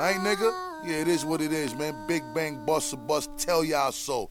I 0.00 0.12
ain't 0.12 0.22
nigga? 0.22 0.50
Yeah, 0.82 1.02
it 1.02 1.08
is 1.08 1.26
what 1.26 1.42
it 1.42 1.52
is, 1.52 1.74
man. 1.74 1.94
Big 2.08 2.22
bang, 2.32 2.64
bust 2.64 2.94
a 2.94 2.96
bust, 2.96 3.28
tell 3.36 3.62
y'all 3.62 3.92
so. 3.92 4.30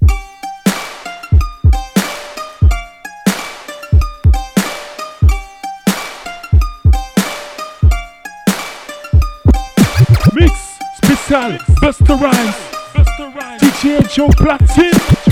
Mix 10.33 10.53
spécial 11.03 11.59
Busta 11.79 12.15
Rhymes. 12.15 12.55
DJ 13.61 14.07
Joe 14.11 14.29
Platine. 14.29 15.28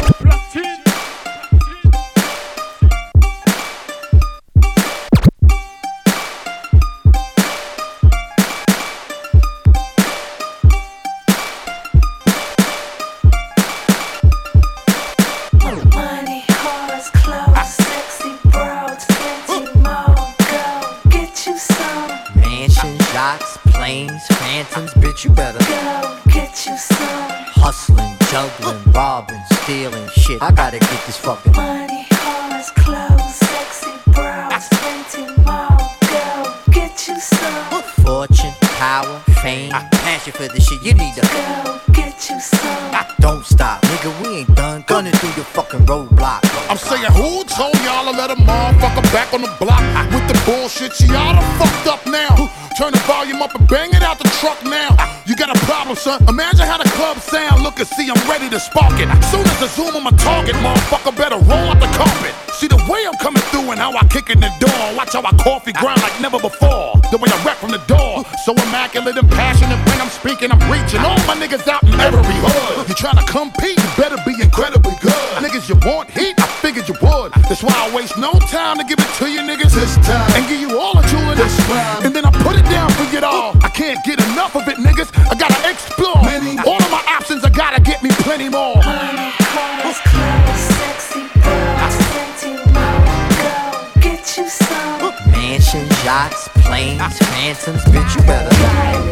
To 79.17 79.25
give 79.25 79.33
you 79.33 79.41
niggas 79.41 79.73
this 79.73 79.95
time 80.05 80.31
and 80.35 80.47
give 80.47 80.61
you 80.61 80.79
all 80.79 80.93
the 80.93 81.01
jewel 81.07 81.31
in 81.31 81.37
this 81.37 81.57
And 82.05 82.15
then 82.15 82.23
I 82.25 82.31
put 82.43 82.55
it 82.55 82.65
down 82.65 82.89
for 82.91 83.03
you 83.09 83.19
all. 83.25 83.57
I 83.63 83.69
can't 83.69 84.03
get 84.05 84.19
enough 84.31 84.55
of 84.55 84.67
it, 84.67 84.77
niggas. 84.77 85.09
I 85.31 85.35
gotta 85.35 85.57
explore. 85.69 86.17
All 86.65 86.77
of 86.77 86.91
my 86.91 87.03
options, 87.07 87.43
I 87.43 87.49
gotta 87.49 87.81
get 87.81 88.03
me 88.03 88.09
plenty 88.21 88.49
more. 88.49 88.75
Money, 88.75 89.31
cars, 89.41 89.97
clothes, 90.05 90.61
sexy 90.77 91.25
bros, 91.41 91.95
plenty 92.13 92.53
more. 92.69 93.01
Go 93.41 93.89
get 94.01 94.37
you 94.37 94.47
some. 94.49 95.13
Mansions, 95.31 95.89
yachts, 96.05 96.49
planes, 96.61 97.17
phantoms, 97.17 97.83
bitch, 97.85 98.15
you 98.15 98.21
better 98.21 98.53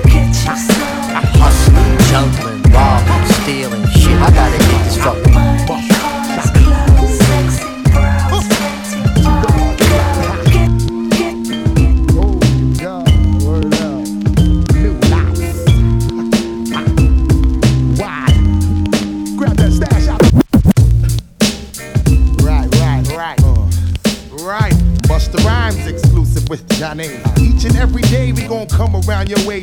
get 0.06 0.30
you 0.30 0.54
some. 0.54 1.18
I 1.18 1.22
hustling, 1.42 1.98
juggling, 2.14 2.62
robbing, 2.70 3.26
stealing 3.42 3.86
shit. 3.90 4.22
I 4.22 4.30
gotta 4.30 4.58
get 4.58 4.84
this 4.86 4.98
fucking 4.98 5.55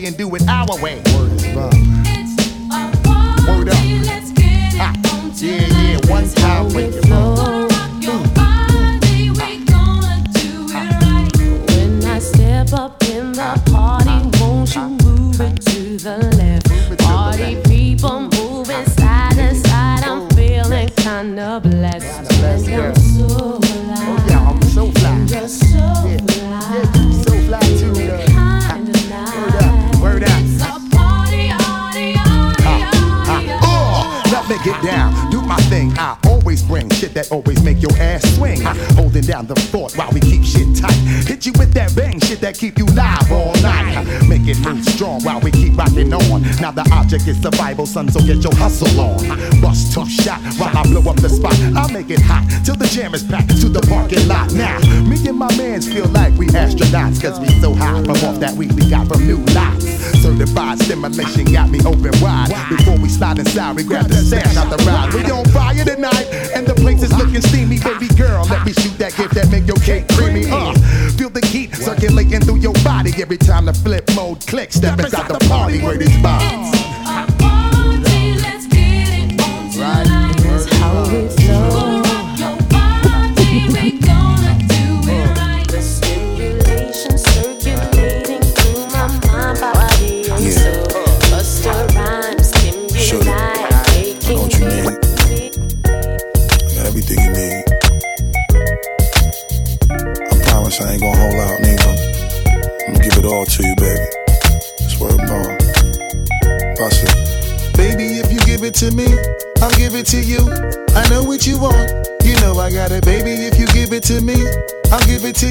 and 0.04 0.16
do 0.16 0.34
it 0.34 0.48
our 0.48 0.80
way. 0.82 1.11
Packed 53.32 53.60
to 53.62 53.68
the 53.70 53.80
parking 53.88 54.28
lot. 54.28 54.52
Now, 54.52 54.78
me 55.08 55.16
and 55.26 55.38
my 55.38 55.48
mans 55.56 55.88
feel 55.88 56.06
like 56.08 56.36
we 56.36 56.48
astronauts, 56.48 57.16
cause 57.16 57.40
we 57.40 57.48
so 57.60 57.72
high 57.72 58.02
from 58.04 58.20
off 58.28 58.38
that 58.40 58.52
weed 58.52 58.72
we 58.72 58.90
got 58.90 59.08
from 59.08 59.26
new 59.26 59.40
lots. 59.56 59.88
Certified 60.20 60.78
stimulation 60.80 61.46
got 61.50 61.70
me 61.70 61.80
open 61.80 62.12
wide. 62.20 62.52
Before 62.68 62.98
we 62.98 63.08
slide 63.08 63.38
inside, 63.38 63.74
we 63.76 63.84
grab 63.84 64.06
the 64.08 64.16
stash 64.16 64.54
out 64.56 64.68
the 64.68 64.76
ride. 64.84 65.14
We 65.14 65.24
on 65.30 65.46
fire 65.46 65.82
tonight, 65.82 66.28
and 66.52 66.66
the 66.66 66.74
place 66.74 67.02
is 67.02 67.12
looking 67.16 67.40
steamy. 67.40 67.80
Baby 67.80 68.08
girl, 68.20 68.44
let 68.50 68.66
me 68.66 68.74
shoot 68.74 68.96
that 68.98 69.16
gift 69.16 69.34
that 69.34 69.48
make 69.50 69.66
your 69.66 69.80
cake 69.80 70.06
creamy. 70.12 70.44
Uh, 70.50 70.74
feel 71.16 71.30
the 71.30 71.44
heat 71.46 71.74
circulating 71.74 72.40
through 72.42 72.60
your 72.60 72.76
body 72.84 73.12
every 73.16 73.38
time 73.38 73.64
the 73.64 73.72
flip 73.72 74.04
mode 74.14 74.46
clicks. 74.46 74.74
Step 74.74 74.98
inside 75.00 75.28
the 75.28 75.40
party 75.48 75.80
where 75.80 75.96
this 75.96 76.12
vibes. 76.20 76.81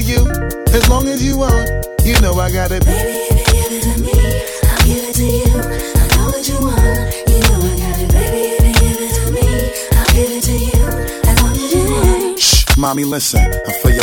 You. 0.08 0.26
As 0.72 0.88
long 0.88 1.08
as 1.08 1.22
you 1.24 1.38
want, 1.38 1.68
you 2.04 2.18
know 2.20 2.34
I 2.34 2.50
got 2.50 2.72
it. 2.72 2.84
Baby, 2.84 3.26
if 3.30 3.38
you 3.38 3.44
give 3.52 3.72
it 3.72 3.82
to 3.82 4.02
me, 4.02 4.12
I'll 4.68 4.86
give 4.86 5.04
it 5.08 5.14
to 5.14 5.24
you. 5.24 5.52
I 5.94 6.06
know 6.16 6.26
what 6.26 6.48
you 6.48 6.58
want, 6.60 7.14
you 7.28 7.38
know 7.46 7.58
I 7.62 7.74
got 7.78 7.98
it. 8.00 8.10
Baby, 8.12 8.42
if 8.56 8.64
you 8.64 8.72
give 8.80 9.00
it 9.00 9.12
to 9.14 9.24
me, 9.32 9.46
I'll 9.96 10.10
give 10.14 10.30
it 10.30 10.42
to 10.44 10.52
you. 10.52 10.86
As 11.30 11.42
long 11.42 11.52
as 11.52 11.72
you 11.74 11.84
want. 11.90 12.38
Shh, 12.40 12.76
mommy, 12.76 13.04
listen. 13.04 13.61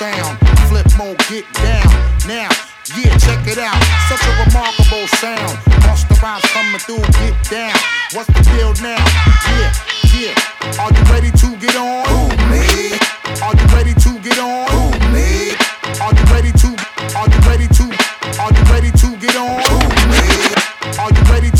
sound. 0.00 0.38
Flip 0.72 0.88
mode, 0.96 1.18
get 1.28 1.44
down. 1.60 1.92
Now, 2.24 2.48
yeah, 2.96 3.12
check 3.20 3.44
it 3.44 3.58
out. 3.60 3.76
Such 4.08 4.24
a 4.24 4.32
remarkable 4.40 5.06
sound. 5.20 5.60
Monster 5.84 6.16
rhymes 6.24 6.44
coming 6.56 6.80
through, 6.80 7.04
get 7.20 7.36
down. 7.52 7.76
What's 8.16 8.32
the 8.32 8.40
deal 8.48 8.72
now? 8.80 8.96
Yeah, 9.52 9.68
yeah. 10.16 10.80
Are 10.80 10.88
you 10.88 11.04
ready 11.12 11.30
to 11.30 11.48
get 11.60 11.76
on? 11.76 12.08
Ooh, 12.16 12.32
me. 12.48 12.96
Are 13.44 13.52
you 13.52 13.66
ready 13.76 13.92
to 13.92 14.10
get 14.24 14.38
on? 14.40 14.64
Ooh, 14.72 15.12
me. 15.12 15.52
Are 16.00 16.16
you 16.16 16.24
ready 16.32 16.52
to? 16.64 16.70
Are 17.20 17.28
you 17.28 17.40
ready 17.44 17.68
to? 17.68 17.84
Are 18.40 18.52
you 18.56 18.64
ready 18.72 18.90
to 19.04 19.08
get 19.20 19.36
on? 19.36 19.60
Ooh, 19.68 19.88
me. 20.08 20.24
Are 20.96 21.12
you 21.12 21.22
ready 21.28 21.50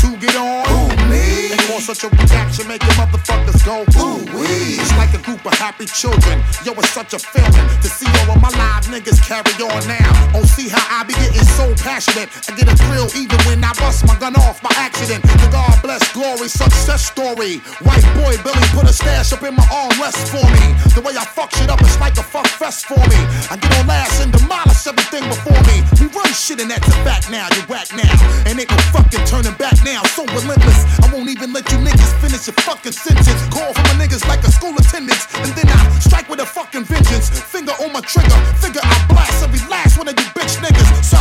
such 1.93 2.07
a 2.07 2.15
reaction, 2.15 2.67
make 2.67 2.81
your 2.83 2.93
motherfuckers 2.93 3.59
go 3.65 3.83
ooh 3.99 4.23
wee. 4.39 4.79
It's 4.79 4.95
like 4.95 5.13
a 5.13 5.19
group 5.19 5.45
of 5.45 5.53
happy 5.59 5.85
children. 5.85 6.39
Yo, 6.63 6.71
it's 6.79 6.89
such 6.89 7.13
a 7.13 7.19
feeling 7.19 7.67
to 7.83 7.89
see 7.89 8.07
all 8.23 8.35
of 8.35 8.41
my 8.41 8.47
live 8.55 8.87
niggas 8.87 9.19
carry 9.27 9.51
on 9.59 9.83
now. 9.87 10.31
Oh, 10.33 10.43
see 10.43 10.69
how 10.69 10.79
I 10.87 11.03
be 11.03 11.13
getting 11.19 11.43
so 11.59 11.75
passionate. 11.83 12.31
I 12.47 12.55
get 12.55 12.71
a 12.71 12.75
thrill 12.87 13.11
even 13.19 13.35
when 13.43 13.63
I 13.63 13.73
bust 13.75 14.07
my 14.07 14.15
gun 14.19 14.35
off 14.39 14.61
by 14.61 14.71
accident. 14.75 15.23
The 15.23 15.49
God 15.51 15.75
bless 15.83 15.99
glory, 16.13 16.47
success 16.47 17.03
story. 17.11 17.59
White 17.83 18.07
boy 18.15 18.39
Billy 18.39 18.67
put 18.71 18.87
a 18.87 18.93
stash 18.93 19.33
up 19.33 19.43
in 19.43 19.55
my 19.55 19.67
armrest 19.67 20.31
for 20.31 20.47
me. 20.47 20.71
The 20.95 21.01
way 21.03 21.17
I 21.19 21.25
fuck 21.25 21.51
shit 21.51 21.69
up, 21.69 21.81
it's 21.81 21.99
like 21.99 22.15
a 22.15 22.23
fuck 22.23 22.47
fest 22.47 22.85
for 22.85 23.03
me. 23.11 23.19
I 23.51 23.59
get 23.59 23.71
on 23.79 23.87
last 23.87 24.23
and 24.23 24.31
demolish 24.31 24.87
everything 24.87 25.27
before 25.27 25.59
me. 25.67 25.83
We 25.99 26.07
run 26.07 26.31
shit 26.31 26.61
and 26.61 26.71
that's 26.71 26.87
a 26.87 26.95
fact 27.03 27.29
now. 27.29 27.51
You 27.51 27.67
whack 27.67 27.91
now. 27.91 28.15
And 28.47 28.55
ain't 28.55 28.71
no 28.71 28.79
fucking 28.95 29.25
turning 29.25 29.57
back 29.59 29.75
now. 29.83 30.03
So 30.15 30.23
relentless. 30.31 30.79
I 31.03 31.11
won't 31.11 31.27
even 31.27 31.51
let 31.51 31.69
you 31.71 31.80
niggas 31.81 32.13
finish 32.21 32.47
your 32.47 32.55
fucking 32.61 32.91
sentence. 32.91 33.41
Call 33.49 33.73
for 33.73 33.83
my 33.89 33.95
niggas 33.97 34.25
like 34.27 34.43
a 34.43 34.51
school 34.51 34.73
attendance. 34.77 35.27
And 35.41 35.51
then 35.57 35.67
I 35.69 35.99
strike 35.99 36.29
with 36.29 36.39
a 36.39 36.45
fucking 36.45 36.85
vengeance. 36.85 37.29
Finger 37.29 37.73
on 37.81 37.91
my 37.91 38.01
trigger. 38.01 38.37
Figure 38.61 38.81
I 38.83 38.95
blast 39.09 39.43
every 39.43 39.61
last 39.69 39.97
one 39.97 40.07
of 40.07 40.15
you 40.17 40.25
bitch 40.37 40.57
niggas. 40.61 40.89
So, 41.03 41.17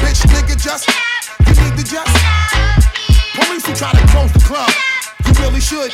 bitch 0.00 0.22
nigga, 0.32 0.54
just, 0.56 0.88
you 1.46 1.54
need 1.62 1.76
to 1.78 1.84
just. 1.84 2.14
Police 3.34 3.66
who 3.66 3.74
try 3.74 3.92
to 3.92 4.06
close 4.08 4.32
the 4.32 4.40
club. 4.40 4.70
You 5.26 5.32
really 5.42 5.60
should. 5.60 5.92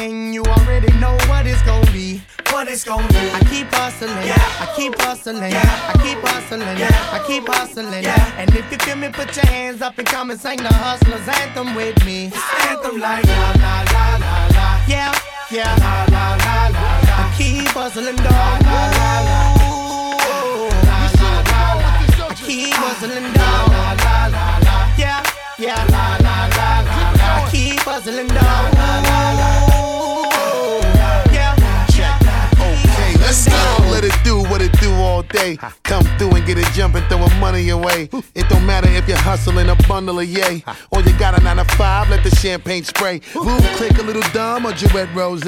Thing. 0.00 0.32
You 0.32 0.42
already 0.56 0.92
know 1.02 1.14
what 1.28 1.46
it's 1.46 1.62
gon' 1.62 1.84
be. 1.92 2.22
What 2.52 2.68
it's 2.68 2.84
gon' 2.84 3.06
be. 3.08 3.22
I 3.38 3.40
keep 3.52 3.68
hustling. 3.72 4.26
Yeah. 4.30 4.64
I 4.64 4.66
keep 4.76 4.94
hustling. 5.00 5.52
Yeah. 5.56 5.92
I 5.92 5.94
keep 6.04 6.20
hustling. 6.30 6.78
Yeah. 6.82 7.16
I 7.16 7.18
keep 7.26 7.46
hustling. 7.46 8.02
Yeah. 8.02 8.40
And 8.40 8.48
if 8.60 8.66
you 8.72 8.78
feel 8.78 8.96
me, 8.96 9.08
put 9.08 9.36
your 9.36 9.46
hands 9.46 9.82
up 9.82 9.98
and 9.98 10.06
come 10.06 10.30
and 10.30 10.40
sing 10.40 10.58
the 10.58 10.72
hustlers 10.86 11.26
anthem 11.40 11.74
with 11.74 11.98
me. 12.04 12.18
It's 12.26 12.48
anthem 12.68 12.96
like 13.00 13.24
la 13.26 13.48
la 13.64 13.74
la 13.94 14.04
la 14.24 14.36
la. 14.56 14.66
Yeah, 14.92 15.12
yeah. 15.50 15.72
La 15.84 15.94
la 16.14 16.26
la 16.44 16.56
la 16.74 16.88
la. 17.06 17.14
I 17.22 17.34
keep 17.38 17.68
hustling, 17.78 18.20
dog. 18.26 18.56
La 18.68 18.80
la 18.98 19.12
la 19.28 19.28
la. 19.28 19.70
I 22.22 22.34
keep 22.46 22.74
hustling 22.84 23.32
down. 23.38 23.66
La, 23.76 23.88
la, 24.04 24.16
la, 24.34 24.46
la. 24.66 24.76
Yeah, 25.02 25.20
yeah. 25.58 25.80
La, 25.94 26.04
la, 26.26 26.36
la, 26.56 26.68
la, 26.88 27.04
la. 27.20 27.28
I 27.36 27.48
keep 27.52 27.80
hustling 27.80 28.28
down. 28.28 28.64
La, 28.74 28.88
la, 28.88 29.00
la. 29.04 29.09
Day. 35.32 35.56
Come 35.84 36.04
through 36.18 36.34
and 36.34 36.46
get 36.46 36.58
it 36.58 36.66
jumping, 36.72 37.02
throwing 37.04 37.38
money 37.38 37.68
away. 37.70 38.08
It 38.34 38.48
don't 38.48 38.66
matter 38.66 38.88
if 38.88 39.08
you're 39.08 39.16
hustling 39.16 39.68
a 39.68 39.76
bundle 39.88 40.18
of 40.18 40.28
yay. 40.28 40.64
Or 40.90 41.00
you 41.02 41.16
got 41.18 41.38
a 41.38 41.42
nine 41.42 41.56
to 41.56 41.64
five, 41.76 42.10
let 42.10 42.24
the 42.24 42.34
champagne 42.36 42.84
spray. 42.84 43.20
Boom, 43.34 43.60
click 43.76 43.98
a 43.98 44.02
little 44.02 44.28
dumb 44.32 44.66
or 44.66 44.72
Gillette 44.72 45.14
Rose. 45.14 45.42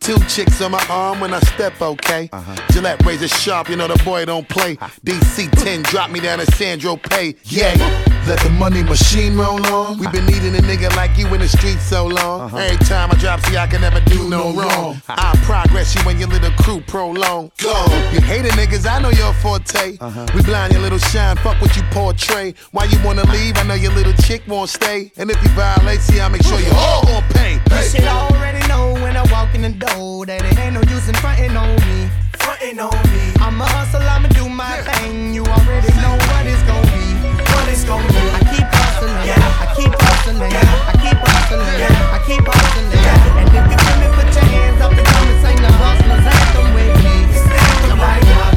Two 0.00 0.18
chicks 0.28 0.60
on 0.60 0.72
my 0.72 0.84
arm 0.88 1.20
when 1.20 1.34
I 1.34 1.40
step, 1.40 1.80
okay. 1.80 2.30
Gillette 2.70 3.04
razor 3.04 3.28
sharp, 3.28 3.68
you 3.68 3.76
know 3.76 3.88
the 3.88 4.02
boy 4.04 4.24
don't 4.24 4.48
play. 4.48 4.76
DC 5.04 5.50
10 5.62 5.82
drop 5.82 6.10
me 6.10 6.20
down 6.20 6.38
to 6.38 6.46
Saint-Tropez. 6.52 7.36
Yay. 7.44 8.14
Let 8.26 8.40
the 8.40 8.48
money 8.48 8.82
machine 8.82 9.36
roll 9.36 9.64
on. 9.66 9.98
we 9.98 10.08
been 10.08 10.24
needing 10.24 10.54
a 10.56 10.62
nigga 10.62 10.94
like 10.96 11.18
you 11.18 11.26
in 11.34 11.40
the 11.40 11.48
street 11.48 11.78
so 11.78 12.06
long. 12.06 12.40
Uh-huh. 12.42 12.56
Every 12.56 12.78
time 12.78 13.10
I 13.10 13.16
drop, 13.16 13.40
see, 13.40 13.58
I 13.58 13.66
can 13.66 13.82
never 13.82 14.00
do 14.00 14.30
no 14.30 14.50
wrong. 14.54 15.02
I 15.08 15.38
progress 15.42 15.94
you 15.94 16.00
when 16.04 16.18
your 16.18 16.28
little 16.28 16.50
crew 16.52 16.80
prolong. 16.80 17.52
Go. 17.58 17.84
You 18.12 18.22
hating 18.22 18.52
niggas, 18.52 18.90
I 18.90 18.98
know 19.02 19.10
your 19.24 19.32
forte. 19.40 19.96
We 20.34 20.42
blind 20.42 20.72
your 20.72 20.82
little 20.82 20.98
shine, 20.98 21.36
fuck 21.36 21.60
what 21.60 21.74
you 21.76 21.82
portray. 21.90 22.54
Why 22.72 22.84
you 22.84 22.98
wanna 23.04 23.24
leave? 23.32 23.56
I 23.56 23.62
know 23.62 23.74
your 23.74 23.92
little 23.92 24.12
chick 24.12 24.42
won't 24.46 24.68
stay. 24.68 25.12
And 25.16 25.30
if 25.30 25.42
you 25.42 25.48
violate, 25.50 26.00
see, 26.00 26.20
I'll 26.20 26.28
make 26.28 26.42
sure 26.42 26.60
you 26.60 26.72
all 26.76 27.02
gon' 27.04 27.22
pay. 27.30 27.54
You 27.70 27.82
should 27.82 28.04
already 28.04 28.60
know 28.68 28.92
when 29.02 29.16
I 29.16 29.24
walk 29.32 29.54
in 29.54 29.62
the 29.62 29.70
door 29.70 30.26
that 30.26 30.44
it 30.44 30.58
ain't 30.58 30.74
no 30.74 30.82
use 30.92 31.08
in 31.08 31.14
frontin' 31.14 31.56
on 31.56 31.74
me. 31.88 32.10
Frontin' 32.36 32.78
on 32.78 32.92
me. 33.12 33.24
I'm 33.40 33.60
a 33.60 33.64
hustle, 33.64 34.02
I'ma 34.02 34.28
do 34.28 34.48
my 34.48 34.76
thing. 34.92 35.32
You 35.32 35.44
already 35.44 35.92
know 36.04 36.14
what 36.28 36.44
it's 36.44 36.62
gon' 36.68 36.84
be. 36.92 37.06
What 37.48 37.68
it's 37.72 37.84
gon' 37.84 38.04
be. 38.12 38.20
I 38.36 38.40
keep 38.52 38.68
hustling. 38.76 39.16
I 39.24 39.66
keep 39.76 39.94
hustling. 40.04 40.52
I 40.52 40.94
keep 41.00 41.18
hustling. 41.24 41.64
I 41.64 42.20
keep 42.28 42.44
hustling. 42.44 42.92
And 43.40 43.48
if 43.48 43.64
you 43.72 43.78
feel 43.84 43.98
me, 44.04 44.08
put 44.16 44.28
your 44.36 44.44
hands 44.52 44.80
up 44.84 44.92
and 44.92 45.06
come 45.06 45.28
and 45.32 45.38
sing 45.40 45.58
the 45.64 45.72
hustlers 45.80 46.26
anthem 46.28 46.68
with 46.76 46.92
me. 47.04 47.14
Anthem 47.54 47.98
like 47.98 48.53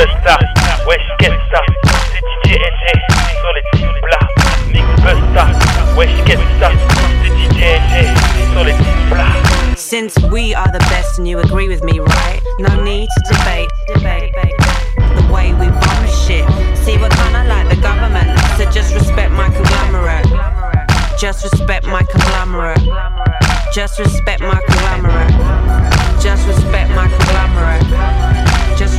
Wesh 0.00 0.08
c'est 1.18 1.28
DJ 1.28 2.56
NA 2.56 2.92
sur 3.38 3.52
les 3.52 3.62
titres 3.74 4.00
plats. 4.00 4.28
Busta, 5.02 5.44
Wesh 5.94 6.08
c'est 6.26 6.36
DJ 7.28 7.60
NA 7.60 8.02
sur 8.52 8.64
les 8.64 8.72
titres 8.72 9.08
plats. 9.10 9.76
Since 9.76 10.18
we 10.30 10.54
are 10.54 10.72
the 10.72 10.78
best 10.88 11.18
and 11.18 11.28
you 11.28 11.38
agree 11.38 11.68
with 11.68 11.84
me, 11.84 12.00
right? 12.00 12.40
No 12.60 12.82
need 12.82 13.08
to 13.14 13.34
debate, 13.34 13.68
debate, 13.88 14.32
debate. 14.32 14.56
The 15.16 15.30
way 15.30 15.52
we 15.52 15.66
run 15.68 16.08
shit. 16.08 16.46
See, 16.78 16.96
we're 16.96 17.10
kinda 17.10 17.44
like 17.44 17.68
the 17.68 17.76
government, 17.82 18.30
so 18.56 18.64
just 18.70 18.94
respect 18.94 19.32
my 19.32 19.50
conglomerate. 19.50 20.24
Just 21.18 21.44
respect 21.44 21.84
my 21.84 22.02
conglomerate. 22.04 22.80
Just 23.74 23.98
respect 23.98 24.40
my 24.40 24.58
conglomerate. 24.66 25.34
Just 26.22 26.46
respect 26.46 26.88
my 26.94 27.06
conglomerate. 27.06 28.19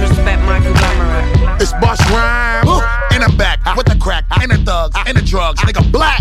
Just 0.02 0.18
respect 0.18 0.42
my 0.42 0.60
conglomerate. 0.60 1.62
It's 1.62 1.74
Busta 1.74 2.10
Rhymes. 2.10 2.82
In 3.14 3.22
the 3.22 3.38
back, 3.38 3.60
with 3.78 3.86
the 3.86 3.96
crack, 4.02 4.26
and 4.42 4.50
the 4.50 4.58
thugs, 4.58 4.96
and 5.06 5.16
the 5.16 5.22
drugs, 5.22 5.60
nigga 5.62 5.84
black. 5.92 6.18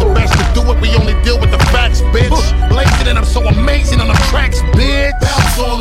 The 0.00 0.10
best 0.14 0.34
to 0.34 0.44
do 0.60 0.66
it, 0.72 0.80
we 0.80 0.90
only 0.96 1.14
deal 1.22 1.38
with 1.38 1.52
the 1.52 1.58
facts, 1.70 2.00
bitch. 2.10 2.32
Blazing 2.68 3.06
and 3.06 3.16
I'm 3.16 3.24
so 3.24 3.46
amazing 3.46 4.00
on 4.00 4.08
the 4.08 4.18
tracks, 4.30 4.60
bitch. 4.74 5.14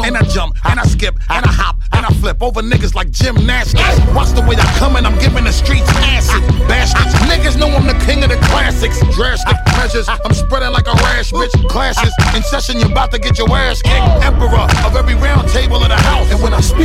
And 0.05 0.15
I 0.15 0.21
jump, 0.23 0.57
and 0.65 0.79
I 0.79 0.83
skip, 0.83 1.15
and 1.29 1.43
I 1.45 1.49
hop, 1.51 1.77
and 1.93 2.05
I 2.05 2.09
flip 2.21 2.43
over 2.43 2.61
niggas 2.61 2.93
like 2.93 3.09
gymnastics. 3.09 3.81
Watch 4.13 4.29
the 4.31 4.41
way 4.41 4.55
I 4.57 4.65
come 4.77 4.95
and 4.95 5.07
I'm 5.07 5.17
giving 5.17 5.45
the 5.45 5.53
streets 5.53 5.89
acid. 6.05 6.43
Bastards, 6.67 7.15
niggas 7.25 7.57
know 7.57 7.69
I'm 7.69 7.87
the 7.87 7.97
king 8.05 8.23
of 8.23 8.29
the 8.29 8.37
classics. 8.51 8.99
Drastic 9.15 9.57
measures, 9.77 10.07
I'm 10.07 10.33
spreading 10.33 10.71
like 10.71 10.87
a 10.87 10.93
rash, 11.01 11.31
bitch. 11.31 11.53
Classes 11.69 12.13
in 12.35 12.43
session, 12.43 12.79
you're 12.79 12.91
about 12.91 13.11
to 13.11 13.19
get 13.19 13.39
your 13.39 13.49
ass 13.55 13.81
kicked. 13.81 14.05
Emperor 14.23 14.67
of 14.85 14.95
every 14.95 15.15
round 15.15 15.49
table 15.49 15.81
of 15.81 15.89
the 15.89 15.95
house. 15.95 16.29
And 16.31 16.43
when 16.43 16.53
I 16.53 16.61
speak, 16.61 16.78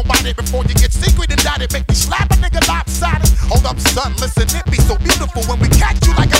about 0.00 0.24
it 0.24 0.36
before 0.36 0.64
you 0.64 0.74
get 0.74 0.92
secret 0.92 1.30
indicted. 1.30 1.72
Make 1.72 1.88
me 1.88 1.94
slap 1.94 2.30
a 2.30 2.36
nigga 2.40 2.66
lopsided. 2.68 3.28
Hold 3.48 3.66
up, 3.66 3.78
son, 3.78 4.12
listen, 4.16 4.48
it 4.48 4.64
be 4.70 4.78
so 4.78 4.96
beautiful 4.98 5.42
when 5.44 5.60
we 5.60 5.68
catch 5.68 6.00
you 6.06 6.14
like 6.14 6.30
a 6.30 6.39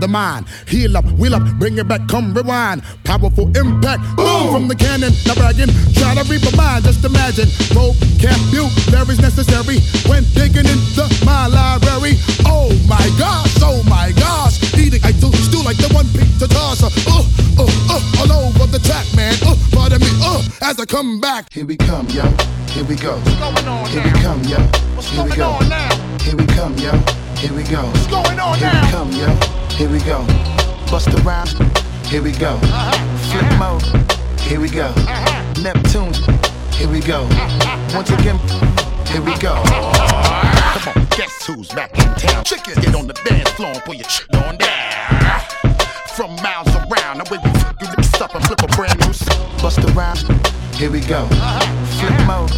the 0.00 0.08
mind, 0.08 0.46
heal 0.66 0.96
up, 0.96 1.04
wheel 1.12 1.34
up, 1.34 1.42
bring 1.58 1.78
it 1.78 1.88
back, 1.88 2.06
come 2.08 2.34
rewind. 2.34 2.82
Powerful 3.04 3.48
impact, 3.56 4.02
from 4.50 4.68
the 4.68 4.74
cannon. 4.74 5.12
Now 5.26 5.34
bragging, 5.34 5.70
try 5.94 6.14
to 6.14 6.24
reap 6.30 6.42
a 6.46 6.54
mind. 6.56 6.84
Just 6.84 7.04
imagine, 7.04 7.48
vocabulary's 7.74 9.20
necessary 9.20 9.80
when 10.08 10.24
digging 10.34 10.66
into 10.66 11.04
my 11.24 11.46
library. 11.46 12.18
Oh 12.46 12.70
my 12.88 13.02
gosh, 13.18 13.52
oh 13.62 13.82
my 13.88 14.12
gosh, 14.16 14.58
eating 14.78 15.00
I 15.04 15.12
do 15.12 15.30
stew 15.46 15.62
like 15.62 15.76
the 15.78 15.90
one 15.94 16.06
pizza 16.14 16.48
tosser. 16.48 16.90
Uh, 17.08 17.24
uh, 17.58 17.66
uh, 17.90 18.20
all 18.20 18.32
over 18.46 18.66
the 18.66 18.78
track, 18.80 19.06
man. 19.16 19.34
Uh, 19.44 19.56
pardon 19.72 20.00
me, 20.00 20.10
uh, 20.22 20.42
as 20.62 20.78
I 20.80 20.84
come 20.84 21.20
back. 21.20 21.52
Here 21.52 21.66
we 21.66 21.76
come, 21.76 22.06
yo. 22.10 22.22
Here 22.70 22.84
we 22.84 22.96
go. 22.96 23.16
What's 23.16 23.36
going 23.40 23.68
on 23.68 23.86
Here 23.88 24.02
now? 24.04 24.12
we 24.12 24.20
come, 24.20 24.42
yo. 24.44 24.58
What's 24.94 25.08
Here 25.08 25.24
we 25.24 25.36
go. 25.36 25.48
on 25.50 25.68
now? 25.68 26.18
Here 26.20 26.36
we 26.36 26.46
come, 26.46 26.74
yo. 26.78 26.92
Here 27.36 27.52
we 27.54 27.62
go. 27.64 27.82
What's 27.82 28.06
going 28.06 28.38
on 28.38 28.58
Here 28.58 28.72
now? 28.72 28.84
we 28.84 28.90
come, 28.92 29.12
yo. 29.12 29.28
Here 29.76 29.88
we 29.88 29.98
go. 30.00 30.24
Bust 30.90 31.10
the 31.10 31.20
rhymes. 31.24 31.52
Here 32.08 32.22
we 32.22 32.32
go. 32.32 32.58
Flip 33.30 33.58
mode. 33.58 34.25
Here 34.46 34.60
we 34.60 34.68
go. 34.68 34.92
Neptune. 35.62 36.12
Here 36.72 36.88
we 36.88 37.00
go. 37.00 37.22
Once 37.94 38.10
again. 38.10 38.38
Here 39.06 39.20
we 39.22 39.36
go. 39.38 39.54
Come 39.64 40.92
on, 40.94 41.06
guess 41.16 41.44
who's 41.46 41.68
back 41.68 41.96
in 41.98 42.12
town? 42.14 42.44
Chickens 42.44 42.78
get 42.78 42.94
on 42.94 43.06
the 43.06 43.12
dance 43.24 43.50
floor 43.50 43.70
and 43.70 43.82
put 43.82 43.96
your 43.96 44.08
shit 44.08 44.32
on 44.36 44.56
down. 44.56 45.40
From 46.14 46.34
miles 46.36 46.68
around, 46.76 47.18
the 47.18 47.28
way 47.30 47.38
we 47.42 47.50
fuck 47.60 47.80
you 47.80 47.88
niggas 47.88 48.20
up 48.20 48.34
and 48.34 48.44
flip 48.46 48.62
a 48.62 48.66
brand 48.68 48.98
new 49.00 49.08
s- 49.10 49.28
Bust 49.60 49.78
rhymes. 49.94 50.22
Here 50.76 50.90
we 50.90 51.00
go. 51.00 51.26
Flip 51.98 52.26
mode. 52.26 52.50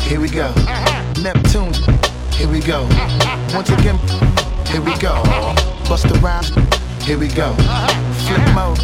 Here 0.00 0.20
we 0.20 0.28
go. 0.28 0.52
Neptune. 1.22 1.72
Here 2.32 2.48
we 2.48 2.60
go. 2.60 2.82
Once 3.54 3.70
again. 3.70 3.98
Here 4.66 4.80
we 4.82 4.96
go. 4.98 5.22
Bust 5.88 6.06
rhymes. 6.20 6.50
Here 7.04 7.18
we 7.18 7.28
go. 7.28 7.54
Flip 8.26 8.54
mode. 8.54 8.78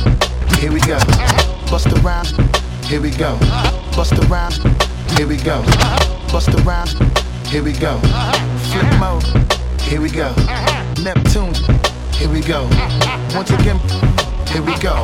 Here 0.59 0.73
we 0.73 0.81
go. 0.81 0.99
Bust 1.75 1.91
rhymes. 2.05 2.31
Here 2.87 3.01
we 3.01 3.11
go. 3.11 3.37
Bust 3.97 4.13
rhymes. 4.31 4.59
Here 5.19 5.27
we 5.27 5.37
go. 5.37 5.61
Bust 6.31 6.49
rhymes. 6.63 6.95
Here 7.49 7.65
we 7.65 7.73
go. 7.73 7.99
Flip 8.71 9.01
mode. 9.01 9.25
Here 9.81 10.01
we 10.01 10.09
go. 10.09 10.33
Neptune. 11.03 11.53
Here 12.13 12.29
we 12.29 12.43
go. 12.43 12.69
Once 13.35 13.51
again. 13.51 13.81
Here 14.47 14.63
we 14.63 14.79
go. 14.79 15.03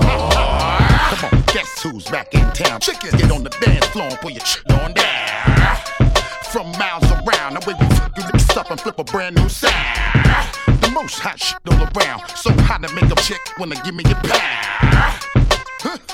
Come 1.11 1.25
on, 1.33 1.43
guess 1.53 1.83
who's 1.83 2.05
back 2.05 2.33
in 2.35 2.49
town? 2.53 2.79
Chickens 2.79 3.21
get 3.21 3.33
on 3.33 3.43
the 3.43 3.51
dance 3.51 3.87
floor 3.87 4.07
and 4.07 4.19
put 4.21 4.33
your 4.33 4.45
shit 4.47 4.71
on 4.71 4.93
down. 4.93 5.77
From 6.53 6.71
miles 6.79 7.11
around, 7.11 7.55
the 7.55 7.65
way 7.67 7.75
we 7.81 7.87
you 8.17 8.29
niggas 8.31 8.57
up 8.57 8.71
and 8.71 8.81
flip 8.81 8.97
a 9.01 9.03
brand 9.03 9.35
new 9.35 9.49
sound. 9.49 9.75
The 10.81 10.91
most 10.95 11.19
hot 11.19 11.41
shit 11.41 11.59
all 11.69 11.83
around. 11.83 12.29
So 12.37 12.53
hot 12.63 12.81
to 12.87 12.95
make 12.95 13.11
a 13.11 13.17
chick 13.23 13.41
wanna 13.59 13.75
give 13.83 13.97
me 13.97 14.05
a 14.05 14.15
pound. 14.15 15.50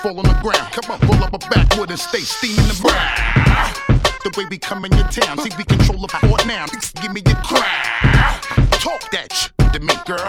Fall 0.07 0.21
on 0.21 0.25
the 0.25 0.39
ground, 0.41 0.71
come 0.71 0.89
on, 0.89 1.01
roll 1.09 1.25
up 1.25 1.35
a 1.35 1.39
backwood 1.51 1.91
and 1.91 1.99
stay 1.99 2.21
steaming 2.21 2.63
the 2.71 2.79
brown. 2.79 3.99
The 4.23 4.31
way 4.39 4.47
we 4.49 4.57
come 4.57 4.85
in 4.85 4.93
your 4.93 5.09
town, 5.09 5.37
see 5.39 5.51
we 5.59 5.65
control 5.65 5.99
the 5.99 6.07
fort 6.07 6.47
now. 6.47 6.65
Give 7.03 7.11
me 7.13 7.23
your 7.27 7.35
crown. 7.43 7.91
Talk 8.79 9.03
that 9.11 9.35
shit, 9.35 9.51
to 9.75 9.81
me, 9.81 9.95
girl. 10.07 10.23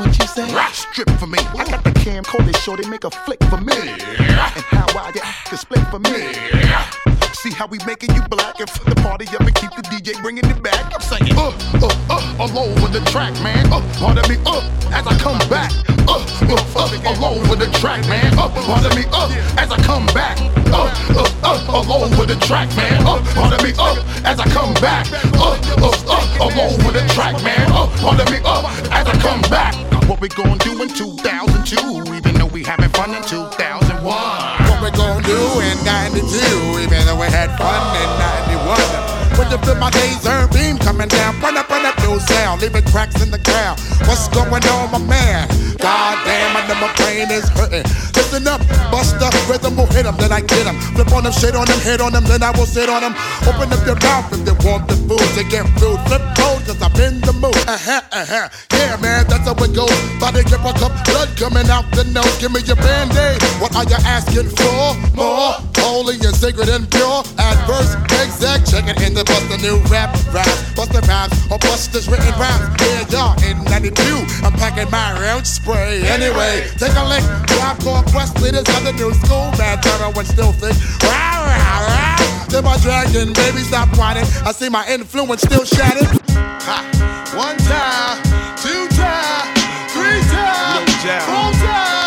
What 0.00 0.16
you 0.16 0.24
say? 0.24 0.48
Strip 0.72 1.10
for 1.20 1.26
me. 1.26 1.36
I 1.52 1.68
got 1.68 1.84
the 1.84 1.90
camcorder, 2.00 2.56
show 2.64 2.76
they 2.76 2.88
make 2.88 3.04
a 3.04 3.10
flick 3.10 3.44
for 3.52 3.60
me. 3.60 3.76
And 3.76 4.64
how 4.72 4.88
I 4.96 5.12
get 5.12 5.24
the 5.50 5.58
split 5.58 5.84
for 5.92 5.98
me. 5.98 6.32
See 7.34 7.52
how 7.52 7.66
we 7.66 7.76
making 7.84 8.14
you 8.14 8.22
black 8.22 8.58
and 8.58 8.70
for 8.70 8.88
the 8.88 8.96
party 9.04 9.28
up 9.36 9.44
and 9.44 9.54
keep 9.54 9.72
the 9.76 9.82
DJ 9.92 10.16
bringing 10.22 10.48
it 10.48 10.62
back. 10.62 10.80
I'm 10.94 11.00
saying, 11.02 11.36
uh, 11.36 11.52
uh, 11.76 11.92
uh, 12.08 12.36
all 12.40 12.58
over 12.58 12.88
the 12.88 13.04
track, 13.10 13.34
man. 13.42 13.70
Uh, 13.70 13.84
pardon 14.00 14.24
me, 14.32 14.40
uh, 14.46 14.64
as 14.96 15.06
I 15.06 15.12
come 15.18 15.36
back. 15.50 15.99
Uh, 16.50 16.56
uh, 16.74 16.90
uh, 17.06 17.14
all 17.22 17.38
over 17.38 17.54
the 17.54 17.70
track, 17.78 18.02
man. 18.08 18.36
Uh, 18.36 18.48
pardon 18.66 18.90
me, 18.98 19.04
up 19.12 19.30
as 19.56 19.70
I 19.70 19.76
come 19.86 20.06
back. 20.06 20.34
Uh, 20.74 20.90
uh, 21.14 21.30
uh, 21.46 21.72
all 21.72 22.02
over 22.02 22.26
the 22.26 22.34
track, 22.46 22.68
man. 22.74 23.06
Uh, 23.06 23.22
pardon 23.34 23.62
me, 23.62 23.70
up 23.78 23.98
as 24.26 24.40
I 24.40 24.48
come 24.50 24.74
back. 24.74 25.06
Uh, 25.38 25.54
uh, 25.78 25.94
uh, 26.10 26.42
all 26.42 26.50
over 26.50 26.90
the 26.90 27.06
track, 27.14 27.40
man. 27.44 27.70
Uh, 27.70 27.86
pardon 28.02 28.26
me, 28.34 28.38
up 28.44 28.66
as 28.90 29.06
I 29.06 29.14
come 29.22 29.40
back. 29.42 29.74
What 30.08 30.20
we 30.20 30.28
gonna 30.28 30.58
do 30.58 30.82
in 30.82 30.88
2002, 30.88 32.14
even 32.14 32.34
though 32.34 32.46
we 32.46 32.64
having 32.64 32.90
fun 32.90 33.14
in 33.14 33.22
2001. 33.22 34.02
What 34.02 34.82
we 34.82 34.90
gonna 34.90 35.22
do 35.22 35.38
in 35.62 35.78
92, 35.86 36.82
even 36.82 37.06
though 37.06 37.14
we 37.14 37.30
had 37.30 37.54
fun 37.58 37.78
in 37.94 38.10
91. 38.58 39.10
When 39.38 39.50
you 39.50 39.58
feel 39.62 39.76
my 39.76 39.90
days, 39.90 40.10
laser 40.26 40.48
beam 40.48 40.78
coming 40.78 41.08
down, 41.08 41.40
run 41.40 41.56
up, 41.56 41.68
run 41.70 41.78
up, 41.78 41.79
no 42.18 42.56
leaving 42.60 42.84
cracks 42.90 43.22
in 43.22 43.30
the 43.30 43.38
ground. 43.38 43.78
What's 44.06 44.28
going 44.28 44.64
on, 44.66 44.90
my 44.90 44.98
man? 44.98 45.48
God 45.78 46.18
damn, 46.24 46.56
I 46.56 46.66
know 46.66 46.78
my 46.80 46.92
brain 46.96 47.30
is 47.30 47.48
hurting. 47.50 47.84
Listen 48.16 48.46
up, 48.48 48.60
bust 48.90 49.18
the 49.18 49.28
rhythm 49.48 49.76
will 49.76 49.86
hit 49.86 50.00
hit 50.00 50.06
'em, 50.06 50.16
then 50.16 50.32
I 50.32 50.40
get 50.40 50.48
get 50.60 50.66
'em. 50.66 50.76
Flip 50.94 51.12
on 51.12 51.24
them, 51.24 51.32
shit 51.32 51.54
on 51.54 51.66
them, 51.66 51.80
hit 51.80 52.00
on 52.00 52.12
them, 52.12 52.24
then 52.24 52.42
I 52.42 52.50
will 52.50 52.66
sit 52.66 52.88
on 52.88 53.02
them. 53.02 53.14
Open 53.46 53.72
up 53.72 53.84
your 53.86 53.98
mouth 54.06 54.32
if 54.32 54.44
they 54.44 54.56
want 54.66 54.88
the 54.88 54.96
food 55.08 55.28
to 55.36 55.44
get 55.44 55.66
food. 55.78 55.98
Flip 56.06 56.22
cold, 56.36 56.60
cause 56.66 56.80
I'm 56.82 56.94
in 57.00 57.20
the 57.20 57.32
mood. 57.32 57.56
Uh 57.68 57.78
huh, 57.78 58.00
uh 58.12 58.26
huh. 58.32 58.48
Yeah, 58.72 58.96
man, 58.96 59.26
that's 59.28 59.46
how 59.46 59.64
it 59.64 59.72
goes. 59.74 59.98
Body 60.20 60.42
grip 60.44 60.64
a 60.64 60.72
cup, 60.72 60.92
blood 61.04 61.30
coming 61.36 61.68
out 61.70 61.86
the 61.92 62.04
nose. 62.04 62.36
Give 62.40 62.52
me 62.52 62.60
your 62.60 62.76
band 62.76 63.16
aid. 63.16 63.42
What 63.60 63.74
are 63.76 63.84
you 63.84 63.98
asking 64.04 64.50
for? 64.58 64.96
More 65.14 65.69
holy 65.80 66.16
and 66.20 66.36
sacred 66.36 66.68
and 66.68 66.88
pure. 66.90 67.22
Adverse, 67.38 67.94
exact, 68.20 68.70
check 68.70 68.86
it 68.88 69.00
in 69.02 69.14
the 69.14 69.24
bust 69.24 69.48
a 69.50 69.58
new 69.58 69.78
rap 69.88 70.12
rhymes. 70.32 70.60
Bust 70.76 70.92
the 70.92 71.02
rhymes 71.08 71.32
or 71.50 71.58
bust 71.58 71.92
this 71.92 72.08
written 72.08 72.32
rhymes. 72.38 72.64
Yeah, 72.80 73.08
y'all 73.12 73.34
in 73.44 73.56
92. 73.64 73.96
I'm 74.44 74.52
packing 74.54 74.90
my 74.90 75.12
round 75.20 75.46
spray. 75.46 76.02
Anyway, 76.06 76.68
take 76.78 76.94
a 76.96 77.04
lick. 77.08 77.24
Drop 77.56 77.80
core 77.80 78.04
quest 78.12 78.40
leaders 78.40 78.68
of 78.68 78.84
the 78.84 78.92
new 78.92 79.12
school. 79.24 79.52
Mad 79.56 79.82
terror 79.82 80.10
when 80.12 80.24
still 80.26 80.52
thick. 80.52 80.76
Rah, 81.02 81.44
rah, 81.44 81.86
rah. 81.88 82.46
To 82.50 82.62
my 82.62 82.76
dragon, 82.78 83.32
baby, 83.32 83.62
stop 83.62 83.88
whining. 83.96 84.24
I 84.44 84.52
see 84.52 84.68
my 84.68 84.86
influence 84.88 85.42
still 85.42 85.64
shining. 85.64 86.08
Ha. 86.66 86.82
One 87.36 87.56
time, 87.58 88.18
two 88.58 88.88
time, 88.96 89.54
three 89.94 90.20
time, 90.34 90.86
four 91.26 91.52
time. 91.62 91.99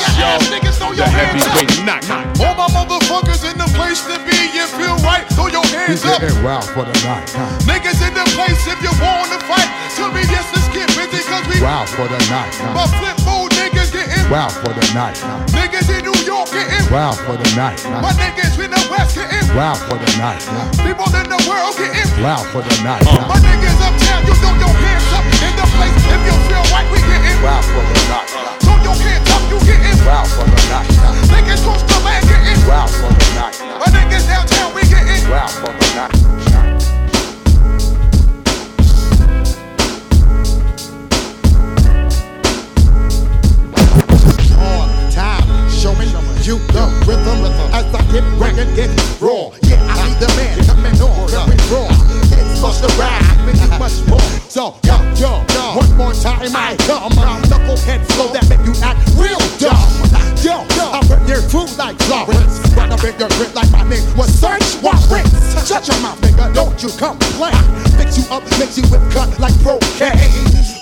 This, 0.00 0.18
y'all. 0.18 0.40
The 0.40 0.70
your 1.00 1.08
hands 1.08 1.40
up. 1.44 1.56
heavyweight 1.56 1.72
knock. 1.88 2.04
All 2.40 2.54
my 2.56 2.68
motherfuckers 2.76 3.42
in 3.48 3.56
the 3.56 3.68
place 3.72 4.04
to 4.04 4.16
be, 4.28 4.36
you 4.52 4.66
feel 4.76 4.96
right, 5.00 5.24
throw 5.32 5.48
your 5.48 5.64
hands 5.72 6.04
up. 6.04 6.20
wild 6.44 6.68
for 6.76 6.84
the 6.84 6.96
night. 7.08 7.24
Niggas 7.64 8.00
in 8.04 8.12
the 8.12 8.26
place 8.36 8.60
if 8.68 8.78
you 8.84 8.92
wanna 9.00 9.40
fight. 9.48 9.68
Tell 9.96 10.12
me 10.12 10.20
yes, 10.28 10.44
let's 10.52 10.68
get 10.76 10.88
busy 10.92 11.24
cause 11.24 11.44
we 11.48 11.60
Wild 11.60 11.88
for 11.88 12.08
the 12.08 12.20
night. 12.28 12.52
my 12.76 12.86
flip 13.00 13.16
mode 13.24 13.52
niggas 13.56 13.92
getting 13.92 14.24
Wild 14.28 14.52
for 14.52 14.72
the 14.72 14.84
night. 14.92 15.16
niggas 15.56 15.88
in 15.88 16.04
New 16.04 16.16
York 16.24 16.52
getting 16.52 16.84
Wild 16.92 17.18
for 17.24 17.36
the 17.36 17.48
night. 17.56 17.80
my 18.04 18.12
niggas 18.16 18.56
in 18.60 18.70
the 18.70 18.82
West 18.92 19.16
getting 19.16 19.46
Wild 19.56 19.80
for 19.88 19.96
the 19.96 20.10
night. 20.20 20.42
people 20.84 21.08
in 21.16 21.26
the 21.28 21.40
world 21.48 21.74
getting 21.80 22.08
Wild 22.20 22.46
for 22.52 22.62
the 22.62 22.76
night. 22.84 23.04
my 23.28 23.38
niggas 23.40 23.80
uptown, 23.80 24.20
you 24.26 24.34
throw 24.40 24.54
your 24.56 24.74
hands 24.74 25.08
up 25.16 25.24
in 25.24 25.52
the 25.56 25.66
place 25.76 25.96
if 25.96 26.20
you 26.28 26.36
feel 26.48 26.64
right, 26.72 26.88
we 26.92 26.98
getting 27.08 27.38
Wild 27.40 27.64
for 27.64 27.84
the 27.84 27.98
night. 28.08 28.39
You 28.84 28.92
for 30.28 30.44
the 30.44 30.60
night. 30.70 30.88
niggas 31.28 31.62
Wild 32.68 32.90
for 32.90 33.12
the 33.12 33.26
night. 33.34 33.54
niggas 33.90 34.26
downtown, 34.26 34.74
we 34.74 34.82
for 35.52 35.72
the 35.72 35.88
night. 35.96 36.20
Show 45.80 45.94
me 45.94 46.04
you 46.44 46.58
the 46.74 46.84
rhythm 47.06 47.44
as 47.72 47.94
I 47.94 48.02
get 48.12 48.22
and 48.58 48.76
get 48.76 48.90
raw. 49.18 49.50
Yeah, 49.62 49.80
I 49.88 50.08
need 50.08 50.18
the 50.20 50.28
man 50.36 50.62
coming 50.66 51.00
on 51.00 51.28
very 51.30 51.56
raw. 51.72 51.88
It's 52.36 52.60
bust 52.60 52.82
the 52.82 52.88
ride, 52.98 53.46
make 53.46 53.56
much 53.78 54.06
more. 54.06 54.39
So, 54.50 54.74
yo, 54.82 54.98
yo, 55.14 55.30
one 55.78 55.96
more 55.96 56.12
time 56.12 56.50
I 56.58 56.74
come. 56.82 57.12
Knucklehead 57.46 58.02
flow 58.10 58.34
that 58.34 58.50
make 58.50 58.58
you 58.66 58.74
act 58.82 58.98
real 59.14 59.38
dumb. 59.62 59.78
Yo, 60.42 60.66
yo, 60.74 60.90
I 60.90 60.98
rip 61.06 61.22
your 61.30 61.38
food 61.38 61.70
like 61.78 61.94
Florence. 62.10 62.58
Run 62.74 62.90
up 62.90 62.98
in 63.06 63.14
your 63.14 63.30
grip 63.38 63.54
like 63.54 63.70
my 63.70 63.86
name 63.86 64.02
was 64.18 64.26
Search 64.34 64.82
Warrants. 64.82 65.30
Shut 65.70 65.86
your 65.86 66.02
mouth, 66.02 66.18
nigga, 66.18 66.50
don't 66.52 66.74
you 66.82 66.90
complain. 66.98 67.54
Fix 67.94 68.18
you 68.18 68.26
up, 68.34 68.42
makes 68.58 68.74
you 68.74 68.82
whip 68.90 69.06
cut 69.14 69.30
like 69.38 69.54
cocaine. 69.62 70.18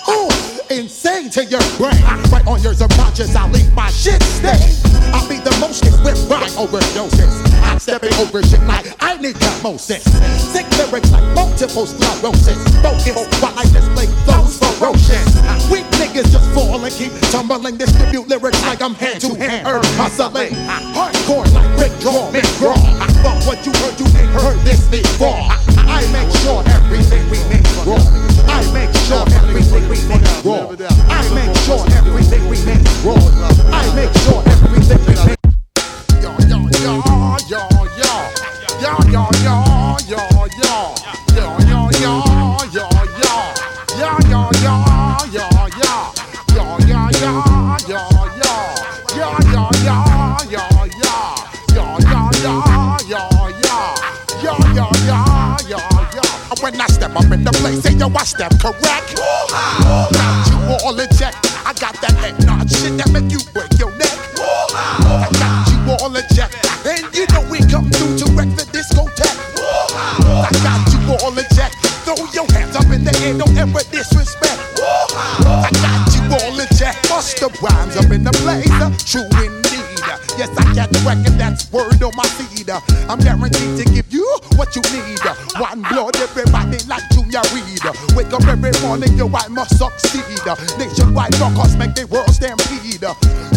Ooh, 0.08 0.32
insane 0.72 1.28
to 1.36 1.44
your 1.44 1.60
brain. 1.76 2.00
Right 2.32 2.46
on 2.48 2.64
your 2.64 2.72
subconscious, 2.72 3.36
I'll 3.36 3.52
leave 3.52 3.68
my 3.74 3.90
shit 3.92 4.22
stay. 4.40 4.64
I'll 5.12 5.28
be 5.28 5.44
the 5.44 5.52
mostest 5.60 6.00
with 6.00 6.16
rhyme 6.24 6.56
overdoses. 6.56 7.36
I'm 7.68 7.78
stepping 7.78 8.16
over 8.16 8.42
shit 8.42 8.64
like 8.64 8.88
I 9.18 9.20
need 9.20 9.36
osmosis. 9.42 10.04
Sick 10.52 10.70
lyrics 10.78 11.10
like 11.10 11.24
multiple 11.34 11.86
sclerosis. 11.86 12.54
Focus 12.78 13.42
while 13.42 13.52
I 13.58 13.64
display 13.64 14.06
flows 14.22 14.58
ferocious. 14.58 15.26
Weak 15.72 15.84
niggas 15.98 16.30
just 16.30 16.48
fall 16.54 16.84
and 16.84 16.94
keep 16.94 17.10
tumbling. 17.32 17.78
Distribute 17.78 18.28
lyrics 18.28 18.62
like 18.62 18.80
I'm 18.80 18.94
hand 18.94 19.20
to 19.22 19.34
hand. 19.34 19.66
Herb 19.66 19.84
hustling. 19.98 20.54
Hardcore 20.94 21.52
like 21.52 21.80
Rick 21.80 21.98
Draw, 21.98 22.30
Mick 22.30 22.46
Raw. 22.62 22.78
But 23.24 23.42
what 23.44 23.66
you 23.66 23.72
heard, 23.72 23.98
you 23.98 24.06
ain't 24.06 24.30
heard 24.30 24.58
this 24.60 24.86
before. 24.86 25.57
When 56.60 56.74
I 56.80 56.86
step 56.86 57.14
up 57.14 57.30
in 57.30 57.44
the 57.44 57.54
place, 57.62 57.86
say 57.86 57.94
yo, 57.94 58.10
I 58.10 58.24
step 58.26 58.50
correct. 58.58 59.14
Got 59.14 60.42
you 60.50 60.58
all 60.82 60.98
check. 61.14 61.30
I 61.62 61.70
got 61.78 61.94
that 62.02 62.18
head 62.18 62.34
nod 62.42 62.66
shit 62.66 62.98
that 62.98 63.06
make 63.14 63.30
you 63.30 63.38
break 63.54 63.70
your 63.78 63.94
neck. 63.94 64.10
I 64.42 65.30
got 65.38 65.70
you 65.70 65.78
all 65.94 66.10
check. 66.34 66.50
And 66.82 67.06
you 67.14 67.30
know 67.30 67.46
we 67.46 67.62
come 67.70 67.86
through 67.94 68.18
to 68.18 68.26
wreck 68.34 68.50
the 68.58 68.66
discotheque. 68.74 69.38
I 69.62 70.50
got 70.66 70.82
you 70.90 70.98
all 71.22 71.30
in 71.38 71.46
check. 71.54 71.70
Throw 72.02 72.18
your 72.34 72.50
hands 72.50 72.74
up 72.74 72.90
in 72.90 73.06
the 73.06 73.14
air, 73.22 73.38
don't 73.38 73.54
ever 73.54 73.78
disrespect. 73.94 74.58
I 74.82 75.70
got 75.78 76.10
you 76.10 76.26
all 76.42 76.58
in 76.58 76.66
check. 76.74 76.98
Bust 77.06 77.38
the 77.38 77.54
rhymes 77.62 77.94
up 77.94 78.10
in 78.10 78.26
the 78.26 78.34
place. 78.42 78.66
True 79.06 79.30
indeed. 79.38 79.78
Yes, 80.34 80.50
I 80.58 80.74
got 80.74 80.90
the 80.90 80.98
record, 81.06 81.38
that's 81.38 81.70
word 81.70 82.02
on 82.02 82.14
my 82.18 82.26
feed. 82.34 82.70
I'm 83.06 83.18
guaranteed 83.18 83.78
to 83.78 83.84
give 83.94 84.10
you 84.12 84.26
what 84.56 84.74
you 84.74 84.82
need. 84.90 85.17
Must 89.58 89.76
succeed. 89.76 90.22
Nationwide 90.78 91.36
rockers 91.40 91.76
make 91.76 91.92
the 91.94 92.06
world 92.06 92.30
stampede. 92.30 93.47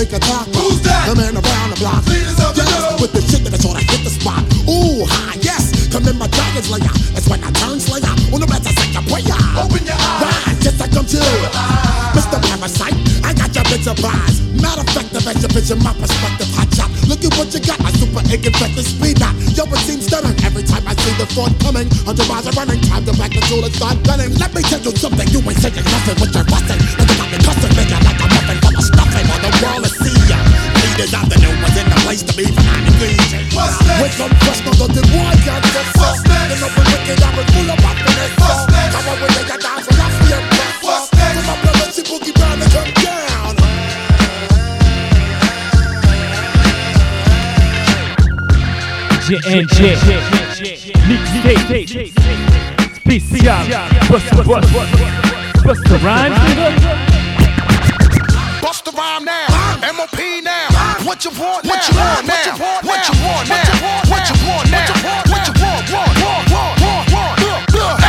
Take 0.00 0.16
a 0.16 0.20
talk. 0.20 0.46
Who's 0.56 0.80
that? 0.88 1.12
The 1.12 1.14
man 1.14 1.36
around 1.36 1.68
the 1.76 1.76
block. 1.76 2.00
Leaders 2.08 2.40
of 2.40 2.56
the 2.56 2.64
yes, 2.64 3.00
with 3.00 3.12
the 3.12 3.20
shit 3.20 3.44
that 3.44 3.52
is 3.52 3.60
sort 3.60 3.76
of 3.76 3.84
hit 3.84 4.00
the 4.00 4.12
spot. 4.12 4.40
Ooh, 4.64 5.04
hi, 5.04 5.36
yes. 5.44 5.92
Come 5.92 6.08
in 6.08 6.16
my 6.16 6.28
dragon's 6.32 6.72
lair. 6.72 6.80
That's 7.12 7.28
when 7.28 7.44
I 7.44 7.52
turn 7.52 7.76
slayer. 7.76 8.08
On 8.32 8.40
the 8.40 8.48
rest 8.48 8.64
I 8.64 8.72
say 8.72 8.88
a 8.96 9.02
prayer. 9.04 9.36
Open 9.60 9.84
your 9.84 10.00
eyes. 10.00 10.24
Right, 10.24 10.56
yes, 10.64 10.80
I 10.80 10.88
come 10.88 11.04
to. 11.04 11.20
Mr. 12.16 12.38
Parasite, 12.40 12.96
I 13.28 13.30
got 13.36 13.52
your 13.52 13.64
big 13.68 13.82
surprise. 13.84 14.40
Matter 14.56 14.80
of 14.80 14.88
fact, 14.88 15.12
the 15.12 15.20
exhibition, 15.20 15.78
my 15.84 15.92
perspective, 15.92 16.48
hot 16.56 16.68
shot. 16.72 16.90
Look 17.04 17.20
at 17.20 17.32
what 17.36 17.52
you 17.52 17.60
got, 17.60 17.80
a 17.84 17.90
super 17.92 18.24
egg 18.32 18.46
infected 18.46 18.86
speed 18.86 19.20
knot. 19.20 19.36
Yo, 19.52 19.68
it 19.68 19.82
seems 19.84 20.08
stunning 20.08 20.36
every 20.46 20.64
time 20.64 20.84
I 20.88 20.96
see 20.96 21.12
the 21.20 21.26
thought 21.28 21.52
coming. 21.60 21.90
Hundred 22.08 22.24
miles 22.24 22.48
are 22.48 22.56
running, 22.56 22.80
time 22.88 23.04
to 23.04 23.12
back 23.20 23.36
the 23.36 23.42
tool 23.52 23.60
and 23.60 23.74
start 23.74 24.00
gunning. 24.08 24.32
Let 24.40 24.54
me 24.56 24.62
tell 24.64 24.80
you 24.80 24.96
something, 24.96 25.28
you 25.28 25.44
ain't 25.44 25.60
saying 25.60 25.76
nothing 25.76 26.16
with 26.22 26.32
your 26.32 26.46
busting. 26.48 26.80
Look 26.98 27.10
at 27.10 27.28
me 27.30 27.38
cussing, 27.44 27.69
y'all 29.60 29.82
to 29.82 29.88
see 29.88 30.16
ya. 30.24 30.40
Leaders 30.80 31.12
out 31.12 31.28
the 31.28 31.36
new 31.36 31.52
ones 31.60 31.76
in 31.76 31.84
the 31.84 31.98
place 32.00 32.22
to 32.24 32.32
be 32.32 32.48
behind 32.48 32.88
the 32.88 32.92
DJ. 32.96 33.44
What's 33.52 33.76
that? 33.84 34.00
With 34.00 34.14
some 34.16 34.32
trust 34.40 34.64
on 34.64 34.88
the 34.96 35.04
got 35.44 35.60
the 35.60 35.82
fuck. 36.00 36.16
The 36.24 36.56
number 36.56 36.82
wicked, 36.88 37.20
I'm 37.20 37.36
a 37.36 37.44
full 37.52 37.68
of 37.68 37.84
up 37.84 37.98
in 38.00 38.14
that 38.16 38.32
fuck. 38.40 38.72
Come 38.72 39.06
on 39.12 39.16
with 39.20 39.36
it, 39.36 39.52
I 39.52 39.56
die 39.60 39.82
for 39.84 39.94
nothing. 40.00 40.44
What's 40.80 41.12
that? 41.12 41.36
With 41.36 41.46
my 41.46 41.56
brother, 41.60 41.92
she 41.92 42.02
boogie 42.08 42.34
brown 42.34 42.56
to 42.58 42.66
come 42.72 42.92
down. 43.04 43.52
GNG, 49.20 49.94
mixtape, 51.06 51.86
spécial, 52.96 53.62
bust, 54.08 54.26
bust, 54.34 54.72
bust, 54.72 55.84
bust, 55.86 57.09
MOP 60.00 60.16
now. 60.40 61.04
What 61.04 61.20
you 61.26 61.30
want 61.36 61.60
now? 61.60 61.76
What 61.76 61.84
you 61.84 61.92
want 61.92 62.24
now? 62.24 62.56
What 62.80 63.04
you 63.04 63.12
want 63.20 63.52
now? 63.52 63.68
What 64.08 64.24
you 64.24 64.36
want 64.48 64.72
now? 64.72 64.80
What 64.80 64.80
you 64.80 64.80
want? 64.80 64.80
What 64.80 64.88
you 64.88 65.04
want? 65.04 65.28
What 65.28 65.44
you 65.44 65.44
want? 65.44 65.44
What 65.44 65.44
you 65.44 65.52
want? 65.52 65.92
What 65.92 66.08
you 66.08 66.24
want? 66.24 66.48
What 66.48 66.64
you 66.64 67.12
want? 67.12 67.36
Look, 67.36 67.68
look. 67.76 68.00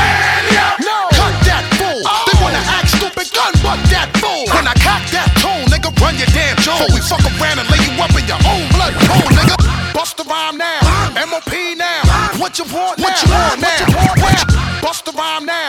No. 0.87 0.97
Cut 1.11 1.35
that 1.51 1.67
fool. 1.75 1.99
Oh. 2.07 2.23
They 2.31 2.35
wanna 2.39 2.63
act 2.63 2.95
stupid, 2.95 3.27
gun 3.35 3.51
butt 3.59 3.83
that 3.91 4.07
fool. 4.23 4.47
When 4.55 4.71
I 4.71 4.75
cock 4.79 5.03
that 5.11 5.35
tone, 5.43 5.67
nigga, 5.67 5.91
run 5.99 6.15
your 6.15 6.31
damn 6.31 6.55
jaw. 6.63 6.79
Before 6.79 6.95
we 6.95 7.01
fuck 7.03 7.27
around 7.27 7.59
and 7.59 7.67
lay 7.67 7.83
you 7.83 7.91
up 7.99 8.15
in 8.15 8.23
your 8.23 8.39
own 8.47 8.63
blood 8.71 8.95
pool, 9.11 9.27
nigga. 9.35 9.59
Bust 9.91 10.15
the 10.15 10.23
rhyme 10.23 10.55
now, 10.55 10.79
MOP 11.27 11.51
now. 11.75 12.39
What 12.39 12.55
you 12.55 12.63
want 12.71 13.03
now? 13.03 13.11
What 13.11 13.19
you 13.19 13.27
want 13.35 13.59
now? 13.59 14.15
What 14.15 14.39
you 14.39 14.51
Bust 14.81 15.05
the 15.05 15.11
rhyme 15.11 15.45
now, 15.45 15.67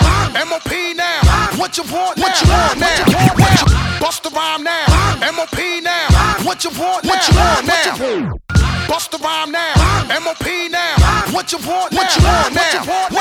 MOP 0.48 0.72
now. 0.96 1.20
What 1.58 1.76
you 1.76 1.84
want 1.92 2.16
now? 2.16 2.24
What 2.24 2.40
you 2.40 2.48
want 2.48 2.78
now? 2.80 3.04
What 3.36 3.52
you 3.60 3.66
Bust 4.00 4.22
the 4.22 4.30
rhyme 4.30 4.64
now, 4.64 4.86
MOP 5.36 5.58
now. 5.82 6.01
What 6.62 6.74
you 6.74 6.80
want 6.80 7.04
now? 7.04 7.10
What 7.10 7.28
you 7.28 7.34
want 7.34 7.66
now? 7.66 8.86
Bust 8.86 9.10
the 9.10 9.18
rhyme 9.18 9.50
now, 9.50 9.74
MOP 10.22 10.46
now. 10.70 10.94
What 11.32 11.50
you 11.50 11.58
want 11.58 11.90
now? 11.90 11.98
What 11.98 12.16
you 12.16 12.22
want 12.22 12.54
now? 12.54 13.11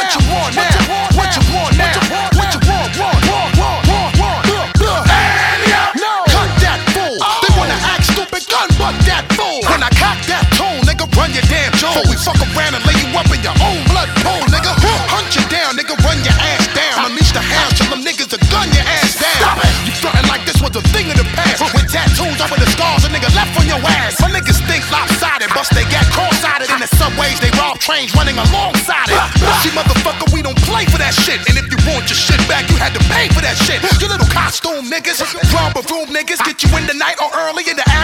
That 33.51 33.59
shit. 33.67 33.83
You 33.99 34.07
little 34.07 34.27
costume 34.31 34.87
niggas, 34.87 35.19
romper 35.51 35.83
room 35.91 36.07
niggas, 36.07 36.39
get 36.43 36.63
you 36.63 36.71
in 36.77 36.87
the 36.87 36.95
night 36.95 37.19
or 37.19 37.27
early 37.47 37.67
in 37.67 37.75
the 37.75 37.83
afternoon, 37.83 38.00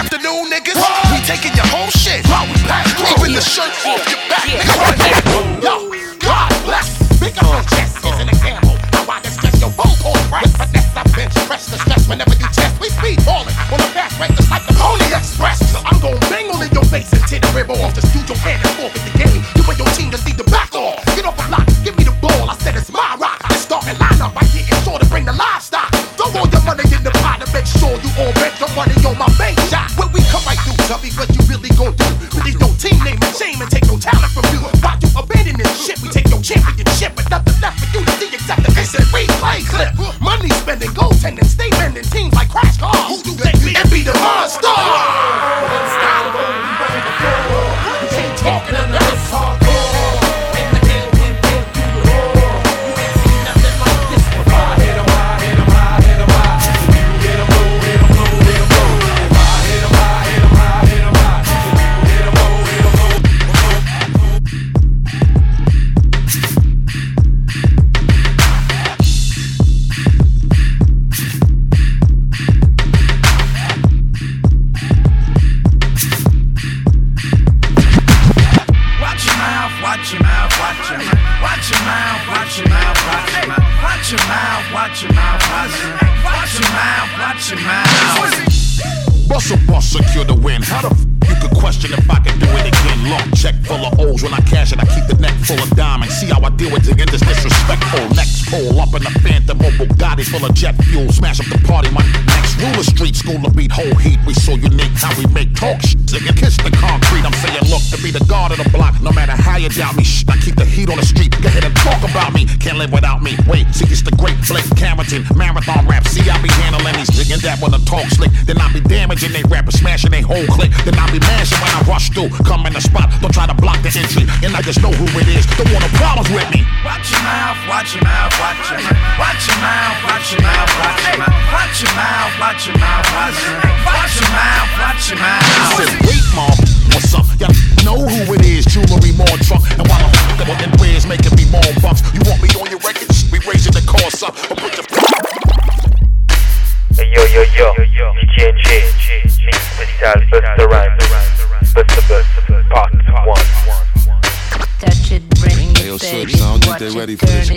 ready 157.07 157.15
for 157.15 157.25
this. 157.27 157.47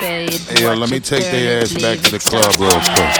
Hey, 0.00 0.62
yo, 0.62 0.74
let 0.74 0.90
me 0.90 1.00
take 1.00 1.24
their 1.24 1.62
ass 1.62 1.72
back 1.74 1.98
to 2.00 2.10
the 2.12 2.18
club 2.18 2.54
real 2.58 2.70
quick. 2.70 3.10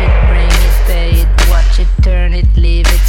it, 0.00 0.12
bring 0.28 0.48
it, 0.48 0.76
pay 0.86 1.10
it. 1.20 1.28
Watch 1.50 1.78
it, 1.78 1.88
turn 2.02 2.32
it, 2.32 2.46
leave 2.56 2.86
it, 2.86 3.00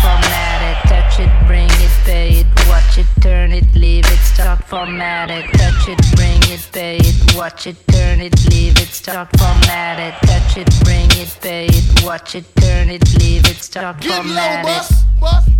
formatted. 0.00 0.76
Touch 0.88 1.20
it, 1.20 1.30
bring 1.46 1.70
it, 1.70 1.90
pay 2.04 2.40
it. 2.40 2.46
Watch 2.68 2.98
it, 2.98 3.06
turn 3.20 3.52
it, 3.52 3.72
leave 3.74 4.04
it, 4.06 4.18
formatted. 4.66 5.44
Touch 5.52 5.88
it, 5.88 6.17
Watch 7.48 7.66
it, 7.66 7.76
turn 7.88 8.20
it, 8.20 8.34
leave 8.50 8.76
it, 8.76 8.92
start 8.92 9.30
formatted. 9.38 10.12
Touch 10.28 10.58
it, 10.58 10.68
bring 10.84 11.08
it, 11.12 11.34
pay 11.40 11.64
it. 11.64 12.04
Watch 12.04 12.34
it, 12.34 12.44
turn 12.56 12.90
it, 12.90 13.00
leave 13.18 13.46
it, 13.48 13.56
start 13.56 14.04
formatted. 14.04 14.84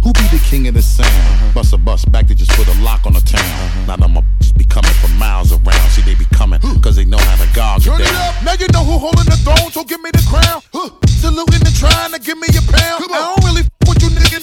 Who 0.05 0.13
be 0.13 0.29
the 0.29 0.39
king 0.45 0.69
of 0.69 0.75
the 0.75 0.83
sound? 0.83 1.09
Uh-huh. 1.09 1.53
Bust 1.55 1.73
a 1.73 1.79
bus 1.79 2.05
back 2.05 2.27
to 2.27 2.35
just 2.35 2.51
put 2.51 2.69
a 2.69 2.79
lock 2.83 3.07
on 3.07 3.15
the 3.15 3.21
town. 3.21 3.41
Uh-huh. 3.41 3.87
Now 3.87 3.97
them 3.97 4.23
just 4.39 4.59
be 4.59 4.65
coming 4.65 4.93
from 5.01 5.17
miles 5.17 5.51
around. 5.51 5.89
See, 5.97 6.03
they 6.03 6.15
be 6.15 6.27
coming 6.27 6.61
cause 6.83 6.97
they 6.97 7.07
know 7.07 7.17
how 7.17 7.43
to 7.43 7.55
gog 7.55 7.81
Turn 7.81 8.03
it 8.03 8.05
it 8.05 8.13
down. 8.13 8.35
up, 8.37 8.45
now 8.45 8.53
you 8.61 8.67
know 8.75 8.85
who 8.85 8.99
holding 8.99 9.25
the 9.25 9.41
throne, 9.41 9.73
so 9.73 9.83
give 9.83 10.03
me 10.03 10.11
the 10.11 10.25
crown. 10.29 10.61
Huh. 10.75 10.91
Saluting 11.09 11.65
and 11.65 11.75
trying 11.75 12.13
to 12.13 12.21
give 12.21 12.37
me 12.37 12.49
a 12.49 12.61
pound. 12.71 13.09
I 13.09 13.33
don't 13.33 13.45
really 13.49 13.65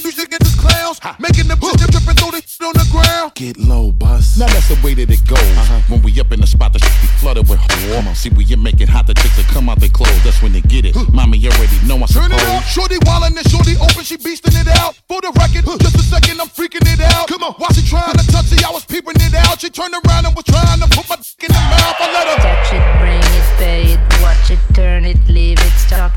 f 0.06 0.14
with 0.14 0.18
you 0.18 0.22
niggas, 0.22 0.22
you 0.22 0.22
should 0.22 0.30
get 0.30 0.40
this 0.40 0.54
clowns. 0.54 1.00
Making 1.18 1.48
them 1.48 1.58
shit 1.60 1.90
trip 1.90 2.08
and 2.08 2.18
throw 2.18 2.30
this 2.30 2.46
shit 2.46 2.66
on 2.66 2.72
the 2.74 2.86
ground. 2.90 3.34
Get 3.34 3.56
low, 3.58 3.92
bus. 3.92 4.38
Now 4.38 4.46
that's 4.46 4.68
the 4.68 4.78
way 4.84 4.94
that 4.94 5.10
it 5.10 5.26
goes. 5.26 5.38
Uh-huh. 5.38 5.80
When 5.88 6.02
we 6.02 6.18
up 6.20 6.32
in 6.32 6.40
the 6.40 6.46
spot, 6.46 6.72
the 6.72 6.78
shit 6.78 6.94
be 7.00 7.08
flooded 7.18 7.48
with 7.48 7.60
whore. 7.60 8.14
See, 8.14 8.30
when 8.30 8.46
you 8.46 8.56
make 8.56 8.80
it 8.80 8.88
hot, 8.88 9.06
the 9.06 9.14
chicks 9.14 9.36
will 9.36 9.44
come 9.44 9.68
out 9.68 9.80
they 9.80 9.88
clothes. 9.88 10.22
That's 10.24 10.42
when 10.42 10.52
they 10.52 10.62
get 10.62 10.84
it. 10.84 10.94
Mommy, 11.12 11.38
you 11.38 11.50
already 11.50 11.78
know 11.86 11.96
I 11.96 12.06
Turn 12.06 12.30
suppose. 12.30 12.42
it 12.42 12.48
up, 12.48 12.62
shorty 12.64 12.98
wildin' 13.06 13.36
and 13.36 13.48
shorty 13.48 13.76
open, 13.76 14.04
she 14.04 14.16
beastin' 14.16 14.56
it 14.60 14.68
out. 14.80 14.96
For 15.08 15.20
the 15.20 15.32
record, 15.36 15.64
just 15.80 15.96
a 15.96 16.02
second, 16.02 16.40
I'm 16.40 16.48
freaking 16.48 16.86
it 16.86 17.00
out. 17.00 17.28
Come 17.28 17.42
on, 17.42 17.54
while 17.58 17.72
she 17.72 17.82
trying 17.86 18.14
to 18.14 18.26
touch 18.28 18.52
it, 18.52 18.64
I 18.64 18.70
was 18.70 18.84
peeping 18.84 19.16
it 19.16 19.34
out. 19.34 19.60
She 19.60 19.70
turned 19.70 19.94
around 19.94 20.26
and 20.26 20.34
was 20.34 20.44
trying 20.44 20.80
to 20.80 20.88
put 20.88 21.08
my 21.08 21.16
dick 21.16 21.48
in 21.48 21.50
the 21.52 21.62
mouth. 21.70 21.96
I 21.98 22.06
let 22.12 22.26
her. 22.28 22.38
Touch 22.42 22.72
it, 22.72 22.84
bring 23.00 23.22
it, 23.22 23.46
pay 23.58 23.82
it. 23.94 24.00
Watch 24.22 24.50
it, 24.50 24.60
turn 24.74 25.04
it, 25.04 25.18
leave 25.28 25.58
it, 25.58 25.74
start 25.76 26.12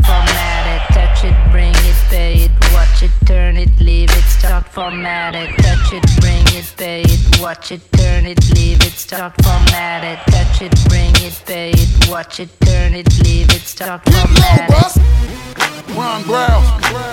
it, 4.79 4.91
formatted. 4.91 5.49
Touch 5.57 5.93
it, 5.93 6.21
bring 6.21 6.45
it, 6.57 6.73
pay 6.77 7.01
it. 7.01 7.41
Watch 7.41 7.71
it, 7.71 7.81
turn 7.93 8.25
it, 8.25 8.39
leave 8.55 8.81
it, 8.81 8.93
start 8.93 9.33
formatted. 9.43 10.19
Touch 10.33 10.61
it, 10.61 10.73
bring 10.89 11.11
it, 11.25 11.41
pay 11.45 11.71
it. 11.71 12.09
Watch 12.09 12.39
it, 12.39 12.49
turn 12.61 12.93
it, 12.93 13.07
leave 13.23 13.49
it, 13.51 13.61
start 13.61 14.01
formatted. 14.05 14.69
Ron 15.95 16.23
Browz. 16.23 16.63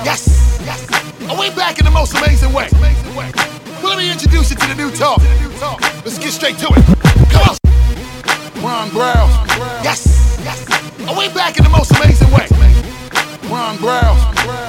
Yes. 0.05 0.61
yes. 0.65 1.31
Are 1.31 1.39
we 1.39 1.51
back 1.51 1.79
in 1.79 1.85
the 1.85 1.91
most 1.91 2.15
amazing 2.15 2.53
way? 2.53 2.69
Well, 2.73 3.95
let 3.95 3.99
me 3.99 4.11
introduce 4.11 4.51
you 4.51 4.57
to 4.57 4.67
the 4.67 4.75
new 4.75 4.91
talk. 4.91 5.21
Let's 6.05 6.19
get 6.19 6.33
straight 6.33 6.59
to 6.59 6.67
it. 6.67 6.85
Come 7.31 7.49
on. 7.49 7.57
Ron 8.63 8.91
Browz. 8.91 9.31
Yes. 9.83 10.39
yes. 10.45 11.09
Are 11.09 11.19
we 11.19 11.29
back 11.35 11.57
in 11.59 11.65
the 11.65 11.71
most 11.71 11.91
amazing 11.93 12.31
way? 12.31 12.47
Ron 13.51 13.77
Browz. 13.79 14.19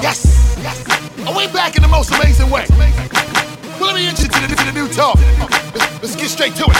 Yes. 0.01 0.46
And 1.27 1.35
We 1.35 1.45
back 1.51 1.75
in 1.75 1.81
the 1.81 1.89
most 1.89 2.09
amazing 2.09 2.49
way. 2.49 2.63
Well, 2.71 3.91
let 3.91 3.95
me 3.95 4.07
introduce 4.07 4.39
you 4.39 4.47
to 4.47 4.55
the, 4.55 4.71
new 4.71 4.87
talk. 4.87 5.19
Let's, 5.75 6.01
let's 6.01 6.15
get 6.15 6.29
straight 6.29 6.55
to 6.55 6.63
it. 6.63 6.77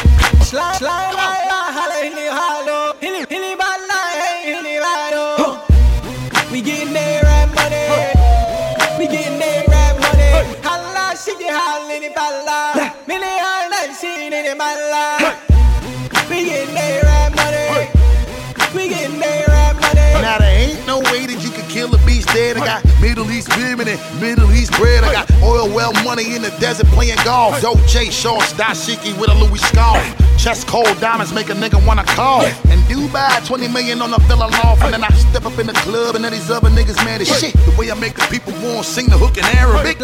We 6.50 6.62
getting 6.62 6.94
that 6.94 7.24
rap 7.28 7.50
money. 7.60 7.92
We 8.98 9.08
getting 9.12 9.38
that 9.38 9.68
rap 9.68 10.00
money. 10.00 10.56
Holla, 10.64 11.18
holla, 11.52 11.94
any 11.94 12.08
any. 12.16 12.90
We 16.30 16.46
getting 16.46 17.07
that 21.78 21.86
you 21.86 21.90
can 21.90 21.92
kill 21.92 21.96
a 21.96 22.06
beast 22.06 22.28
dead. 22.30 22.58
I 22.58 22.66
got 22.66 23.02
Middle 23.02 23.30
East 23.32 23.56
women 23.58 23.88
and 23.88 24.22
Middle 24.22 24.52
East 24.52 24.72
bread. 24.74 25.04
I 25.04 25.14
got 25.14 25.32
oil 25.44 25.68
well 25.74 25.94
money 26.04 26.36
in 26.36 26.42
the 26.42 26.50
desert 26.60 26.88
playing 26.88 27.18
golf. 27.24 27.62
Dolce 27.62 28.10
shorts, 28.10 28.54
dashiki 28.54 29.18
with 29.20 29.30
a 29.30 29.36
Louis 29.36 29.60
scarf. 29.60 30.04
Chest 30.38 30.68
cold 30.68 31.00
diamonds 31.00 31.34
make 31.34 31.50
a 31.50 31.54
nigga 31.54 31.86
wanna 31.86 32.04
call. 32.04 32.46
And 32.46 32.82
Dubai, 32.88 33.46
20 33.46 33.68
million 33.70 34.02
on 34.02 34.12
the 34.12 34.20
villa 34.28 34.50
loft. 34.64 34.84
And 34.84 34.94
then 34.94 35.04
I 35.04 35.10
step 35.10 35.46
up 35.46 35.58
in 35.60 35.68
the 35.68 35.74
club 35.74 36.16
and 36.16 36.24
then 36.24 36.32
these 36.32 36.50
other 36.50 36.70
niggas 36.70 36.98
mad 37.04 37.22
as 37.22 37.40
shit. 37.40 37.54
The 37.54 37.76
way 37.78 37.92
I 37.92 37.96
make 37.96 38.16
the 38.16 38.28
people 38.30 38.54
want 38.64 38.86
sing 38.86 39.08
the 39.08 39.18
hook 39.18 39.38
in 39.38 39.46
Arabic. 39.58 40.00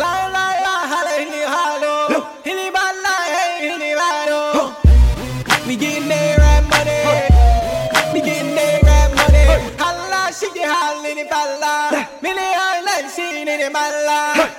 Holla, 10.74 11.06
shiggy, 11.06 11.06
holla, 11.06 11.08
hilly, 11.08 11.26
bala. 11.30 12.10
Milli, 12.22 12.50
holla, 12.58 12.96
shiggy, 13.06 13.46
hilly, 13.46 13.70
bala. 13.70 14.50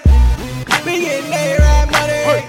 We 0.86 1.00
getting 1.00 1.30
there 1.30 1.58
right 1.58 1.90
money. 1.90 2.46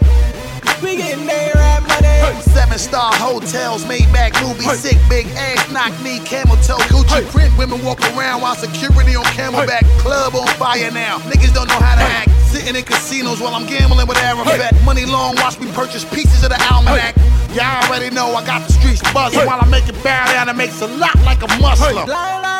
We 0.84 0.98
getting 0.98 1.26
there 1.26 1.52
right 1.56 1.82
money. 1.82 2.42
Seven 2.54 2.78
star 2.78 3.12
hotels, 3.16 3.88
made 3.88 4.12
back 4.14 4.34
movie, 4.44 4.66
sick, 4.76 4.98
big 5.10 5.26
ass, 5.36 5.72
knock 5.72 5.92
me, 6.04 6.20
camel 6.20 6.58
toe, 6.58 6.78
Gucci 6.94 7.26
print. 7.32 7.58
Women 7.58 7.84
walk 7.84 8.02
around 8.14 8.42
while 8.42 8.56
security 8.56 9.16
on 9.16 9.26
camelback. 9.34 9.84
Club 10.00 10.36
on 10.36 10.48
fire 10.60 10.92
now. 10.92 11.18
Niggas 11.26 11.54
don't 11.54 11.68
know 11.68 11.80
how 11.80 11.96
to 11.96 12.02
act. 12.02 12.30
Sitting 12.46 12.76
in 12.76 12.84
casinos 12.84 13.42
while 13.42 13.56
I'm 13.56 13.66
gambling 13.66 14.08
with 14.08 14.18
Arafat. 14.18 14.76
Money 14.86 15.06
long, 15.06 15.36
watch 15.38 15.60
me 15.60 15.72
purchase 15.72 16.06
pieces 16.06 16.44
of 16.44 16.50
the 16.50 16.62
almanac. 16.72 17.16
Y'all 17.56 17.84
already 17.88 18.14
know 18.14 18.36
I 18.36 18.46
got 18.46 18.68
the 18.68 18.74
streets 18.74 19.02
buzzing 19.14 19.46
while 19.46 19.60
I 19.60 19.66
make 19.68 19.88
it 19.90 19.96
bow 20.04 20.26
down. 20.32 20.50
It 20.50 20.56
makes 20.56 20.82
a 20.82 20.88
lot 20.88 21.16
like 21.24 21.42
a 21.42 21.48
Muslim. 21.60 22.08
La 22.08 22.55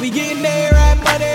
We 0.00 0.10
getting 0.10 0.42
that 0.42 0.70
rap 0.72 0.98
money. 1.02 1.34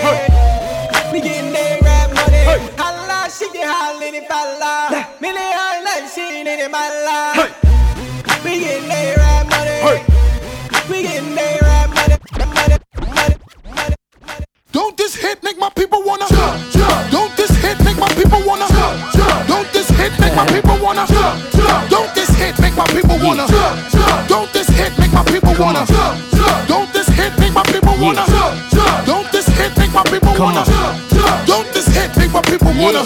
We 1.11 1.19
getting 1.19 1.51
that 1.51 1.81
rap 1.81 2.09
money. 2.15 2.43
Holla, 2.79 3.29
she 3.29 3.51
get 3.51 3.67
hollin' 3.67 4.15
if 4.15 4.31
I 4.31 4.57
lie. 4.57 5.07
Millie 5.19 5.37
her 5.37 5.83
like 5.83 6.07
she 6.07 6.21
ain't 6.21 6.47
in 6.47 6.71
my 6.71 6.87
life. 7.03 7.51
We 8.43 8.63
getting 8.63 8.87
that 8.87 9.17
rap 9.19 9.51
money. 9.51 10.07
We 10.89 11.03
getting 11.03 11.35
that 11.35 11.61
rap 11.61 11.89
money. 11.91 12.15
Don't 14.71 14.95
this 14.97 15.13
hit 15.15 15.43
make 15.43 15.57
my 15.59 15.69
people 15.75 16.01
wanna 16.05 16.25
jump, 16.29 16.71
jump. 16.71 17.11
Don't 17.11 17.35
this 17.35 17.51
hit 17.59 17.83
make 17.83 17.97
my 17.99 18.07
people 18.15 18.41
wanna 18.47 18.67
jump, 18.71 19.11
jump. 19.11 19.47
Don't 19.47 19.73
this 19.73 19.89
hit 19.89 20.17
make 20.19 20.35
my 20.35 20.47
people 20.47 20.79
wanna 20.81 21.05
jump, 21.07 21.51
jump. 21.51 21.89
Don't 21.89 22.15
this 22.15 22.29
hit 22.29 22.57
make 22.59 22.75
my 22.77 22.87
people 22.87 23.19
wanna 23.19 23.45
jump, 23.45 23.91
jump. 23.91 24.27
Don't 24.29 24.53
this 24.53 24.69
hit 24.69 24.97
make 24.97 25.11
my 25.11 25.23
people 25.25 25.53
wanna 25.59 25.85
jump. 25.85 26.32
My 30.03 30.11
people 30.11 30.33
wanna 30.39 30.63
Don't 31.45 31.71
this 31.73 31.87
hit 31.87 32.15
make 32.17 32.31
my 32.31 32.41
people 32.41 32.67
wanna 32.67 33.03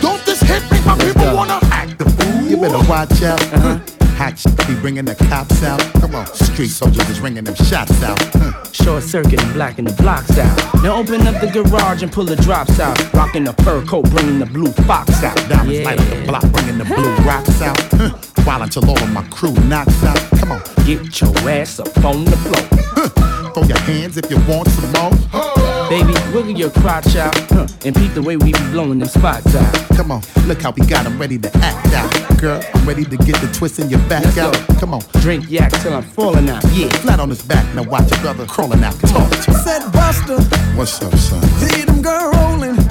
Don't 0.00 0.24
this 0.24 0.40
hit 0.40 0.62
make 0.70 0.84
my 0.84 0.96
people 0.98 1.34
wanna 1.34 1.58
Act 1.70 1.98
the 1.98 2.04
fool 2.04 2.48
You 2.48 2.56
better 2.56 2.78
watch 2.88 3.22
out. 3.22 3.40
Uh-huh. 3.52 3.78
hot 4.16 4.38
shit 4.38 4.56
be 4.66 4.74
bringing 4.80 5.04
the 5.04 5.14
cops 5.14 5.62
out. 5.62 5.80
Come 6.00 6.14
on, 6.14 6.26
street 6.26 6.68
soldiers 6.68 7.08
is 7.08 7.20
ringing 7.20 7.44
them 7.44 7.54
shots 7.54 8.02
out. 8.02 8.18
Huh. 8.34 8.52
Short 8.72 9.02
circuit 9.02 9.40
and 9.42 9.52
blacking 9.52 9.84
the 9.84 9.92
blocks 9.92 10.36
out. 10.38 10.82
Now 10.82 10.96
open 10.96 11.26
up 11.26 11.40
the 11.40 11.50
garage 11.50 12.02
and 12.02 12.10
pull 12.10 12.24
the 12.24 12.36
drops 12.36 12.80
out. 12.80 12.96
Rocking 13.14 13.44
the 13.44 13.52
fur 13.64 13.84
coat, 13.84 14.10
bringing 14.10 14.38
the 14.38 14.46
blue 14.46 14.72
fox 14.88 15.22
out. 15.22 15.36
Diamonds 15.48 15.80
light 15.84 16.00
up 16.00 16.08
the 16.08 16.24
block, 16.26 16.44
bringing 16.52 16.78
the 16.78 16.84
blue 16.84 17.14
rocks 17.24 17.60
out. 17.62 17.80
Huh. 17.92 18.10
While 18.44 18.62
until 18.62 18.88
all 18.90 19.02
of 19.02 19.12
my 19.12 19.22
crew 19.28 19.54
knocks 19.68 20.02
out. 20.02 20.18
Come 20.40 20.52
on, 20.52 20.62
get 20.84 21.20
your 21.20 21.30
ass 21.48 21.78
up 21.78 22.04
on 22.04 22.24
the 22.24 22.36
floor. 22.36 22.64
Huh. 22.96 23.52
Throw 23.52 23.62
your 23.64 23.78
hands 23.80 24.16
if 24.16 24.30
you 24.30 24.38
want 24.48 24.68
some 24.68 24.92
more. 24.92 25.67
Baby, 25.88 26.12
wiggle 26.34 26.52
your 26.52 26.70
crotch 26.70 27.16
out 27.16 27.34
huh, 27.48 27.66
and 27.84 27.96
peep 27.96 28.12
the 28.12 28.20
way 28.22 28.36
we 28.36 28.52
be 28.52 28.58
blowing 28.70 28.98
them 28.98 29.08
spots 29.08 29.54
out. 29.54 29.74
Come 29.96 30.12
on, 30.12 30.20
look 30.46 30.60
how 30.60 30.70
we 30.72 30.84
got 30.86 31.06
'em 31.06 31.18
ready 31.18 31.38
to 31.38 31.48
act 31.64 31.92
out. 31.94 32.38
Girl, 32.38 32.60
I'm 32.74 32.86
ready 32.86 33.04
to 33.04 33.16
get 33.16 33.40
the 33.40 33.48
twist 33.54 33.78
in 33.78 33.88
your 33.88 33.98
back 34.00 34.22
Let's 34.24 34.36
out. 34.38 34.52
go. 34.68 34.74
Come 34.80 34.92
on, 34.94 35.00
Drink 35.22 35.46
yak 35.48 35.72
till 35.82 35.94
I'm 35.94 36.02
falling 36.02 36.50
out. 36.50 36.62
Yeah. 36.74 36.88
flat 37.02 37.20
on 37.20 37.30
his 37.30 37.40
back. 37.42 37.64
Now 37.74 37.84
watch 37.84 38.10
your 38.10 38.20
brother 38.20 38.44
crawling 38.44 38.84
out. 38.84 39.00
Talk 39.00 39.30
to 39.30 39.50
me. 39.50 39.56
Said 39.64 39.82
Busta, 39.92 40.36
What's 40.76 41.00
up, 41.02 41.14
son? 41.16 41.42
see 41.58 41.82
them 41.84 42.02
girl 42.02 42.32
rolling. 42.32 42.76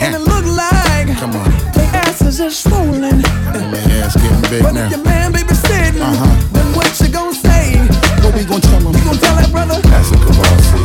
And 0.00 0.14
it 0.14 0.20
look 0.20 0.44
like 0.46 1.08
Come 1.18 1.34
on, 1.36 1.50
they 1.74 1.86
asses 2.06 2.38
is 2.40 2.56
swollen. 2.56 3.00
man, 3.22 3.90
ass 4.02 4.14
getting 4.16 4.40
big 4.50 4.62
But 4.62 4.74
now. 4.74 4.86
if 4.86 4.90
your 4.92 5.04
man 5.04 5.32
baby 5.32 5.54
sitting, 5.54 6.02
Uh-huh. 6.02 6.26
then 6.52 6.66
what 6.76 7.00
you 7.00 7.08
gonna 7.08 7.34
say? 7.34 7.78
We 8.34 8.44
gonna 8.46 8.60
tell 8.60 8.80
him? 8.80 8.94
You 8.96 9.04
gonna 9.04 9.18
tell 9.18 9.36
that 9.36 9.50
brother? 9.50 9.80
That's 9.82 10.10
a 10.10 10.14
Kawasi. 10.16 10.78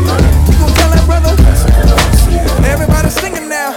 You 0.52 0.60
gonna 0.60 0.76
tell 0.76 0.90
that 0.92 1.06
brother? 1.06 1.36
That's 1.44 1.64
a 1.64 1.70
Kawasi. 1.72 2.66
Everybody 2.66 3.10
singing 3.10 3.48
now. 3.48 3.77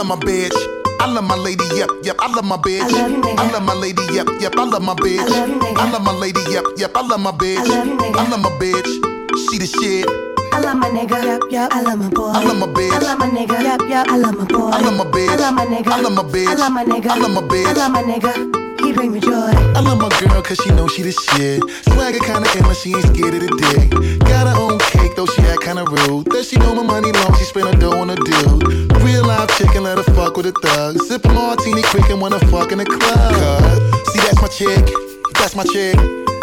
Love 0.00 0.18
my 0.18 0.24
bitch. 0.24 0.56
I 1.00 1.06
love 1.12 1.24
my 1.24 1.36
lady, 1.36 1.64
yep, 1.76 1.90
yep. 2.02 2.16
I 2.20 2.32
love 2.32 2.44
my 2.46 2.56
bitch. 2.56 2.80
I 2.80 2.88
love 2.88 3.10
you, 3.10 3.20
nigga. 3.20 3.38
I 3.38 3.52
love 3.52 3.62
my 3.64 3.74
lady, 3.74 4.02
yep, 4.12 4.28
yep. 4.40 4.56
I 4.56 4.64
love 4.64 4.82
my 4.82 4.94
bitch. 4.94 5.20
I 5.20 5.24
love 5.26 5.48
you, 5.48 5.56
nigga. 5.56 5.76
I 5.76 5.90
love 5.92 6.02
my 6.02 6.12
lady, 6.12 6.40
yep, 6.48 6.64
yep. 6.78 6.96
I 6.96 7.02
love 7.06 7.20
my 7.20 7.32
bitch. 7.32 7.58
I 7.58 7.64
love 7.64 7.86
you, 7.86 7.96
nigga. 7.98 8.16
I 8.16 8.30
love 8.30 8.40
my 8.40 8.50
bitch. 8.56 8.88
She 9.50 9.58
the 9.58 9.66
shit. 9.66 10.08
I 10.54 10.60
love 10.60 10.78
my 10.78 10.88
nigga, 10.88 11.22
yup, 11.22 11.42
yup. 11.52 11.74
I 11.74 11.82
love 11.82 11.98
my 11.98 12.08
boy. 12.08 12.32
I 12.32 12.40
love 12.42 12.58
my 12.58 12.66
bitch. 12.68 12.92
I 12.92 12.98
love 12.98 13.18
my 13.18 13.28
nigga, 13.28 13.62
yup, 13.62 13.82
yup. 13.90 14.08
I 14.08 14.16
love 14.16 14.38
my 14.38 14.44
boy. 14.46 14.70
I 14.72 14.80
love 14.80 14.96
my 14.96 15.04
bitch. 15.04 15.28
I 15.28 15.36
love 15.36 15.54
my 15.54 15.66
nigga. 15.66 15.92
I 15.92 16.00
love 16.00 16.14
my 16.14 16.22
bitch. 16.22 16.46
I 16.48 16.54
love 16.54 16.72
my 16.72 16.84
nigga. 16.84 17.10
I 17.10 17.18
love 17.18 17.30
my 17.32 17.42
bitch. 17.42 17.66
I 17.66 17.72
love 17.72 17.92
my 17.92 18.02
nigga. 18.02 18.59
Bring 18.92 19.12
me 19.12 19.20
joy. 19.20 19.30
I 19.30 19.80
love 19.80 19.98
my 19.98 20.10
girl 20.20 20.42
cause 20.42 20.58
she 20.62 20.70
know 20.70 20.86
she 20.88 21.02
the 21.02 21.12
shit. 21.12 21.62
Swagger 21.88 22.18
kinda 22.18 22.48
Emma, 22.58 22.74
she 22.74 22.92
ain't 22.92 23.06
scared 23.06 23.32
of 23.32 23.40
the 23.40 23.52
dick. 23.56 23.88
Got 24.28 24.48
her 24.50 24.56
own 24.60 24.78
cake 24.92 25.14
though 25.16 25.26
she 25.26 25.40
act 25.42 25.62
kinda 25.62 25.84
rude. 25.84 26.26
Does 26.26 26.48
she 26.50 26.56
know 26.58 26.74
my 26.74 26.82
money 26.82 27.12
long? 27.12 27.32
She 27.38 27.44
spend 27.44 27.68
her 27.68 27.76
dough 27.80 27.96
on 27.96 28.10
a 28.10 28.16
dude. 28.16 28.92
Real 29.00 29.24
life 29.24 29.48
chicken, 29.56 29.84
let 29.84 29.96
her 29.96 30.04
fuck 30.14 30.36
with 30.36 30.46
a 30.46 30.52
thug. 30.60 31.00
Sip 31.06 31.24
a 31.24 31.32
martini 31.32 31.82
quick 31.82 32.10
and 32.10 32.20
wanna 32.20 32.40
fuck 32.50 32.72
in 32.72 32.78
the 32.78 32.84
club. 32.84 33.78
See 34.12 34.20
that's 34.20 34.42
my 34.42 34.48
chick, 34.48 34.84
that's 35.38 35.54
my 35.54 35.64
chick, 35.64 35.96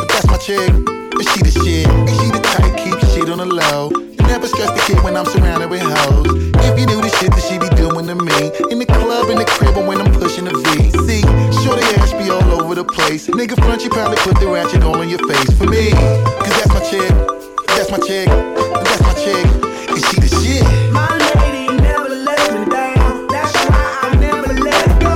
that's 0.07 0.27
my 0.27 0.37
chick. 0.37 0.71
And 0.71 1.25
she 1.29 1.43
the 1.43 1.51
shit, 1.51 1.87
and 1.87 2.15
she 2.17 2.31
the 2.31 2.39
type 2.41 2.73
keep 2.77 2.97
shit 3.11 3.29
on 3.29 3.37
the 3.37 3.45
low. 3.45 3.91
Never 4.25 4.47
stress 4.47 4.71
the 4.71 4.81
kid 4.87 5.03
when 5.03 5.15
I'm 5.15 5.25
surrounded 5.25 5.69
with 5.69 5.81
hoes. 5.81 6.27
If 6.67 6.79
you 6.79 6.85
knew 6.85 7.01
the 7.01 7.09
shit 7.19 7.31
that 7.31 7.43
she 7.47 7.57
be 7.59 7.69
doing 7.75 8.07
to 8.07 8.15
me 8.15 8.51
in 8.71 8.79
the 8.79 8.85
club, 8.85 9.29
in 9.29 9.37
the 9.37 9.45
crib, 9.45 9.77
or 9.77 9.85
when 9.87 10.01
I'm 10.01 10.11
pushing 10.13 10.45
the 10.45 10.51
V. 10.51 10.91
See, 11.07 11.23
sure 11.67 11.75
the 11.75 11.99
ass 11.99 12.13
be 12.13 12.29
all 12.29 12.61
over 12.61 12.75
the 12.75 12.83
place. 12.83 13.27
Nigga 13.27 13.55
front, 13.63 13.83
you 13.83 13.89
probably 13.89 14.17
put 14.17 14.39
the 14.39 14.47
ratchet 14.47 14.83
all 14.83 15.01
in 15.01 15.09
your 15.09 15.19
face 15.27 15.51
for 15.57 15.65
me. 15.65 15.91
Cause 15.91 16.55
that's 16.57 16.73
my 16.73 16.79
chick, 16.89 17.11
that's 17.67 17.91
my 17.91 17.99
chick, 17.99 18.27
that's 18.27 19.01
my 19.01 19.13
chick, 19.23 19.45
and 19.91 20.01
she 20.05 20.15
the 20.23 20.29
shit. 20.39 20.63
My 20.93 21.11
lady 21.35 21.67
never 21.81 22.09
lets 22.09 22.47
me 22.53 22.65
down. 22.71 23.27
That's 23.27 23.53
why 23.67 23.83
I 24.03 24.15
never 24.15 24.53
let 24.53 24.87
go. 25.01 25.15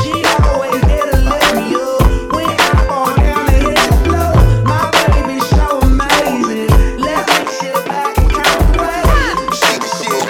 She 0.00 0.12
always 0.42 0.80
there 0.90 1.06
to 1.12 1.18
lift 1.30 1.54
me 1.54 1.66
up 1.78 2.02
when 2.34 2.50
I 2.50 2.72
fall 2.88 3.14
down 3.14 3.44
and 3.52 3.62
hit 3.62 3.78
the 3.86 3.94
floor. 4.02 4.34
My 4.66 4.84
baby's 5.06 5.46
so 5.54 5.66
amazing. 5.86 6.70
Let 6.98 7.22
me 7.30 7.38
sit 7.58 7.78
back 7.86 8.18
and 8.18 8.30
count 8.38 8.62
the 8.74 8.82
ways. 8.82 9.54
She 9.60 9.72
the 9.82 9.88
shit, 9.98 10.22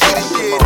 she 0.00 0.10
the 0.16 0.24
shit, 0.36 0.60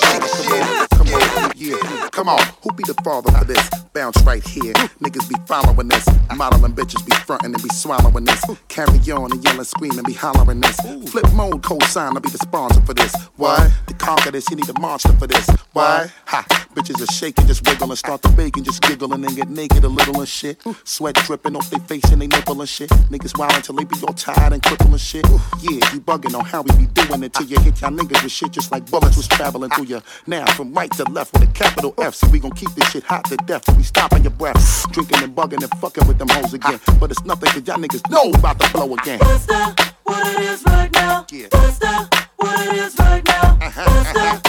she 0.00 0.14
the 0.24 0.28
shit. 0.40 0.64
Come 0.96 1.08
on, 1.12 1.52
yeah, 1.56 2.08
come 2.10 2.28
on. 2.28 2.42
Who 2.62 2.72
be 2.72 2.84
the 2.84 2.94
father 3.04 3.32
for 3.32 3.44
this? 3.44 3.87
Bounce 3.98 4.22
right 4.22 4.46
here. 4.46 4.74
Niggas 5.02 5.28
be 5.28 5.34
following 5.48 5.88
this. 5.88 6.06
Modeling 6.32 6.72
bitches 6.72 7.04
be 7.04 7.10
frontin' 7.26 7.52
and 7.52 7.60
be 7.60 7.68
swallowing 7.70 8.24
this. 8.24 8.40
Carry 8.68 8.96
on 9.10 9.32
and 9.32 9.42
yelling, 9.42 9.64
screaming, 9.64 10.04
be 10.04 10.12
hollering 10.12 10.60
this. 10.60 10.76
Flip 11.10 11.26
mode, 11.34 11.64
co-sign, 11.64 12.14
I'll 12.14 12.20
be 12.20 12.30
the 12.30 12.38
sponsor 12.38 12.80
for 12.82 12.94
this. 12.94 13.12
Why? 13.34 13.72
To 13.88 13.94
conquer 13.94 14.30
this, 14.30 14.48
you 14.50 14.56
need 14.56 14.68
a 14.68 14.78
monster 14.78 15.12
for 15.14 15.26
this. 15.26 15.50
Why? 15.72 16.12
Ha! 16.26 16.46
Bitches 16.76 17.02
are 17.02 17.12
shaking, 17.12 17.48
just 17.48 17.66
wiggle 17.66 17.88
and 17.90 17.98
start 17.98 18.22
to 18.22 18.28
bake 18.28 18.56
and 18.56 18.64
just 18.64 18.80
giggle 18.82 19.12
and 19.12 19.34
get 19.34 19.48
naked 19.48 19.82
a 19.82 19.88
little 19.88 20.20
and 20.20 20.28
shit. 20.28 20.62
Sweat 20.84 21.16
dripping 21.16 21.56
off 21.56 21.68
their 21.70 21.80
face 21.80 22.04
and 22.12 22.22
they 22.22 22.28
nipple 22.28 22.60
and 22.60 22.68
shit. 22.68 22.90
Niggas 23.10 23.36
wild 23.36 23.54
until 23.54 23.74
they 23.74 23.84
be 23.84 23.96
all 24.06 24.14
tired 24.14 24.52
and 24.52 24.62
crippled 24.62 24.90
and 24.90 25.00
shit. 25.00 25.26
Yeah, 25.60 25.80
you 25.92 26.00
bugging 26.00 26.38
on 26.38 26.44
how 26.44 26.62
we 26.62 26.70
be 26.76 26.86
doing 26.86 27.24
it 27.24 27.32
till 27.32 27.46
you 27.46 27.58
hit 27.58 27.80
y'all 27.80 27.90
niggas 27.90 28.22
with 28.22 28.30
shit 28.30 28.52
just 28.52 28.70
like 28.70 28.88
bullets 28.88 29.16
was 29.16 29.26
traveling 29.26 29.70
through 29.70 29.86
you. 29.86 30.00
Now 30.28 30.46
from 30.52 30.72
right 30.72 30.90
to 30.92 31.04
left 31.04 31.32
with 31.32 31.42
a 31.42 31.52
capital 31.52 31.94
F, 31.98 32.14
so 32.14 32.28
we 32.28 32.38
gon' 32.38 32.52
keep 32.52 32.70
this 32.76 32.88
shit 32.92 33.02
hot 33.02 33.24
to 33.24 33.36
death. 33.38 33.64
We 33.76 33.82
stopping 33.88 34.22
your 34.22 34.32
breath, 34.32 34.90
drinking 34.92 35.22
and 35.22 35.34
bugging 35.34 35.62
and 35.62 35.72
fucking 35.80 36.06
with 36.06 36.18
them 36.18 36.28
hoes 36.28 36.52
again. 36.52 36.78
But 37.00 37.10
it's 37.10 37.24
nothing 37.24 37.50
cause 37.50 37.66
y'all 37.66 37.78
niggas 37.78 38.08
know 38.10 38.30
about 38.38 38.60
to 38.60 38.70
blow 38.72 38.94
again. 38.94 39.18
What's 39.20 39.46
that? 39.46 39.94
What 40.04 40.26
it 40.26 40.40
is 40.42 40.62
right 40.64 40.92
now? 40.92 41.26
Yeah. 41.32 41.48
What's 41.52 41.78
that? 41.78 42.28
What 42.36 42.66
it 42.66 42.74
is 42.74 42.98
right 42.98 43.24
now? 43.24 43.58
Uh-huh, 43.60 43.84
What's 43.86 44.16
uh-huh. 44.16 44.40
that? 44.42 44.47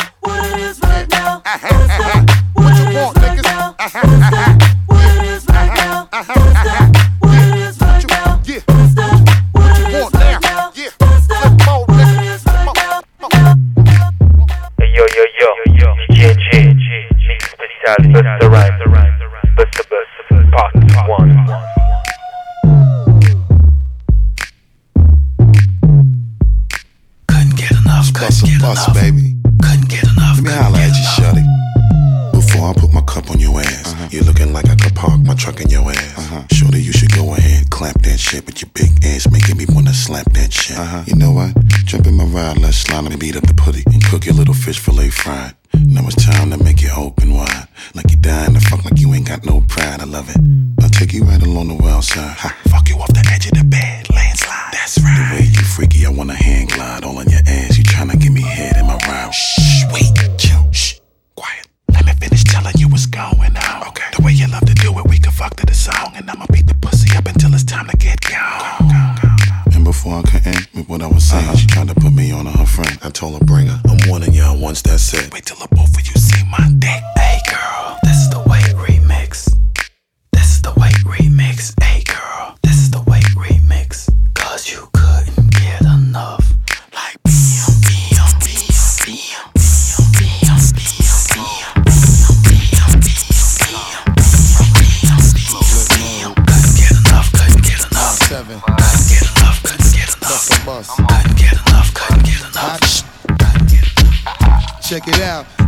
It 105.16 105.22
out. 105.22 105.59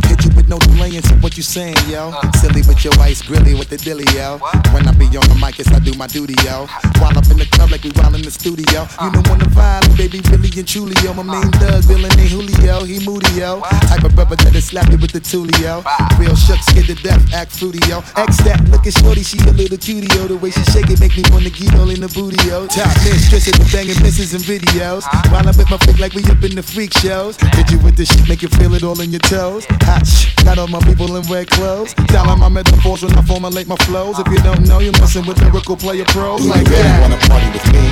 What 1.32 1.38
you 1.38 1.42
saying, 1.42 1.74
yo. 1.88 2.12
Silly 2.44 2.60
with 2.68 2.84
your 2.84 2.92
ice 3.00 3.22
grilly 3.22 3.54
with 3.54 3.70
the 3.70 3.78
dilly, 3.78 4.04
yo. 4.12 4.36
When 4.68 4.84
I 4.84 4.92
be 4.92 5.08
on 5.16 5.24
the 5.32 5.38
mic, 5.40 5.56
yes, 5.56 5.72
I 5.72 5.78
do 5.80 5.96
my 5.96 6.06
duty, 6.06 6.36
yo. 6.44 6.68
While 7.00 7.16
up 7.16 7.24
in 7.32 7.40
the 7.40 7.48
club 7.48 7.72
like 7.72 7.84
we 7.84 7.90
while 7.96 8.12
in 8.12 8.20
the 8.20 8.30
studio. 8.30 8.84
You 9.00 9.08
know 9.16 9.24
on 9.32 9.40
the 9.40 9.48
vibe, 9.48 9.88
baby, 9.96 10.20
really 10.28 10.52
and 10.52 10.68
truly, 10.68 10.92
yo. 11.00 11.16
My 11.16 11.24
main 11.24 11.48
thug, 11.56 11.88
Villain 11.88 12.12
ain't 12.20 12.28
Julio, 12.28 12.84
he 12.84 13.00
moody, 13.00 13.32
yo. 13.32 13.64
Type 13.88 14.04
of 14.04 14.12
brother 14.12 14.36
that'll 14.36 14.60
slap 14.60 14.92
you 14.92 15.00
with 15.00 15.16
the 15.16 15.24
tulio. 15.24 15.80
Real 16.20 16.36
shook, 16.36 16.60
scared 16.68 16.92
to 16.92 16.96
death, 17.00 17.24
act 17.32 17.56
fruity, 17.56 17.80
yo. 17.88 18.04
X 18.12 18.36
that, 18.44 18.60
look 18.68 18.84
at 18.84 18.92
shorty, 18.92 19.24
she 19.24 19.40
a 19.48 19.56
little 19.56 19.80
cutie, 19.80 20.12
yo. 20.12 20.28
The 20.28 20.36
way 20.36 20.52
she 20.52 20.60
shake 20.68 20.92
it 20.92 21.00
make 21.00 21.16
me 21.16 21.24
wanna 21.32 21.48
get 21.48 21.72
all 21.80 21.88
in 21.88 22.04
the 22.04 22.12
booty, 22.12 22.36
yo. 22.44 22.68
Top 22.68 22.92
mistress 23.08 23.48
in 23.48 23.56
the 23.56 23.64
banging 23.72 23.96
misses 24.04 24.36
and 24.36 24.44
videos. 24.44 25.08
While 25.32 25.48
I'm 25.48 25.56
with 25.56 25.72
my 25.72 25.80
freak 25.80 25.96
like 25.96 26.12
we 26.12 26.20
up 26.28 26.44
in 26.44 26.52
the 26.52 26.62
freak 26.62 26.92
shows. 26.92 27.40
Hit 27.56 27.72
you 27.72 27.80
with 27.80 27.96
the 27.96 28.04
shit, 28.04 28.28
make 28.28 28.44
you 28.44 28.52
feel 28.60 28.76
it 28.76 28.84
all 28.84 29.00
in 29.00 29.08
your 29.16 29.24
toes. 29.24 29.64
Hot 29.88 30.04
got 30.44 30.58
all 30.58 30.68
my 30.68 30.80
people 30.84 31.16
in 31.16 31.21
red 31.28 31.48
clothes. 31.50 31.94
Dialing 32.08 32.40
my 32.40 32.48
metaphors 32.48 33.02
when 33.02 33.14
I 33.14 33.22
formulate 33.22 33.68
my 33.68 33.76
flows. 33.86 34.18
If 34.18 34.28
you 34.28 34.38
don't 34.38 34.66
know, 34.66 34.78
you're 34.78 34.96
messing 34.98 35.26
with 35.26 35.40
lyrical 35.42 35.76
player 35.76 36.04
pros 36.06 36.46
like 36.46 36.66
you 36.66 36.72
really 36.72 37.00
wanna 37.00 37.18
party 37.28 37.48
with 37.52 37.66
me? 37.72 37.84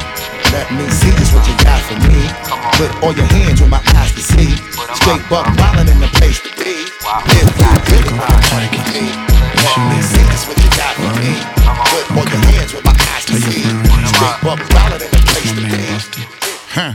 Let 0.52 0.66
me 0.72 0.88
see 0.90 1.10
just 1.14 1.34
what 1.34 1.46
you 1.46 1.56
got 1.62 1.80
for 1.86 1.98
me. 2.06 2.26
Put 2.78 2.90
all 3.02 3.12
your 3.12 3.26
hands 3.26 3.60
where 3.60 3.70
my 3.70 3.82
eyes 3.94 4.12
can 4.12 4.24
see. 4.24 4.50
Straight 4.98 5.22
buck 5.30 5.46
wildin' 5.58 5.90
in 5.90 6.00
the 6.00 6.10
place 6.18 6.40
to 6.40 6.50
be. 6.58 6.74
If 6.80 7.54
you 7.58 7.70
really 7.92 8.12
wanna 8.18 8.40
party 8.50 8.68
with 8.74 8.88
me, 8.94 9.06
let 9.62 9.78
me 9.90 9.98
see 10.02 10.24
just 10.32 10.48
what 10.48 10.58
you 10.58 10.70
got 10.74 10.94
for 10.98 11.12
me. 11.20 11.32
Put 11.92 12.04
all 12.16 12.26
your 12.26 12.42
hands 12.50 12.72
where 12.74 12.82
my 12.82 12.96
eyes 13.14 13.24
can 13.26 13.38
see. 13.38 13.62
Straight 14.10 14.38
buck 14.42 14.60
wildin' 14.74 15.04
in 15.06 15.10
the 15.10 15.22
place 15.30 15.52
to 15.54 15.62
be. 15.62 16.24
Huh. 16.74 16.94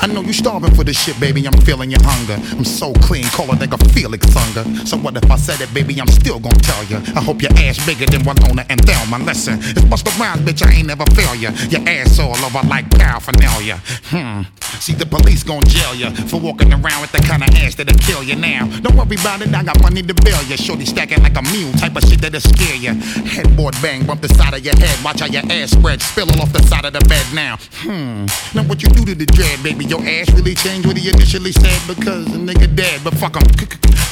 I 0.00 0.06
know 0.06 0.20
you 0.20 0.32
starving 0.32 0.74
for 0.74 0.84
this 0.84 1.02
shit, 1.02 1.18
baby. 1.18 1.46
I'm 1.46 1.58
feeling 1.62 1.90
your 1.90 2.02
hunger. 2.02 2.38
I'm 2.56 2.64
so 2.64 2.92
clean, 2.94 3.24
call 3.24 3.50
a 3.50 3.56
nigga 3.56 3.78
Felix 3.92 4.24
Unger. 4.36 4.86
So 4.86 4.96
what 4.96 5.16
if 5.16 5.30
I 5.30 5.36
said 5.36 5.60
it, 5.60 5.72
baby? 5.72 6.00
I'm 6.00 6.08
still 6.08 6.38
gonna 6.38 6.58
tell 6.60 6.84
ya. 6.84 7.00
I 7.16 7.22
hope 7.22 7.42
your 7.42 7.52
ass 7.56 7.84
bigger 7.86 8.06
than 8.06 8.24
Winona 8.24 8.66
and 8.68 8.80
Thelma. 8.84 9.24
Listen, 9.24 9.58
it's 9.58 9.82
Busta 9.82 10.16
Rhymes, 10.18 10.42
bitch. 10.42 10.66
I 10.66 10.72
ain't 10.74 10.86
never 10.88 11.04
fail 11.14 11.34
ya. 11.34 11.50
Your 11.70 11.88
ass 11.88 12.18
all 12.18 12.36
over 12.36 12.66
like 12.68 12.90
paraphernalia. 12.90 13.80
Hmm. 14.10 14.42
See, 14.80 14.92
the 14.92 15.06
police 15.06 15.42
gon' 15.42 15.64
jail 15.64 15.94
ya 15.94 16.10
for 16.10 16.38
walking 16.38 16.72
around 16.72 17.00
with 17.00 17.12
the 17.12 17.18
kind 17.18 17.42
of 17.42 17.48
ass 17.56 17.76
that'll 17.76 17.98
kill 17.98 18.22
you 18.22 18.36
now. 18.36 18.66
Don't 18.80 18.94
worry 18.94 19.16
about 19.16 19.40
it, 19.40 19.54
I 19.54 19.64
got 19.64 19.80
money 19.80 20.02
to 20.02 20.14
bail 20.14 20.42
ya. 20.44 20.56
Shorty 20.56 20.84
stacking 20.84 21.22
like 21.22 21.36
a 21.36 21.42
mule, 21.42 21.72
type 21.72 21.96
of 21.96 22.04
shit 22.04 22.20
that'll 22.20 22.40
scare 22.40 22.76
ya. 22.76 22.92
Headboard 23.24 23.74
bang, 23.80 24.04
bump 24.04 24.20
the 24.20 24.28
side 24.28 24.54
of 24.54 24.64
your 24.64 24.76
head. 24.76 25.02
Watch 25.02 25.20
how 25.20 25.26
your 25.26 25.42
ass 25.50 25.70
spread, 25.70 26.02
spilling 26.02 26.38
off 26.40 26.52
the 26.52 26.62
side 26.64 26.84
of 26.84 26.92
the 26.92 27.04
bed 27.08 27.24
now. 27.32 27.56
Hmm. 27.80 28.26
Now 28.54 28.64
what 28.68 28.82
you 28.82 28.90
do 28.90 29.04
to 29.06 29.14
the 29.14 29.26
dread, 29.26 29.62
baby? 29.62 29.85
Your 29.88 30.02
ass 30.02 30.28
really 30.32 30.54
changed 30.56 30.86
what 30.86 30.96
he 30.96 31.08
initially 31.08 31.52
said 31.52 31.80
because 31.86 32.26
the 32.26 32.38
nigga 32.38 32.74
dead. 32.74 33.02
But 33.04 33.14
fuck 33.14 33.36
him. 33.36 33.46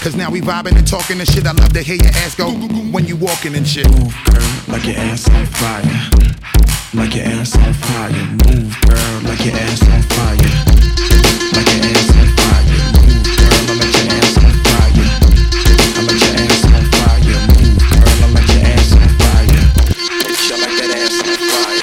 Cause 0.03 0.15
now 0.15 0.31
we 0.31 0.41
vibing 0.41 0.77
and 0.77 0.87
talking 0.87 1.19
and 1.19 1.29
shit. 1.29 1.47
I 1.47 1.53
love 1.53 1.73
to 1.73 1.83
hear 1.83 1.97
your 1.97 2.13
ass 2.23 2.37
go 2.37 2.51
when 2.95 3.07
you 3.07 3.17
walking 3.17 3.57
and 3.57 3.67
shit. 3.67 3.91
Move, 3.91 4.15
girl, 4.31 4.47
like 4.69 4.87
your 4.87 4.97
ass 4.97 5.29
on 5.29 5.47
fire. 5.47 5.83
Like 6.95 7.17
your 7.17 7.25
ass 7.27 7.57
on 7.59 7.75
fire. 7.75 8.13
Move, 8.47 8.71
girl, 8.87 9.21
like 9.27 9.45
your 9.45 9.57
ass 9.57 9.83
on 9.83 10.03
fire. 10.15 10.39
Like 11.59 11.67
your 11.75 11.83
ass 11.91 12.07
on 12.15 12.29
fire. 12.39 12.63
Move, 12.95 13.27
girl, 13.35 13.67
I 13.67 13.75
like 13.83 13.99
your 13.99 14.15
ass 14.15 14.39
on 14.39 14.55
fire. 14.63 14.95
I 15.91 16.07
like 16.07 16.23
your 16.23 16.39
ass 16.39 16.63
on 16.71 16.87
fire. 16.95 17.19
Move, 17.51 17.83
girl, 17.83 18.15
I 18.15 18.31
like 18.31 18.47
your 18.47 18.63
ass 18.63 18.95
on 18.95 19.11
fire. 19.19 19.59
Bitch, 20.23 20.55
I 20.55 20.63
like 20.63 20.79
that 20.79 20.95
ass 21.03 21.19
on 21.19 21.35
fire. 21.51 21.83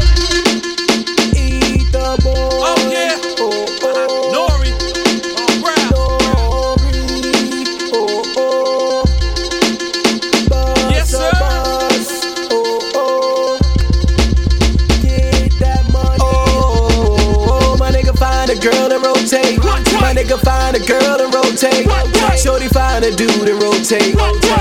find 23.01 23.13
a 23.13 23.17
dude 23.17 23.49
and 23.49 23.61
rotate. 23.61 24.15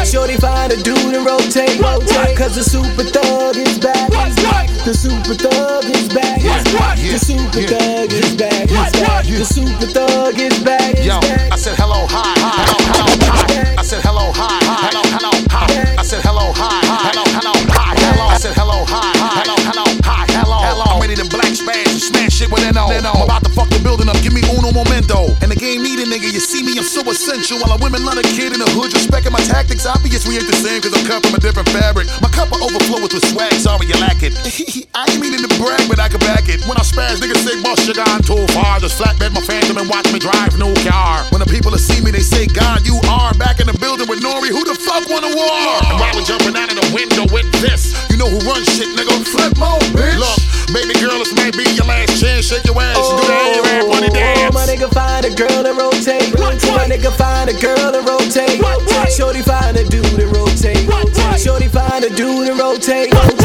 Shorty 0.07 0.36
find 0.36 0.72
a 0.72 0.76
dude 0.76 1.14
and 1.14 1.26
rotate. 1.26 1.80
Cause 2.36 2.55
the 2.55 2.62
super 2.62 3.05
thug 3.05 3.57
is 3.57 3.78
back. 3.78 4.11
The 4.84 4.95
super 4.95 5.34
thug 5.34 5.84
is 5.84 6.09
back. 6.09 6.41
The 6.41 7.18
super 7.18 7.62
thug 7.62 8.12
is 8.12 8.36
back. 8.36 8.68
The 8.68 9.45
super 9.45 9.86
thug 9.86 10.38
is 10.38 10.59
back. 10.61 10.97
Yo, 11.05 11.18
I 11.53 11.57
said 11.57 11.76
hello, 11.76 12.07
hi, 12.09 12.34
hi, 12.41 12.64
hello, 12.64 12.78
hello, 12.93 13.09
hi. 13.20 13.74
I 13.78 13.82
said 13.82 14.03
hello, 14.03 14.32
hi, 14.32 14.59
hi, 14.64 14.88
hello, 14.88 15.03
hello, 15.16 15.32
hi. 15.51 15.95
I 15.99 16.03
said 16.03 16.22
hello, 16.22 16.53
hi, 16.53 16.80
hi, 16.84 17.11
hello, 17.11 17.24
hello, 17.36 17.53
hi, 17.72 17.95
hello. 17.97 18.26
I 18.28 18.38
said 18.38 18.55
hello, 18.55 18.84
hi, 18.84 19.12
hi, 19.16 19.41
hello, 19.41 19.57
hello, 19.68 19.84
hi, 20.05 20.26
hello, 20.32 20.59
hello. 20.61 20.84
I'm 20.97 21.01
ready 21.01 21.16
to 21.16 21.28
black 21.28 21.53
smash 21.55 21.88
and 21.88 22.01
smash 22.01 22.32
shit 22.32 22.51
with 22.51 22.62
NO. 22.72 22.88
I'm 22.88 23.05
about 23.05 23.12
to 23.12 23.28
fuck 23.28 23.39
the 23.39 23.39
building 23.91 24.07
up, 24.07 24.22
give 24.22 24.30
me 24.30 24.38
uno 24.55 24.70
momento. 24.70 25.34
And 25.43 25.51
the 25.51 25.59
game 25.59 25.82
need 25.82 25.99
a 25.99 26.07
nigga, 26.07 26.30
you 26.30 26.38
see 26.38 26.62
me, 26.62 26.78
I'm 26.78 26.86
so 26.86 27.03
essential. 27.11 27.59
While 27.59 27.74
a 27.74 27.78
women 27.82 28.07
love 28.07 28.22
a 28.22 28.22
kid 28.22 28.55
in 28.55 28.62
the 28.62 28.70
hood, 28.70 28.95
respecting 28.95 29.34
my 29.34 29.43
tactics. 29.43 29.82
Obvious 29.82 30.22
we 30.30 30.38
ain't 30.38 30.47
the 30.47 30.55
same, 30.55 30.78
cause 30.78 30.95
I'm 30.95 31.03
cut 31.11 31.26
from 31.26 31.34
a 31.34 31.43
different 31.43 31.66
fabric. 31.74 32.07
My 32.22 32.30
cup 32.30 32.55
will 32.55 32.62
overflow 32.62 33.03
with 33.03 33.11
the 33.11 33.18
swag, 33.26 33.51
sorry 33.59 33.91
you 33.91 33.99
lack 33.99 34.22
it. 34.22 34.30
I 34.95 35.11
ain't 35.11 35.18
meaning 35.18 35.43
to 35.43 35.51
brag, 35.59 35.91
but 35.91 35.99
I 35.99 36.07
can 36.07 36.22
back 36.22 36.47
it. 36.47 36.62
When 36.70 36.78
I 36.78 36.86
spaz, 36.86 37.18
niggas 37.18 37.43
say, 37.43 37.59
boss, 37.66 37.82
you 37.82 37.99
gone 37.99 38.22
too 38.22 38.47
far. 38.55 38.78
Just 38.78 38.95
flatbed 38.95 39.34
my 39.34 39.43
phantom 39.43 39.82
and 39.82 39.91
watch 39.91 40.07
me 40.14 40.22
drive 40.22 40.55
no 40.55 40.70
car. 40.86 41.26
When 41.34 41.43
the 41.43 41.51
people 41.51 41.74
that 41.74 41.82
see 41.82 41.99
me, 41.99 42.14
they 42.14 42.22
say, 42.22 42.47
God, 42.47 42.86
you 42.86 42.95
are 43.11 43.34
back 43.43 43.59
in 43.59 43.66
the 43.66 43.74
building 43.82 44.07
with 44.07 44.22
Nori. 44.22 44.55
Who 44.55 44.62
the 44.62 44.78
fuck 44.78 45.11
want 45.11 45.26
a 45.26 45.32
war? 45.34 45.82
And 45.91 45.99
while 45.99 46.14
we 46.14 46.22
jumping 46.22 46.55
out 46.55 46.70
of 46.70 46.78
the 46.78 46.88
window 46.95 47.26
with 47.34 47.51
this, 47.59 47.91
you 48.07 48.20
know 48.22 48.30
who 48.30 48.38
runs 48.47 48.70
shit, 48.70 48.86
nigga. 48.95 49.18
Flip 49.26 49.55
mode, 49.59 49.82
bitch. 49.91 50.14
Look, 50.14 50.38
baby 50.70 50.95
girl, 51.03 51.18
this 51.18 51.34
may 51.34 51.51
be 51.51 51.66
your 51.74 51.91
last 51.91 52.20
chance. 52.20 52.53
Shake 52.53 52.68
your 52.68 52.76
ass, 52.76 52.99
dude 62.21 62.49
and 62.51 62.59
rotate. 62.61 63.39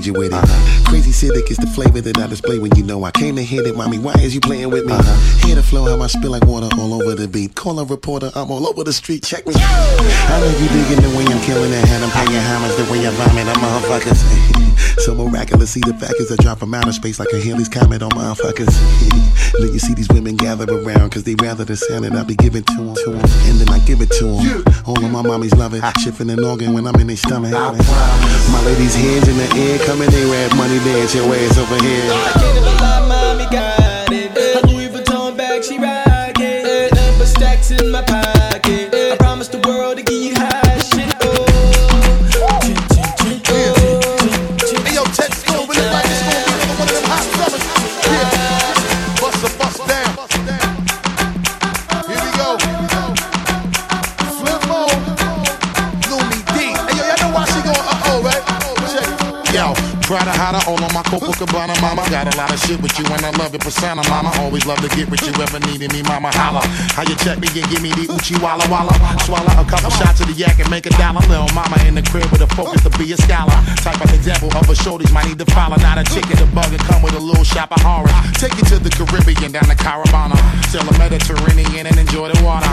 I'm 0.00 0.06
major 0.06 0.18
with 0.18 0.32
it. 0.32 0.40
Crazy 0.46 0.69
Civic 1.20 1.50
is 1.50 1.58
the 1.58 1.66
flavor 1.66 2.00
that 2.00 2.16
I 2.16 2.26
display 2.28 2.58
when 2.58 2.74
you 2.76 2.82
know 2.82 3.04
I 3.04 3.10
came 3.10 3.36
to 3.36 3.44
hit 3.44 3.66
it, 3.66 3.76
mommy. 3.76 3.98
Why 3.98 4.14
is 4.24 4.34
you 4.34 4.40
playing 4.40 4.70
with 4.70 4.86
me? 4.86 4.94
Uh-huh. 4.94 5.46
Hear 5.46 5.56
the 5.56 5.62
flow, 5.62 5.84
how 5.84 6.02
I 6.02 6.06
spill 6.06 6.30
like 6.30 6.46
water 6.46 6.72
all 6.80 6.94
over 6.94 7.14
the 7.14 7.28
beat. 7.28 7.54
Call 7.54 7.78
a 7.78 7.84
reporter, 7.84 8.32
I'm 8.34 8.50
all 8.50 8.66
over 8.66 8.84
the 8.84 8.92
street. 8.94 9.22
Check 9.22 9.46
me. 9.46 9.52
I 9.54 10.40
know 10.40 10.48
you 10.48 10.68
digging 10.72 11.04
the 11.04 11.12
way 11.12 11.28
I'm 11.28 11.36
killing 11.44 11.76
it, 11.76 11.84
and 11.92 12.04
I'm 12.04 12.10
paying 12.16 12.40
homage 12.40 12.72
the 12.80 12.88
way 12.88 13.04
I 13.04 13.12
vomit 13.12 13.52
on 13.52 13.60
motherfuckers. 13.60 14.16
so 15.04 15.14
miraculous, 15.14 15.72
see 15.72 15.80
the 15.80 15.92
fact 15.92 16.14
is 16.20 16.32
I 16.32 16.36
drop 16.40 16.58
from 16.58 16.72
outer 16.72 16.92
space 16.92 17.20
like 17.20 17.28
a 17.34 17.38
Halley's 17.38 17.68
comet 17.68 18.00
on 18.00 18.08
motherfuckers. 18.16 18.72
then 19.60 19.74
you 19.74 19.78
see 19.78 19.92
these 19.92 20.08
women 20.08 20.36
gather 20.36 20.64
around, 20.72 21.10
cause 21.10 21.24
they 21.24 21.34
rather 21.34 21.66
the 21.66 21.76
sound 21.76 22.06
that 22.06 22.14
I 22.14 22.24
be 22.24 22.34
giving 22.34 22.64
to 22.64 22.96
them. 22.96 23.20
And 23.44 23.60
then 23.60 23.68
I 23.68 23.78
give 23.84 24.00
it 24.00 24.08
to 24.24 24.40
them. 24.40 24.64
All 24.88 24.96
of 24.96 25.12
my 25.12 25.20
mommies 25.20 25.54
love 25.54 25.74
it. 25.74 25.84
Shifting 26.00 26.30
an 26.30 26.42
organ 26.42 26.72
when 26.72 26.86
I'm 26.86 26.96
in 26.96 27.08
their 27.08 27.18
stomach. 27.18 27.52
My 27.52 28.62
ladies' 28.64 28.94
hands 28.94 29.28
in 29.28 29.36
the 29.36 29.48
air, 29.54 29.78
coming, 29.84 30.08
they 30.08 30.24
rap 30.24 30.56
money, 30.56 30.78
dance 30.80 31.09
your 31.14 31.28
ways 31.28 31.58
over 31.58 31.76
here. 31.82 33.79
Copacabana, 61.40 61.80
mama. 61.80 62.04
Got 62.10 62.28
a 62.28 62.36
lot 62.36 62.52
of 62.52 62.60
shit 62.60 62.76
with 62.82 62.92
you 62.98 63.04
and 63.08 63.24
I 63.24 63.30
love 63.40 63.52
your 63.52 63.64
persona, 63.64 64.04
mama. 64.08 64.30
Always 64.40 64.66
love 64.66 64.80
to 64.84 64.88
get 64.92 65.08
with 65.08 65.24
you, 65.24 65.32
ever 65.40 65.58
needed 65.60 65.92
me, 65.92 66.02
mama. 66.02 66.28
Holla. 66.36 66.60
How 66.92 67.02
you 67.02 67.16
check 67.16 67.40
me 67.40 67.48
and 67.48 67.64
give 67.72 67.80
me 67.80 67.90
the 67.96 68.12
Uchi 68.12 68.36
Walla 68.44 68.68
Walla. 68.68 68.92
Swallow 69.24 69.48
a 69.56 69.64
couple 69.64 69.88
shots 69.90 70.20
of 70.20 70.28
the 70.28 70.34
yak 70.36 70.58
and 70.60 70.68
make 70.68 70.84
a 70.84 70.92
dollar. 71.00 71.24
Little 71.32 71.48
mama 71.56 71.80
in 71.88 71.94
the 71.94 72.02
crib 72.02 72.28
with 72.28 72.42
a 72.42 72.50
focus 72.52 72.84
to 72.84 72.90
be 72.98 73.08
a 73.12 73.16
scholar. 73.16 73.56
Type 73.80 74.00
of 74.04 74.12
example 74.12 74.52
of 74.52 74.68
a 74.68 74.76
shorties 74.76 75.12
might 75.12 75.26
need 75.26 75.38
to 75.38 75.48
follow. 75.56 75.76
Not 75.80 75.96
a 75.96 76.04
chicken, 76.04 76.36
the 76.36 76.48
bug 76.52 76.68
and 76.68 76.82
come 76.84 77.00
with 77.00 77.14
a 77.14 77.22
little 77.22 77.44
shop 77.44 77.72
of 77.72 77.80
horror. 77.80 78.12
Take 78.36 78.52
you 78.60 78.64
to 78.76 78.78
the 78.78 78.90
Caribbean, 78.92 79.52
down 79.52 79.68
the 79.68 79.76
Caravana. 79.76 80.36
Sail 80.68 80.84
the 80.84 80.96
Mediterranean 80.98 81.86
and 81.86 81.96
enjoy 81.96 82.28
the 82.28 82.44
water. 82.44 82.68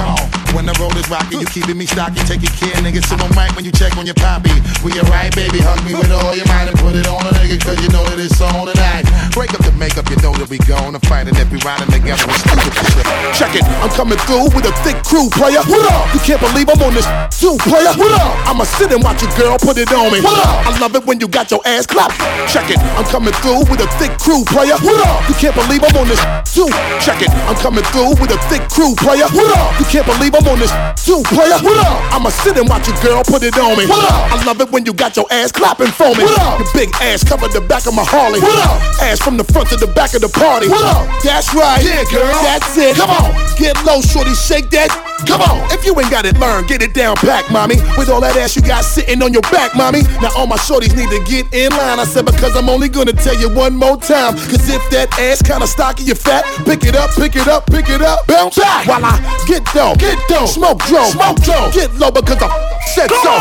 When 0.55 0.65
the 0.65 0.75
road 0.79 0.95
is 0.97 1.09
rocky, 1.09 1.37
you 1.37 1.47
keeping 1.47 1.77
me 1.77 1.85
stocky. 1.85 2.21
Take 2.25 2.41
your 2.41 2.53
care, 2.55 2.75
nigga. 2.81 3.03
Sit 3.03 3.21
on 3.21 3.29
mic 3.35 3.55
when 3.55 3.65
you 3.65 3.71
check 3.71 3.97
on 3.97 4.05
your 4.05 4.15
poppy. 4.15 4.53
We 4.83 4.93
alright, 4.99 5.33
baby. 5.35 5.59
Hug 5.59 5.83
me 5.85 5.93
with 5.93 6.11
all 6.11 6.33
your 6.35 6.47
might 6.47 6.69
and 6.69 6.77
put 6.79 6.95
it 6.95 7.07
on 7.07 7.25
a 7.27 7.33
nigga, 7.37 7.59
cause 7.61 7.77
you 7.83 7.89
know 7.89 8.05
that 8.07 8.17
it's 8.17 8.39
on 8.41 8.65
tonight. 8.69 9.05
Break 9.35 9.53
up 9.53 9.61
the 9.65 9.73
makeup, 9.75 10.09
you 10.09 10.17
know 10.23 10.33
that 10.39 10.49
we 10.49 10.57
going 10.65 10.93
to 10.95 11.01
fight. 11.05 11.27
And 11.27 11.35
if 11.37 11.51
we 11.51 11.59
riding 11.61 11.91
together, 11.91 12.23
we 12.25 12.35
stupid 12.41 12.73
shit. 12.95 13.05
Check 13.35 13.53
it, 13.59 13.65
I'm 13.83 13.91
coming 13.93 14.17
through 14.25 14.49
with 14.55 14.65
a 14.65 14.73
thick 14.81 14.97
crew, 15.03 15.29
player. 15.29 15.61
What 15.67 15.83
up? 15.91 16.09
You 16.15 16.21
can't 16.23 16.41
believe 16.41 16.71
I'm 16.71 16.81
on 16.81 16.93
this 16.95 17.05
too, 17.35 17.59
player. 17.67 17.91
What 17.99 18.13
up? 18.15 18.33
I'ma 18.47 18.63
sit 18.65 18.89
and 18.95 19.03
watch 19.03 19.21
your 19.21 19.33
girl 19.37 19.59
put 19.59 19.77
it 19.77 19.91
on 19.93 20.09
me. 20.09 20.23
What 20.23 20.39
up? 20.41 20.65
I 20.65 20.71
love 20.79 20.95
it 20.95 21.05
when 21.05 21.19
you 21.19 21.27
got 21.27 21.51
your 21.51 21.61
ass 21.67 21.85
clapped. 21.85 22.17
Check 22.49 22.71
it, 22.71 22.79
I'm 22.97 23.05
coming 23.11 23.33
through 23.43 23.67
with 23.69 23.83
a 23.83 23.89
thick 24.01 24.15
crew, 24.17 24.41
player. 24.47 24.79
What 24.81 24.97
up? 25.05 25.21
You 25.29 25.35
can't 25.37 25.53
believe 25.53 25.83
I'm 25.85 25.93
on 25.97 26.07
this 26.09 26.21
too. 26.49 26.69
Check 27.03 27.21
it, 27.21 27.29
I'm 27.45 27.57
coming 27.61 27.85
through 27.93 28.17
with 28.17 28.33
a 28.33 28.39
thick 28.49 28.65
crew, 28.71 28.95
player. 28.95 29.29
What 29.35 29.49
up? 29.53 29.75
You 29.77 29.85
can't 29.85 30.07
believe 30.07 30.33
I'm 30.37 30.45
on 30.53 30.59
this 30.61 30.69
too, 31.01 31.23
player. 31.33 31.57
What 31.65 31.81
up? 31.81 32.13
I'ma 32.13 32.29
sit 32.29 32.57
and 32.57 32.69
watch 32.69 32.87
your 32.87 32.97
girl 33.01 33.23
put 33.23 33.41
it 33.41 33.57
on 33.57 33.73
me. 33.73 33.87
What 33.89 34.05
up? 34.05 34.37
I 34.37 34.45
love 34.45 34.61
it 34.61 34.69
when 34.69 34.85
you 34.85 34.93
got 34.93 35.17
your 35.17 35.25
ass 35.31 35.51
clapping 35.51 35.89
for 35.89 36.13
me. 36.13 36.29
What 36.29 36.37
up? 36.37 36.59
Your 36.59 36.69
big 36.73 36.93
ass 37.01 37.23
covered 37.23 37.53
the 37.53 37.61
back 37.61 37.87
of 37.87 37.95
my 37.95 38.05
Harley. 38.05 38.39
What 38.39 38.53
up? 38.53 39.01
Ass 39.01 39.19
from 39.19 39.37
the 39.37 39.43
front 39.43 39.69
to 39.69 39.77
the 39.77 39.87
back 39.87 40.13
of 40.13 40.21
the 40.21 40.29
party. 40.29 40.69
What 40.69 40.85
up? 40.85 41.09
That's 41.23 41.55
right. 41.55 41.81
Yeah, 41.81 42.05
girl. 42.13 42.29
That's 42.45 42.77
it. 42.77 42.95
Come 42.97 43.09
on. 43.09 43.33
Get 43.57 43.81
low, 43.83 44.01
shorty. 44.01 44.35
Shake 44.35 44.69
that. 44.77 44.93
Come 45.25 45.41
on. 45.41 45.65
If 45.73 45.83
you 45.83 45.97
ain't 45.97 46.11
got 46.11 46.25
it, 46.25 46.37
learn. 46.37 46.67
Get 46.67 46.83
it 46.83 46.93
down, 46.93 47.15
pack, 47.15 47.49
mommy. 47.49 47.81
With 47.97 48.09
all 48.09 48.21
that 48.21 48.37
ass 48.37 48.55
you 48.55 48.61
got 48.61 48.85
sitting 48.85 49.23
on 49.23 49.33
your 49.33 49.41
back, 49.49 49.73
mommy. 49.73 50.03
Now 50.21 50.29
all 50.37 50.45
my 50.45 50.57
shorties 50.57 50.93
need 50.93 51.09
to 51.09 51.17
get 51.25 51.49
in 51.53 51.71
line. 51.73 51.97
I 51.97 52.05
said 52.05 52.25
because 52.25 52.55
I'm 52.55 52.69
only 52.69 52.89
gonna 52.89 53.13
tell 53.13 53.33
you 53.33 53.49
one 53.49 53.75
more 53.75 53.97
time. 53.97 54.37
Cause 54.37 54.69
if 54.69 54.83
that 54.91 55.09
ass 55.17 55.41
kinda 55.41 55.65
stocky, 55.65 56.03
you 56.03 56.13
fat, 56.13 56.45
pick 56.65 56.85
it 56.85 56.95
up, 56.95 57.09
pick 57.17 57.35
it 57.35 57.47
up, 57.47 57.65
pick 57.65 57.89
it 57.89 58.01
up, 58.03 58.27
bounce 58.27 58.57
back. 58.59 58.85
While 58.85 59.03
I 59.03 59.17
get 59.47 59.65
down, 59.73 59.97
get 59.97 60.21
dough, 60.27 60.45
smoke 60.45 60.79
drone, 60.85 61.11
smoke 61.11 61.41
drone. 61.41 61.71
Get 61.71 61.93
low 61.95 62.11
because 62.11 62.37
I 62.41 62.49
said 62.95 63.09
so. 63.09 63.33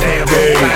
Damn, 0.00 0.67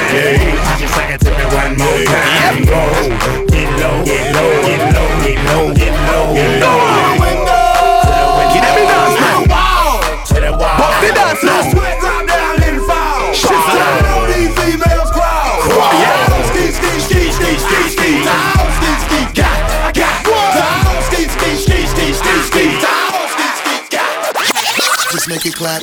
clap. 25.80 25.82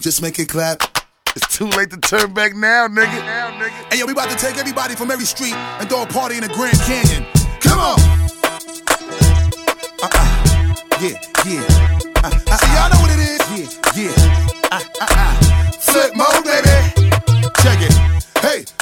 Just 0.00 0.22
make 0.22 0.38
it 0.38 0.48
clap. 0.48 0.80
It's 1.34 1.56
too 1.56 1.66
late 1.66 1.90
to 1.90 1.98
turn 1.98 2.32
back 2.32 2.54
now, 2.54 2.88
nigga. 2.88 3.20
Hey, 3.90 3.98
yo, 3.98 4.06
we 4.06 4.12
about 4.12 4.30
to 4.30 4.36
take 4.36 4.56
everybody 4.56 4.94
from 4.94 5.10
every 5.10 5.26
street 5.26 5.52
and 5.52 5.88
throw 5.88 6.02
a 6.02 6.06
party 6.06 6.36
in 6.36 6.42
the 6.42 6.48
Grand 6.48 6.78
Canyon. 6.80 7.26
Come 7.60 7.78
on. 7.78 7.98
Uh-uh. 10.02 10.74
Yeah, 11.00 11.20
yeah. 11.44 11.64
Uh, 12.24 12.30
uh, 12.46 12.56
See, 12.56 12.72
y'all 12.74 12.90
know 12.90 13.00
what 13.00 13.10
it 13.12 13.20
is. 13.20 13.42
Yeah, 13.52 14.04
yeah. 14.04 14.68
Uh, 14.72 14.80
uh, 15.00 15.06
uh. 15.10 15.34
Flip 15.72 16.16
mode, 16.16 16.44
baby. 16.44 16.76
Check 17.62 17.80
it. 17.82 17.92
Hey. 18.40 18.75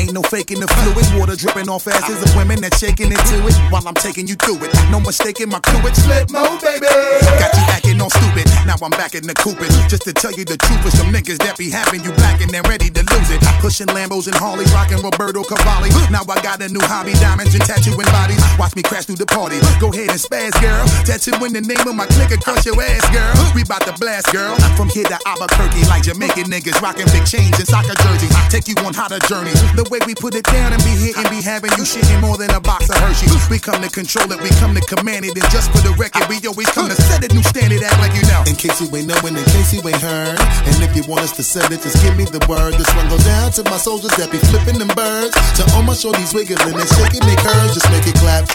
Ain't 0.00 0.16
no 0.16 0.22
faking 0.22 0.60
the 0.60 0.68
fluid. 0.80 1.04
Water 1.20 1.36
dripping 1.36 1.68
off 1.68 1.84
asses 1.84 2.24
of 2.24 2.32
women 2.32 2.64
that 2.64 2.72
shaking 2.80 3.12
into 3.12 3.36
it 3.44 3.52
while 3.68 3.84
I'm 3.84 3.92
taking 3.92 4.24
you 4.24 4.32
through 4.40 4.64
it. 4.64 4.72
No 4.88 4.96
mistaking 4.96 5.52
my 5.52 5.60
crew. 5.60 5.76
It's 5.84 6.00
flip 6.00 6.32
mode, 6.32 6.56
baby. 6.64 6.88
Got 7.36 7.52
you 7.52 7.64
acting 7.68 8.00
all 8.00 8.08
stupid. 8.08 8.48
Now 8.64 8.80
I'm 8.80 8.96
back 8.96 9.12
in 9.12 9.28
the 9.28 9.36
Cupid. 9.36 9.68
Just 9.92 10.08
to 10.08 10.16
tell 10.16 10.32
you 10.32 10.48
the 10.48 10.56
truth, 10.56 10.80
for 10.80 10.88
some 10.88 11.12
niggas 11.12 11.36
that 11.44 11.60
be 11.60 11.68
having 11.68 12.00
you 12.00 12.16
back 12.16 12.40
and 12.40 12.48
they're 12.48 12.64
ready 12.64 12.88
to 12.88 13.02
lose 13.12 13.28
it. 13.28 13.44
Pushing 13.60 13.92
Lambos 13.92 14.24
and 14.24 14.40
Harleys, 14.40 14.72
rocking 14.72 15.04
Roberto 15.04 15.44
Cavalli. 15.44 15.92
Now 16.08 16.24
I 16.24 16.40
got 16.40 16.64
a 16.64 16.72
new 16.72 16.80
hobby, 16.80 17.12
diamonds 17.20 17.52
and 17.52 17.60
tattooing 17.60 18.08
bodies. 18.08 18.40
Watch 18.56 18.72
me 18.72 18.80
crash 18.80 19.04
through 19.04 19.20
the 19.20 19.28
party. 19.28 19.60
Go 19.84 19.92
ahead 19.92 20.08
and 20.08 20.16
spaz, 20.16 20.56
girl. 20.64 20.80
Tattooing 21.04 21.52
the 21.52 21.60
name 21.60 21.84
of 21.84 21.92
my 21.92 22.08
clique 22.16 22.32
across 22.32 22.64
your 22.64 22.80
ass, 22.80 23.04
girl. 23.12 23.36
We 23.52 23.68
bout 23.68 23.84
to 23.84 23.92
blast, 24.00 24.32
girl. 24.32 24.56
From 24.80 24.88
here 24.88 25.04
to 25.12 25.20
Albuquerque, 25.28 25.84
like 25.92 26.08
Jamaican 26.08 26.48
niggas 26.48 26.80
rocking 26.80 27.04
big 27.12 27.28
chains 27.28 27.60
and 27.60 27.68
soccer 27.68 27.92
jerseys. 28.00 28.32
Take 28.48 28.64
you 28.64 28.80
on 28.80 28.96
hotter 28.96 29.20
journeys. 29.28 29.60
The 29.76 29.89
way 29.90 29.98
we 30.06 30.14
put 30.14 30.38
it 30.38 30.46
down 30.46 30.72
and 30.72 30.80
be 30.86 30.94
hitting, 30.94 31.26
be 31.28 31.42
having 31.42 31.74
you 31.74 31.82
shitting 31.82 32.22
more 32.22 32.38
than 32.38 32.48
a 32.54 32.62
box 32.62 32.88
of 32.88 32.96
Hershey. 33.02 33.26
We 33.50 33.58
come 33.58 33.82
to 33.82 33.90
control 33.90 34.30
it, 34.30 34.38
we 34.38 34.48
come 34.62 34.72
to 34.78 34.80
command 34.86 35.26
it, 35.26 35.34
and 35.34 35.46
just 35.50 35.74
for 35.74 35.82
the 35.82 35.90
record, 35.98 36.30
we 36.30 36.38
always 36.46 36.70
come 36.70 36.86
to 36.86 36.94
set 36.94 37.26
a 37.26 37.28
new 37.34 37.42
standard. 37.42 37.82
Act 37.82 37.98
like 37.98 38.14
you 38.14 38.22
know. 38.30 38.46
In 38.46 38.54
case 38.54 38.78
you 38.78 38.86
ain't 38.94 39.10
knowing, 39.10 39.34
in 39.34 39.44
case 39.50 39.74
you 39.74 39.82
ain't 39.82 39.98
heard. 39.98 40.38
And 40.70 40.78
if 40.86 40.94
you 40.94 41.02
want 41.10 41.26
us 41.26 41.34
to 41.36 41.42
send 41.42 41.74
it, 41.74 41.82
just 41.82 41.98
give 42.00 42.14
me 42.16 42.24
the 42.24 42.40
word. 42.46 42.78
This 42.78 42.88
one 42.94 43.10
goes 43.10 43.26
down 43.26 43.50
to 43.58 43.66
my 43.66 43.76
soldiers 43.76 44.14
that 44.14 44.30
be 44.30 44.38
flipping 44.38 44.78
them 44.78 44.94
birds. 44.94 45.34
To 45.58 45.66
all 45.74 45.82
my 45.82 45.98
shorties 45.98 46.30
wiggling 46.30 46.78
and 46.78 46.90
shaking 46.94 47.26
their 47.26 47.40
curves. 47.42 47.74
Just 47.74 47.90
make 47.90 48.06
it 48.06 48.14
clap. 48.22 48.46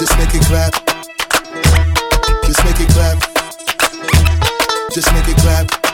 Just 0.00 0.16
make 0.16 0.32
it 0.32 0.44
clap. 0.48 0.72
Just 2.48 2.60
make 2.64 2.80
it 2.80 2.88
clap. 2.96 3.16
Just 4.96 5.12
make 5.12 5.28
it 5.28 5.36
clap. 5.44 5.87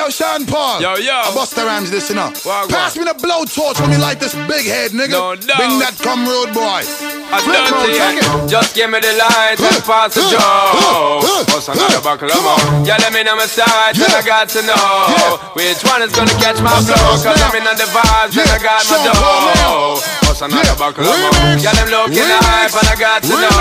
Yo, 0.00 0.08
Sean 0.08 0.46
Paul. 0.46 0.80
Yo, 0.80 0.96
yo. 0.96 1.12
I 1.12 1.28
bust 1.36 1.52
the 1.54 1.60
rhymes 1.60 1.90
this, 1.90 2.08
you 2.08 2.16
know. 2.16 2.32
Wagwan. 2.40 2.72
Pass 2.72 2.96
me 2.96 3.04
the 3.04 3.12
blowtorch 3.12 3.76
when 3.84 3.92
you 3.92 4.00
like 4.00 4.18
this 4.18 4.32
big 4.48 4.64
head, 4.64 4.96
nigga. 4.96 5.12
No 5.12 5.36
doubt. 5.36 5.60
Bring 5.60 5.76
that 5.76 5.92
come 6.00 6.24
road 6.24 6.56
boy. 6.56 6.80
I 7.28 7.36
don't 7.44 7.68
see 7.84 8.00
it. 8.00 8.48
Just 8.48 8.72
give 8.72 8.88
me 8.88 8.96
the 8.96 9.12
light 9.20 9.60
and 9.60 9.84
pass 9.84 10.16
the 10.16 10.24
joe. 10.32 11.20
What's 11.52 11.68
another 11.68 12.00
buckle 12.00 12.32
of 12.32 12.40
more? 12.40 12.56
Yeah, 12.80 12.96
let 12.96 13.12
me 13.12 13.20
know 13.28 13.36
my 13.36 13.44
side, 13.44 14.00
and 14.00 14.08
I 14.08 14.24
got 14.24 14.48
to 14.56 14.64
know 14.64 15.52
which 15.52 15.84
one 15.84 16.00
is 16.00 16.16
gonna 16.16 16.32
catch 16.40 16.56
my 16.64 16.72
flow. 16.80 17.20
Cause 17.20 17.36
I'm 17.36 17.60
in 17.60 17.68
on 17.68 17.76
the 17.76 17.84
vibes, 17.92 18.40
and 18.40 18.48
I 18.48 18.56
got 18.56 18.80
my 18.88 19.04
dough. 19.04 20.19
What's 20.40 20.56
another 20.56 20.72
buckle 20.80 21.04
of 21.04 21.20
more? 21.20 21.60
Yeah, 21.60 21.76
them 21.76 21.92
looking 21.92 22.24
hype, 22.24 22.72
and 22.72 22.88
I 22.88 22.96
got 22.96 23.20
to 23.20 23.28
know. 23.28 23.52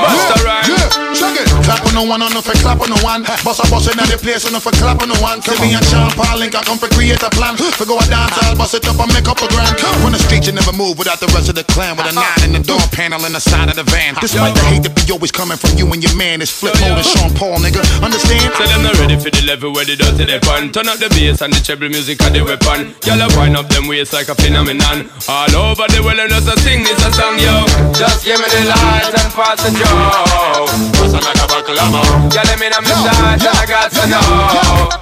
Bust 0.00 0.24
the 0.32 0.36
rhyme. 0.48 0.64
Yeah, 0.64 1.12
check 1.12 1.36
it. 1.36 1.44
Clap 1.60 1.84
on 1.84 1.92
no 1.92 2.08
one, 2.08 2.24
on 2.24 2.32
no 2.32 2.40
for 2.40 2.56
clap 2.56 2.80
on 2.80 2.88
no 2.88 2.96
one. 3.04 3.20
Boss 3.44 3.60
a 3.60 3.68
boss 3.68 3.84
in 3.84 4.00
the 4.00 4.16
place, 4.16 4.48
on 4.48 4.56
no 4.56 4.60
for 4.64 4.72
clap 4.80 5.04
on 5.04 5.12
no 5.12 5.18
one. 5.20 5.44
See 5.44 5.52
me 5.60 5.76
and 5.76 5.84
Sean 5.84 6.08
Paul 6.16 6.40
link, 6.40 6.56
I 6.56 6.64
come 6.64 6.80
for 6.80 6.88
create 6.88 7.20
a 7.20 7.28
plan. 7.28 7.60
For 7.60 7.84
go 7.84 8.00
a 8.00 8.04
dance, 8.08 8.32
I'll 8.48 8.56
bust 8.56 8.72
it 8.72 8.88
up 8.88 8.96
and 8.96 9.12
make 9.12 9.28
up 9.28 9.44
a 9.44 9.48
grand. 9.52 9.76
On 10.08 10.08
the 10.08 10.16
street, 10.16 10.48
you 10.48 10.56
never 10.56 10.72
move 10.72 10.96
without 10.96 11.20
the 11.20 11.28
rest 11.36 11.52
of 11.52 11.56
the 11.60 11.68
clan. 11.68 12.00
With 12.00 12.08
a 12.08 12.16
uh-huh. 12.16 12.24
nine 12.40 12.48
in 12.48 12.52
the 12.56 12.64
door 12.64 12.80
panel 12.96 13.20
in 13.28 13.36
the 13.36 13.42
side 13.44 13.68
of 13.68 13.76
the 13.76 13.84
van. 13.84 14.16
Despite 14.16 14.56
the 14.56 14.64
hate 14.72 14.88
that 14.88 14.96
be 14.96 15.04
always 15.12 15.28
coming 15.28 15.60
from 15.60 15.76
you 15.76 15.84
and 15.92 16.00
your 16.00 16.16
man, 16.16 16.40
it's 16.40 16.48
flip 16.48 16.80
mode 16.80 16.96
and 16.96 17.04
Sean 17.04 17.28
Paul, 17.36 17.60
nigga. 17.60 17.84
Understand? 18.00 18.56
Tell 18.56 18.72
them 18.72 18.88
not 18.88 18.96
ready 19.04 19.20
for 19.20 19.28
the 19.28 19.44
level 19.44 19.68
where 19.68 19.84
they 19.84 20.00
dirty 20.00 20.24
they 20.24 20.40
fun. 20.40 20.72
Turn 20.72 20.88
up 20.88 20.96
the 20.96 21.12
bass 21.12 21.44
and 21.44 21.52
the 21.52 21.60
treble 21.60 21.92
music 21.92 22.24
and 22.24 22.32
the 22.32 22.40
weapon. 22.40 22.96
Y'all 23.04 23.20
a 23.20 23.28
wind 23.36 23.52
up 23.52 23.68
them 23.68 23.84
waist 23.84 24.16
like 24.16 24.32
a 24.32 24.36
phenomenon. 24.40 25.12
All 25.28 25.52
over 25.52 25.84
the 25.92 26.05
world 26.06 26.22
and 26.22 26.30
just 26.30 26.46
a 26.46 26.54
sing 26.62 26.86
this 26.86 27.02
a 27.02 27.10
song, 27.10 27.34
yo. 27.42 27.66
Just 27.90 28.22
give 28.22 28.38
me 28.38 28.46
the 28.46 28.62
light 28.70 29.10
and 29.10 29.30
pass 29.34 29.58
the 29.58 29.74
joe. 29.74 30.70
What's 31.02 31.18
another 31.18 31.46
buckle 31.50 31.74
of 31.74 31.90
more? 31.90 32.30
Yeah, 32.30 32.46
let 32.46 32.62
me 32.62 32.70
know 32.70 32.80
my 32.86 32.94
side 33.02 33.42
and 33.42 33.58
I 33.58 33.66
got 33.66 33.90
to 33.90 34.04
know 34.06 34.22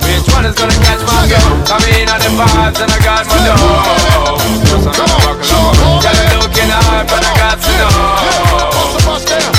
which 0.01 0.25
one 0.33 0.49
is 0.49 0.57
gonna 0.57 0.73
catch 0.81 1.05
my 1.05 1.29
go. 1.29 1.41
Come 1.69 1.85
in 1.93 2.09
on 2.09 2.21
the 2.25 2.33
vibes 2.33 2.81
and 2.81 2.89
I 2.89 2.99
got 3.05 3.29
my 3.29 3.37
dough. 3.45 4.41
What's 4.73 4.89
another 4.89 5.21
buckle 5.21 5.53
of 5.53 5.77
more? 5.77 6.01
Yeah, 6.01 6.17
they 6.17 6.37
looking 6.41 6.73
hype 6.73 7.13
and 7.13 7.25
I 7.29 7.33
got 7.37 7.57
to 7.61 7.73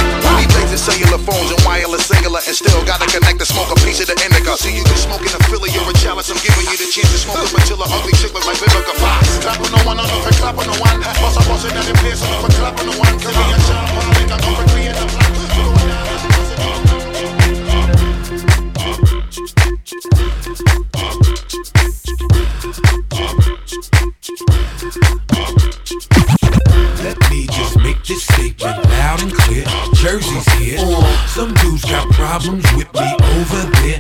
know. 0.01 0.04
Cellular 0.85 1.17
phones 1.25 1.49
and 1.49 1.57
wireless 1.65 2.05
singular 2.05 2.37
and 2.45 2.53
still 2.53 2.77
gotta 2.85 3.09
connect 3.09 3.41
to 3.41 3.45
smoke 3.49 3.73
a 3.73 3.77
piece 3.81 3.97
of 4.01 4.05
the 4.05 4.13
indica. 4.21 4.53
See 4.53 4.69
you 4.69 4.85
can 4.85 4.93
smoke 5.01 5.25
in 5.25 5.33
a 5.33 5.41
Philly 5.49 5.73
or 5.81 5.89
a 5.89 5.93
chalice. 5.97 6.29
I'm 6.29 6.37
giving 6.45 6.61
you 6.69 6.77
the 6.77 6.85
chance 6.85 7.09
to 7.09 7.17
smoke 7.17 7.41
a 7.41 7.49
ugly 7.89 8.13
chick 8.21 8.29
look 8.37 8.45
like 8.45 8.61
Vivica 8.61 8.93
Fox. 9.01 9.41
Clap 9.41 9.57
on 9.65 9.73
one, 9.81 9.97
on 9.97 10.05
no 10.05 10.17
for 10.21 10.29
clap 10.37 10.53
on 10.61 10.69
one. 10.77 11.01
Boss 11.01 11.41
a 11.41 11.49
boss 11.49 11.65
in 11.65 11.73
the 11.73 11.89
place, 12.05 12.21
on 12.21 12.29
no 12.29 12.37
for 12.37 12.53
clap 12.61 12.77
on 12.77 12.85
one. 13.01 13.17
Me 13.17 13.33
and 13.33 13.63
Sean 13.65 13.81
Paul 13.97 14.13
link, 14.13 14.29
I 14.29 14.37
come 14.37 14.53
for 14.53 14.65
create 14.69 14.93
a 14.93 15.05
plan. 15.09 15.35
Let 27.03 27.17
me 27.29 27.47
just 27.47 27.77
make 27.79 28.03
this 28.03 28.23
statement 28.23 28.83
loud 28.89 29.21
and 29.23 29.33
clear. 29.33 29.65
Jersey's 29.93 30.47
here. 30.53 30.79
Some 31.27 31.53
dudes 31.55 31.85
got 31.85 32.09
problems 32.11 32.65
with 32.75 32.91
me 32.93 33.07
over 33.35 33.63
there. 33.79 33.99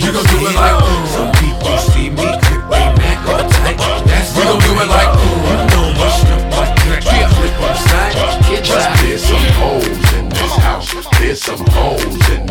You 0.00 0.12
gon' 0.12 0.24
do 0.26 0.38
it 0.46 0.54
like 0.54 0.78
some 1.14 1.32
people 1.38 1.78
see 1.78 2.10
me 2.10 2.26
clip 2.42 2.64
they 2.70 2.86
back 2.98 3.20
all 3.28 3.44
tight. 3.48 3.78
That's 4.06 4.36
we 4.36 4.42
gon' 4.42 4.60
do 4.60 4.72
it 4.82 4.88
like 4.88 5.12
you 5.22 5.56
know 5.72 5.92
my 5.94 6.08
stuff 6.10 6.44
like 6.56 6.74
that. 6.88 7.02
Yeah. 7.04 7.28
Flip 7.28 7.54
upside, 7.68 8.14
get 8.48 8.64
There's 9.02 9.22
some 9.22 9.46
holes 9.60 10.12
in 10.14 10.28
this 10.28 10.56
house. 10.56 10.94
There's 11.20 11.42
some 11.42 11.64
holes 11.70 12.30
in 12.30 12.47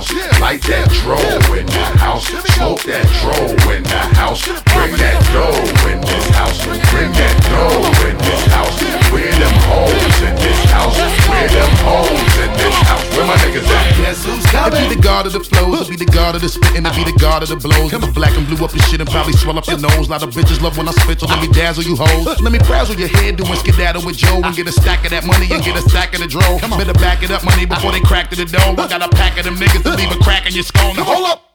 house. 0.00 0.40
Light 0.40 0.62
that 0.62 0.88
dro 1.02 1.16
in 1.56 1.66
the 1.66 1.84
house. 1.98 2.26
Smoke 2.54 2.82
that 2.84 3.06
dro 3.20 3.36
in 3.72 3.82
the 3.82 4.02
house. 4.16 4.44
Bring 4.44 4.96
that 4.96 5.20
dough 5.32 5.90
in 5.90 6.00
this 6.00 6.28
house. 6.30 6.64
Bring 6.64 7.12
that 7.12 7.36
dough 7.48 8.08
in 8.08 8.16
this 8.18 8.44
house. 8.46 8.80
Where 9.12 9.32
them 9.32 9.54
hoes 9.68 10.22
in 10.22 10.39
house. 10.68 10.96
Where 11.28 11.48
them 11.48 11.72
hoes 11.84 12.30
this 12.56 12.76
house? 12.84 13.06
Where 13.16 13.26
my 13.26 13.36
niggas 13.40 13.66
at? 13.66 13.96
Guess 13.96 14.24
who's 14.24 14.46
coming? 14.46 14.78
I 14.78 14.88
be 14.88 14.94
the 14.94 15.00
god 15.00 15.26
of 15.26 15.32
the 15.32 15.40
flows, 15.40 15.86
I 15.86 15.90
be 15.90 15.96
the 15.96 16.10
god 16.10 16.34
of 16.34 16.40
the 16.40 16.48
spitting, 16.48 16.86
I 16.86 16.94
be 16.94 17.04
the 17.04 17.16
god 17.18 17.42
of 17.42 17.48
the 17.48 17.56
blows. 17.56 17.90
Come 17.90 18.12
black 18.12 18.36
and 18.36 18.46
blue 18.46 18.64
up 18.64 18.72
your 18.74 18.84
shit 18.84 19.00
and 19.00 19.08
probably 19.08 19.32
swell 19.34 19.58
up 19.58 19.66
your 19.66 19.78
nose. 19.78 20.08
Lot 20.08 20.22
of 20.22 20.30
bitches 20.30 20.60
love 20.60 20.76
when 20.76 20.88
I 20.88 20.92
spit, 20.92 21.20
so 21.20 21.26
let 21.26 21.40
me 21.40 21.48
dazzle 21.52 21.84
you 21.84 21.96
hoes. 21.96 22.40
Let 22.40 22.52
me 22.52 22.58
frazzle 22.60 22.96
your 22.96 23.08
head 23.08 23.36
doing 23.36 23.56
skedaddle 23.56 24.04
with 24.04 24.16
Joe 24.16 24.40
and 24.42 24.54
get 24.54 24.66
a 24.68 24.72
stack 24.72 25.04
of 25.04 25.10
that 25.10 25.24
money 25.24 25.48
and 25.50 25.62
get 25.62 25.76
a 25.76 25.82
stack 25.88 26.14
of 26.14 26.20
the 26.20 26.28
drone. 26.28 26.60
Better 26.78 26.94
back 26.94 27.22
it 27.22 27.30
up 27.30 27.44
money 27.44 27.66
before 27.66 27.92
they 27.92 28.00
crack 28.00 28.30
to 28.30 28.36
the 28.36 28.44
dough. 28.44 28.74
I 28.78 28.88
got 28.88 29.02
a 29.02 29.08
pack 29.08 29.38
of 29.38 29.44
them 29.44 29.56
niggas 29.56 29.82
to 29.82 29.96
leave 29.96 30.10
a 30.10 30.18
crack 30.22 30.46
in 30.46 30.54
your 30.54 30.64
skull. 30.64 30.94
Now 30.94 31.04
hold 31.04 31.26
up. 31.28 31.49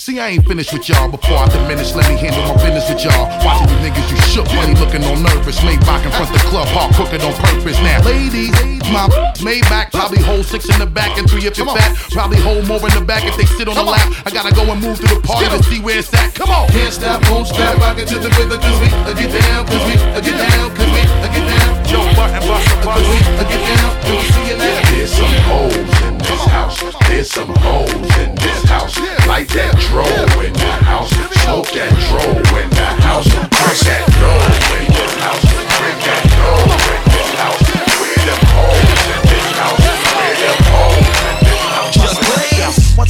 See, 0.00 0.16
I 0.16 0.32
ain't 0.32 0.48
finished 0.48 0.72
with 0.72 0.88
y'all 0.88 1.12
before 1.12 1.36
I 1.36 1.46
diminish. 1.52 1.92
Let 1.92 2.08
me 2.08 2.16
handle 2.16 2.40
my 2.48 2.56
business 2.64 2.88
with 2.88 3.04
y'all. 3.04 3.28
Watching 3.44 3.68
you 3.68 3.84
niggas, 3.84 4.08
you 4.08 4.16
shook, 4.32 4.48
money 4.56 4.72
looking 4.80 5.04
all 5.04 5.20
nervous. 5.20 5.60
Maybach 5.60 6.00
in 6.00 6.10
front 6.16 6.32
the 6.32 6.40
club, 6.48 6.64
hard 6.72 6.96
crooked 6.96 7.20
on 7.20 7.36
purpose. 7.36 7.76
Now, 7.84 8.00
ladies, 8.08 8.56
my 8.88 9.12
Maybach 9.44 9.92
probably 9.92 10.24
hold 10.24 10.46
six 10.46 10.72
in 10.72 10.80
the 10.80 10.86
back 10.86 11.18
and 11.18 11.28
three 11.28 11.44
if 11.44 11.58
you're 11.58 11.68
fat. 11.68 11.92
Probably 12.16 12.40
hold 12.40 12.66
more 12.66 12.80
in 12.80 12.96
the 12.96 13.04
back 13.04 13.28
if 13.28 13.36
they 13.36 13.44
sit 13.44 13.68
on 13.68 13.76
the 13.76 13.84
lap. 13.84 14.08
I 14.24 14.30
gotta 14.32 14.56
go 14.56 14.64
and 14.72 14.80
move 14.80 14.96
through 14.96 15.20
the 15.20 15.20
party 15.20 15.52
to 15.52 15.62
see 15.64 15.84
where 15.84 15.98
it's 15.98 16.08
at. 16.14 16.32
Come 16.32 16.48
on. 16.48 16.72
Can't 16.72 16.94
stop, 16.94 17.20
won't 17.28 17.48
stop, 17.48 17.76
rockin' 17.76 18.08
to 18.08 18.16
the 18.16 18.32
rhythm, 18.40 18.56
cause 18.56 18.80
we 18.80 18.88
get 19.20 19.36
down, 19.36 19.66
cause 19.68 19.84
we 19.84 20.00
get 20.24 20.32
down, 20.32 20.72
cause 20.80 20.90
we 20.96 21.02
get 21.28 21.44
down. 21.44 21.79
Joe 21.90 22.06
Budden, 22.14 22.40
Busta 22.46 22.86
uh, 22.86 23.44
get 23.50 23.62
down, 23.66 23.90
do 24.06 24.14
we 24.14 24.22
see 24.30 24.46
you 24.50 24.56
now? 24.56 24.80
There's 24.94 25.12
some 25.12 25.34
hoes 25.50 25.74
in 26.06 26.18
this 26.18 26.44
house. 26.46 26.78
There's 27.08 27.28
some 27.28 27.52
hoes 27.56 27.90
in 28.18 28.34
this 28.36 28.62
house. 28.70 28.96
Like 29.26 29.48
that 29.48 29.74
dro 29.90 30.06
in 30.40 30.52
the 30.52 30.72
house. 30.86 31.10
Smoke 31.42 31.66
that 31.74 31.90
dro 32.06 32.22
in 32.62 32.70
the 32.70 32.86
house. 33.02 33.26
Drink 33.26 33.50
that 33.90 34.06
dro 34.14 34.30
in 34.78 34.86
this 34.94 35.14
house. 35.18 35.42
Drink 35.42 35.98
that 36.06 36.29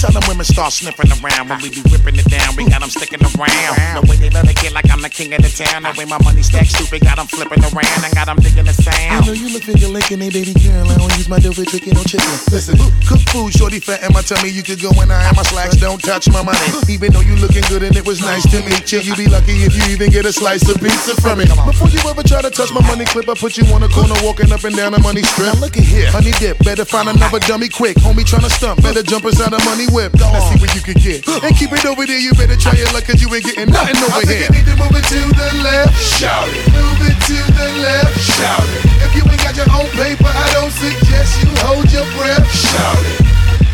how 0.02 0.10
them 0.10 0.24
women 0.28 0.44
start 0.44 0.72
sniffing 0.72 1.12
around 1.20 1.48
when 1.48 1.60
we 1.60 1.68
be 1.68 1.82
whipping 1.92 2.16
it 2.16 2.28
down. 2.28 2.56
We 2.56 2.64
got 2.68 2.80
them 2.80 2.88
sticking 2.90 3.20
around. 3.20 3.76
The 3.96 4.02
way 4.08 4.16
they 4.16 4.30
let 4.30 4.48
it 4.48 4.56
get 4.56 4.72
like 4.72 4.88
I'm 4.88 5.02
the 5.02 5.10
king 5.12 5.32
of 5.34 5.42
the 5.42 5.52
town. 5.52 5.84
The 5.84 5.92
way 5.96 6.04
my 6.08 6.18
money 6.24 6.42
stacks 6.42 6.72
stupid, 6.72 7.04
got 7.04 7.16
them 7.20 7.28
flipping 7.28 7.60
around 7.60 8.00
I 8.00 8.10
got 8.16 8.26
them 8.26 8.38
digging 8.40 8.64
the 8.64 8.72
sand. 8.72 8.96
I 8.96 9.26
know 9.26 9.32
you 9.36 9.52
look 9.52 9.64
finger 9.64 9.88
licking, 9.88 10.20
hey 10.20 10.30
baby 10.30 10.56
girl. 10.56 10.88
I 10.88 10.96
don't 10.96 11.12
use 11.20 11.28
my 11.28 11.38
dough 11.38 11.52
for 11.52 11.64
chicken 11.68 11.96
or 11.96 12.04
chicken. 12.08 12.32
Listen, 12.48 12.80
cook 13.04 13.20
food, 13.28 13.52
shorty 13.52 13.80
fat 13.80 14.00
in 14.00 14.12
my 14.16 14.22
tummy. 14.24 14.48
You 14.48 14.62
could 14.62 14.80
go 14.80 14.88
when 14.96 15.10
I 15.10 15.20
have 15.20 15.36
my 15.36 15.44
slacks. 15.44 15.76
Don't 15.76 16.00
touch 16.00 16.32
my 16.32 16.42
money. 16.42 16.64
Even 16.88 17.12
though 17.12 17.24
you 17.24 17.36
looking 17.36 17.64
good 17.68 17.82
and 17.84 17.92
it 17.92 18.06
was 18.06 18.24
nice 18.24 18.48
to 18.48 18.64
meet 18.64 18.88
you, 18.92 19.04
you 19.04 19.12
be 19.16 19.28
lucky 19.28 19.68
if 19.68 19.76
you 19.76 19.84
even 19.92 20.08
get 20.08 20.24
a 20.24 20.32
slice 20.32 20.64
of 20.64 20.80
pizza 20.80 21.12
from 21.20 21.44
me. 21.44 21.46
Before 21.46 21.92
you 21.92 22.00
ever 22.08 22.24
try 22.24 22.40
to 22.40 22.50
touch 22.50 22.72
my 22.72 22.80
money 22.88 23.04
clip, 23.04 23.28
I 23.28 23.34
put 23.34 23.60
you 23.60 23.68
on 23.74 23.84
the 23.84 23.90
corner 23.92 24.16
walking 24.24 24.48
up 24.52 24.64
and 24.64 24.72
down 24.72 24.96
the 24.96 25.02
money 25.04 25.22
strip. 25.22 25.52
Now 25.52 25.60
look 25.60 25.76
at 25.76 25.84
here, 25.84 26.08
honey 26.08 26.32
dip. 26.40 26.56
Better 26.64 26.84
find 26.88 27.08
another 27.08 27.40
dummy 27.44 27.68
quick. 27.68 28.00
Homie 28.00 28.24
tryna 28.24 28.48
stump, 28.48 28.80
better 28.80 29.02
jump 29.02 29.28
inside 29.28 29.52
the 29.52 29.60
money 29.68 29.89
whip. 29.90 30.14
Let's 30.14 30.46
see 30.50 30.58
what 30.58 30.72
you 30.74 30.82
can 30.82 30.98
get. 30.98 31.26
And 31.26 31.52
keep 31.54 31.72
it 31.74 31.84
over 31.84 32.06
there. 32.06 32.18
You 32.18 32.32
better 32.34 32.56
try 32.56 32.74
your 32.78 32.90
luck, 32.94 33.04
cause 33.04 33.20
you 33.20 33.28
ain't 33.34 33.44
getting 33.44 33.70
nothing 33.70 33.98
over 34.02 34.22
I 34.22 34.24
think 34.24 34.40
here. 34.40 34.50
you 34.50 34.62
need 34.62 34.68
to 34.70 34.76
move 34.78 34.94
it 34.94 35.06
to 35.10 35.20
the 35.34 35.48
left. 35.62 35.94
Shout 35.98 36.48
it. 36.48 36.64
Move 36.72 37.00
it 37.06 37.18
to 37.28 37.38
the 37.54 37.68
left. 37.82 38.14
Shout 38.18 38.66
it. 38.66 38.80
If 39.04 39.10
you 39.18 39.22
ain't 39.26 39.42
got 39.42 39.54
your 39.58 39.70
own 39.74 39.88
paper, 39.98 40.30
I 40.30 40.46
don't 40.54 40.72
suggest 40.72 41.42
you 41.42 41.50
hold 41.66 41.86
your 41.90 42.06
breath. 42.16 42.46
Shout 42.48 43.02
it. 43.04 43.30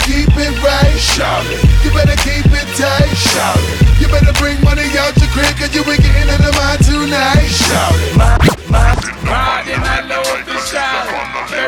Keep 0.09 0.33
it 0.39 0.55
right. 0.65 0.97
Shout 0.97 1.45
it. 1.53 1.61
You 1.85 1.91
better 1.93 2.17
keep 2.25 2.47
it 2.49 2.69
tight. 2.79 3.13
Shout 3.15 3.59
it. 3.59 4.01
You 4.01 4.09
better 4.09 4.33
bring 4.41 4.61
money 4.63 4.87
out 4.97 5.17
your 5.21 5.31
crib, 5.33 5.53
cause 5.57 5.73
you 5.75 5.83
ain't 5.85 6.01
getting 6.01 6.29
into 6.31 6.53
mine 6.57 6.81
tonight. 6.81 7.49
Shout 7.51 7.95
it. 7.95 8.17
My, 8.17 8.39
my, 8.71 8.95
my, 9.25 9.63
then 9.67 9.81
Riding 9.81 9.83
that 9.83 10.07
low 10.09 10.23
to 10.23 10.57
shout. 10.65 11.07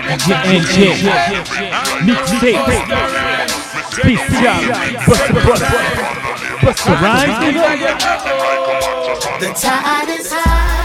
NJ 0.08 1.02
Mixtape 2.06 3.37
Spécial 3.98 4.62
Busta 5.06 5.32
Busta 5.32 5.72
Busta 6.62 6.92
Rhymes 7.02 7.38
nigga. 7.40 7.62
The 9.40 9.48
tide 9.54 10.08
is 10.18 10.32
high, 10.32 10.77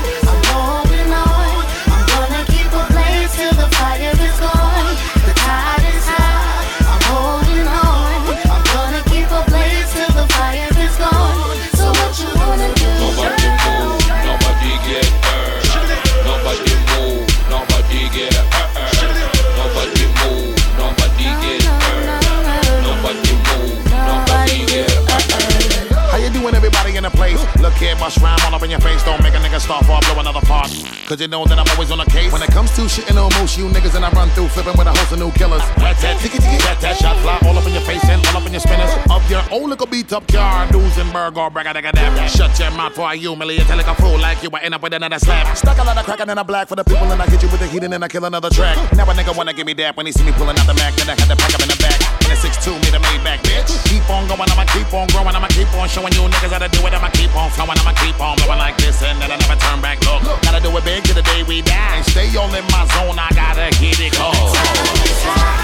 bust 28.04 28.20
rhyme 28.20 28.38
all 28.44 28.54
up 28.54 28.64
in 28.64 28.70
your 28.70 28.82
face. 28.82 29.02
Don't 29.04 29.24
make 29.24 29.34
a 29.34 29.40
nigga 29.40 29.60
start 29.64 29.86
for 29.88 29.96
blow 30.04 30.20
another 30.20 30.44
part. 30.44 30.68
Cause 31.08 31.22
you 31.22 31.30
know 31.30 31.46
that 31.46 31.58
I'm 31.58 31.70
always 31.72 31.90
on 31.90 32.00
the 32.04 32.10
case. 32.12 32.32
When 32.34 32.44
it 32.44 32.52
comes 32.52 32.76
to 32.76 32.82
shitting 32.92 33.16
on 33.16 33.32
most 33.40 33.58
you 33.58 33.70
niggas 33.72 33.96
and 33.96 34.04
I 34.04 34.12
run 34.12 34.28
through 34.36 34.50
flipping 34.50 34.76
with 34.76 34.88
a 34.88 34.92
host 34.92 35.16
of 35.16 35.20
new 35.20 35.32
killers. 35.40 35.64
Rat 35.80 35.96
ticky, 36.20 36.40
tat 36.60 36.84
tat, 36.84 36.98
shot 37.00 37.16
fly 37.24 37.40
all 37.48 37.56
up 37.56 37.66
in 37.66 37.72
your 37.72 37.86
face 37.88 38.04
and 38.12 38.20
all 38.28 38.44
up 38.44 38.46
in 38.46 38.52
your 38.52 38.60
spinners. 38.60 38.92
Of 39.10 39.24
your 39.32 39.44
own 39.56 39.70
little 39.72 39.88
beat 39.88 40.12
up 40.12 40.28
car, 40.28 40.68
Duesenberg 40.68 41.38
or 41.40 41.48
bragga 41.50 41.72
dagga 41.72 41.96
dab. 41.96 42.12
Shut 42.28 42.52
your 42.60 42.72
mouth 42.72 42.94
for 42.94 43.08
I 43.08 43.16
humiliate 43.16 43.70
you 43.70 43.76
like 43.80 43.88
a 43.88 43.96
fool 43.96 44.20
like 44.20 44.44
you. 44.44 44.50
I 44.52 44.60
end 44.68 44.76
up 44.76 44.84
with 44.84 44.94
another 44.94 45.20
slap. 45.20 45.56
Stuck 45.56 45.78
a 45.80 45.84
lot 45.84 45.98
of 45.98 46.04
crackin' 46.04 46.28
and 46.28 46.40
a 46.40 46.44
black 46.44 46.68
for 46.68 46.76
the 46.76 46.84
people 46.84 47.08
and 47.08 47.22
I 47.22 47.26
hit 47.32 47.42
you 47.42 47.50
with 47.50 47.62
the 47.62 47.68
heat 47.68 47.84
and 47.84 47.94
then 47.94 48.04
I 48.04 48.10
kill 48.10 48.26
another 48.26 48.50
track. 48.50 48.76
Now 49.00 49.08
a 49.10 49.14
nigga 49.16 49.32
wanna 49.38 49.54
give 49.54 49.66
me 49.66 49.74
that 49.80 49.96
when 49.96 50.06
he 50.06 50.12
see 50.12 50.26
me 50.26 50.34
pulling 50.34 50.60
out 50.60 50.68
the 50.68 50.76
Mac. 50.76 50.92
Then 51.00 51.08
I 51.08 51.16
had 51.16 51.30
to 51.32 51.38
pack 51.40 51.56
up 51.56 51.62
in 51.64 51.70
the 51.72 51.80
back. 51.80 52.00
In 52.28 52.32
a 52.32 52.36
6'2 52.36 52.76
meter 52.84 53.00
made 53.00 53.24
back, 53.24 53.40
bitch. 53.48 53.72
Keep 53.88 54.10
on 54.10 54.28
going, 54.28 54.52
I'ma 54.52 54.66
keep 54.76 54.92
on 54.92 55.08
growing, 55.08 55.36
I'ma 55.36 55.48
keep 55.56 55.72
on 55.80 55.88
showing 55.88 56.12
you 56.12 56.28
niggas 56.28 56.52
how 56.52 56.60
to 56.60 56.68
do 56.68 56.84
it. 56.84 56.94
I'ma 56.94 57.08
keep 57.16 57.32
on 57.36 57.50
flowing, 57.52 57.80
I'ma 57.80 57.93
keep 57.96 58.20
on 58.20 58.36
blowing 58.38 58.60
like 58.60 58.78
this 58.78 59.02
and 59.04 59.22
then 59.22 59.32
I 59.32 59.38
never 59.38 59.56
turn 59.56 59.82
back. 59.82 60.00
Look, 60.06 60.24
gotta 60.42 60.62
do 60.62 60.76
it 60.78 60.84
big 60.84 61.04
to 61.06 61.14
the 61.14 61.24
day 61.24 61.44
we 61.44 61.62
die. 61.62 61.98
And 61.98 62.06
stay 62.06 62.36
all 62.36 62.54
in 62.54 62.66
my 62.72 62.86
zone, 62.96 63.20
I 63.20 63.30
gotta 63.34 63.76
hit 63.76 64.00
it 64.00 64.14
cold. 64.14 64.56
See, 64.56 65.64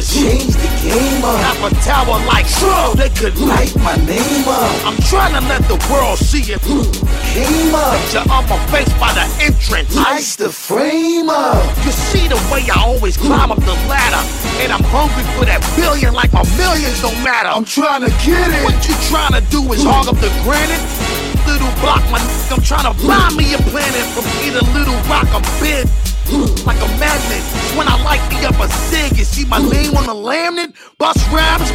trying 0.00 0.32
to 0.32 0.40
do 0.40 0.40
is 0.40 0.40
change 0.40 0.54
the 0.56 0.70
game 0.82 1.24
up. 1.24 1.38
Have 1.40 1.72
a 1.72 1.74
tower 1.84 2.18
like 2.26 2.46
so 2.46 2.94
they 2.94 3.10
could 3.10 3.36
light 3.38 3.74
my 3.76 3.96
name 4.06 4.48
up. 4.48 4.86
I'm 4.86 4.96
trying 5.08 5.34
to 5.34 5.42
let 5.48 5.62
the 5.68 5.76
world 5.92 6.18
see 6.18 6.52
it. 6.52 6.60
Came 6.62 7.74
up. 7.74 8.00
Picture 8.00 8.24
on 8.30 8.48
my 8.48 8.58
face 8.68 8.92
by 8.98 9.12
the 9.12 9.26
entrance. 9.44 9.96
Ice 9.96 10.36
the 10.36 10.50
frame 10.50 11.28
up. 11.28 11.62
You 11.84 11.92
see 11.92 12.28
the 12.28 12.36
way 12.52 12.64
I 12.70 12.82
always 12.84 13.16
climb 13.16 13.50
up 13.52 13.60
the 13.60 13.76
ladder. 13.88 14.22
And 14.62 14.72
I'm 14.72 14.84
hungry 14.84 15.24
for 15.36 15.44
that 15.44 15.60
billion 15.76 16.14
like 16.14 16.32
my 16.32 16.44
millions 16.56 17.00
don't 17.02 17.22
matter. 17.22 17.48
I'm 17.48 17.64
trying 17.64 18.02
to 18.02 18.10
get 18.24 18.48
it. 18.50 18.64
What 18.64 18.76
you 18.88 18.94
trying 19.08 19.34
to 19.36 19.42
do 19.50 19.60
is 19.72 19.82
hog 19.82 20.08
up 20.08 20.16
the 20.20 20.30
granite. 20.42 20.82
Little 21.46 21.72
block, 21.80 22.04
my 22.10 22.20
n- 22.20 22.52
I'm 22.52 22.62
trying 22.62 22.86
to 22.88 22.94
buy 23.06 23.30
me 23.34 23.54
a 23.54 23.58
planet 23.70 24.06
from 24.12 24.24
either 24.44 24.60
Little 24.72 24.98
Rock 25.08 25.26
or 25.34 25.42
Big 25.60 25.88
like 26.64 26.80
a 26.80 26.88
magnet. 26.98 27.42
When 27.76 27.88
I 27.88 27.96
light 28.02 28.22
me 28.30 28.44
up 28.44 28.58
a 28.60 28.68
cig, 28.68 29.16
you 29.18 29.24
see 29.24 29.44
my 29.44 29.58
name 29.58 29.96
on 29.96 30.06
the 30.06 30.14
laminate, 30.14 30.74
bust 30.98 31.26
rhymes. 31.30 31.70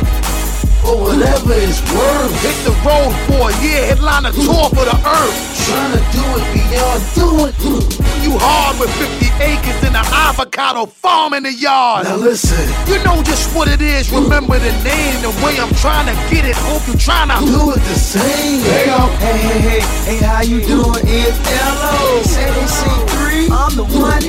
Or 0.86 1.02
whatever 1.02 1.54
it's 1.54 1.82
worth. 1.92 2.34
Hit 2.46 2.58
the 2.64 2.76
road 2.86 3.12
for 3.26 3.50
a 3.50 3.54
year, 3.64 3.86
headline 3.90 4.26
a 4.26 4.32
tour 4.32 4.70
for 4.70 4.86
the 4.86 4.94
earth. 4.94 5.38
Trying 5.66 5.98
to 5.98 6.02
do 6.14 6.24
it 6.38 6.46
beyond 6.54 7.02
doing. 7.18 8.06
You 8.22 8.38
hard 8.38 8.80
with 8.80 8.90
50 8.98 9.44
acres 9.44 9.78
and 9.82 9.96
an 9.96 10.06
avocado 10.06 10.86
farm 10.86 11.34
in 11.34 11.44
the 11.44 11.54
yard. 11.54 12.06
Now 12.06 12.18
listen. 12.18 12.62
You 12.86 13.04
know 13.04 13.22
just 13.24 13.56
what 13.56 13.68
it 13.68 13.82
is, 13.82 14.12
remember 14.12 14.60
the 14.60 14.72
name, 14.86 15.22
the 15.22 15.34
way 15.44 15.58
I'm 15.58 15.74
trying 15.82 16.06
to 16.06 16.16
get 16.34 16.46
it. 16.46 16.56
Hope 16.56 16.86
you 16.88 16.98
trying 16.98 17.30
to 17.30 17.38
do 17.46 17.72
it 17.74 17.82
the 17.82 17.98
same. 17.98 18.62
Hey, 18.62 18.86
hey, 18.86 19.38
hey, 19.38 19.60
hey, 19.60 19.82
hey, 20.06 20.18
how 20.26 20.42
you 20.42 20.62
doing? 20.62 21.02
It's 21.06 21.38
L.O. 21.50 22.22
C3. 22.26 23.50
I'm 23.50 23.76
the 23.76 23.86
one 23.86 24.24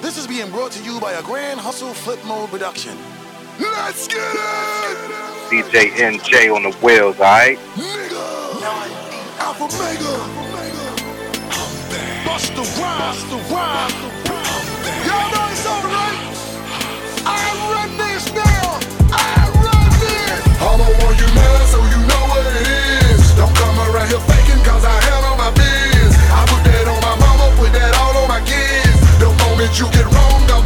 This 0.00 0.18
is 0.18 0.26
being 0.26 0.50
brought 0.50 0.72
to 0.72 0.82
you 0.82 0.98
by 0.98 1.12
a 1.12 1.22
Grand 1.22 1.60
Hustle 1.60 1.94
Flip 1.94 2.18
Mode 2.24 2.50
production. 2.50 2.96
Let's 3.60 4.08
get 4.08 4.18
it! 4.18 4.98
DJ 5.50 5.90
NJ 5.92 6.52
on 6.52 6.64
the 6.64 6.72
wheels, 6.78 7.16
alright? 7.20 7.58
Alpha 9.38 9.68
Mega. 9.78 10.14
Bust 12.24 12.54
the 12.56 12.62
rhyme, 12.80 12.98
bust 12.98 13.26
the 13.30 13.36
rhyme. 13.54 13.92
it's 15.52 15.66
alright. 15.66 16.18
I 17.26 17.44
run 17.70 17.90
this 17.98 18.32
now. 18.32 18.80
I 19.12 19.46
run 19.62 19.90
this. 20.00 20.42
I'm 20.58 20.80
on 20.80 20.92
one 21.04 21.16
you 21.20 21.28
so 21.68 21.78
you 21.86 22.00
know 22.08 22.22
what 22.32 22.46
it 22.46 22.66
is. 22.66 23.36
Don't 23.36 23.54
come 23.54 23.78
around 23.94 24.08
here 24.08 24.39
Moment 29.70 29.78
you 29.78 29.90
get 29.90 30.12
wrong, 30.12 30.59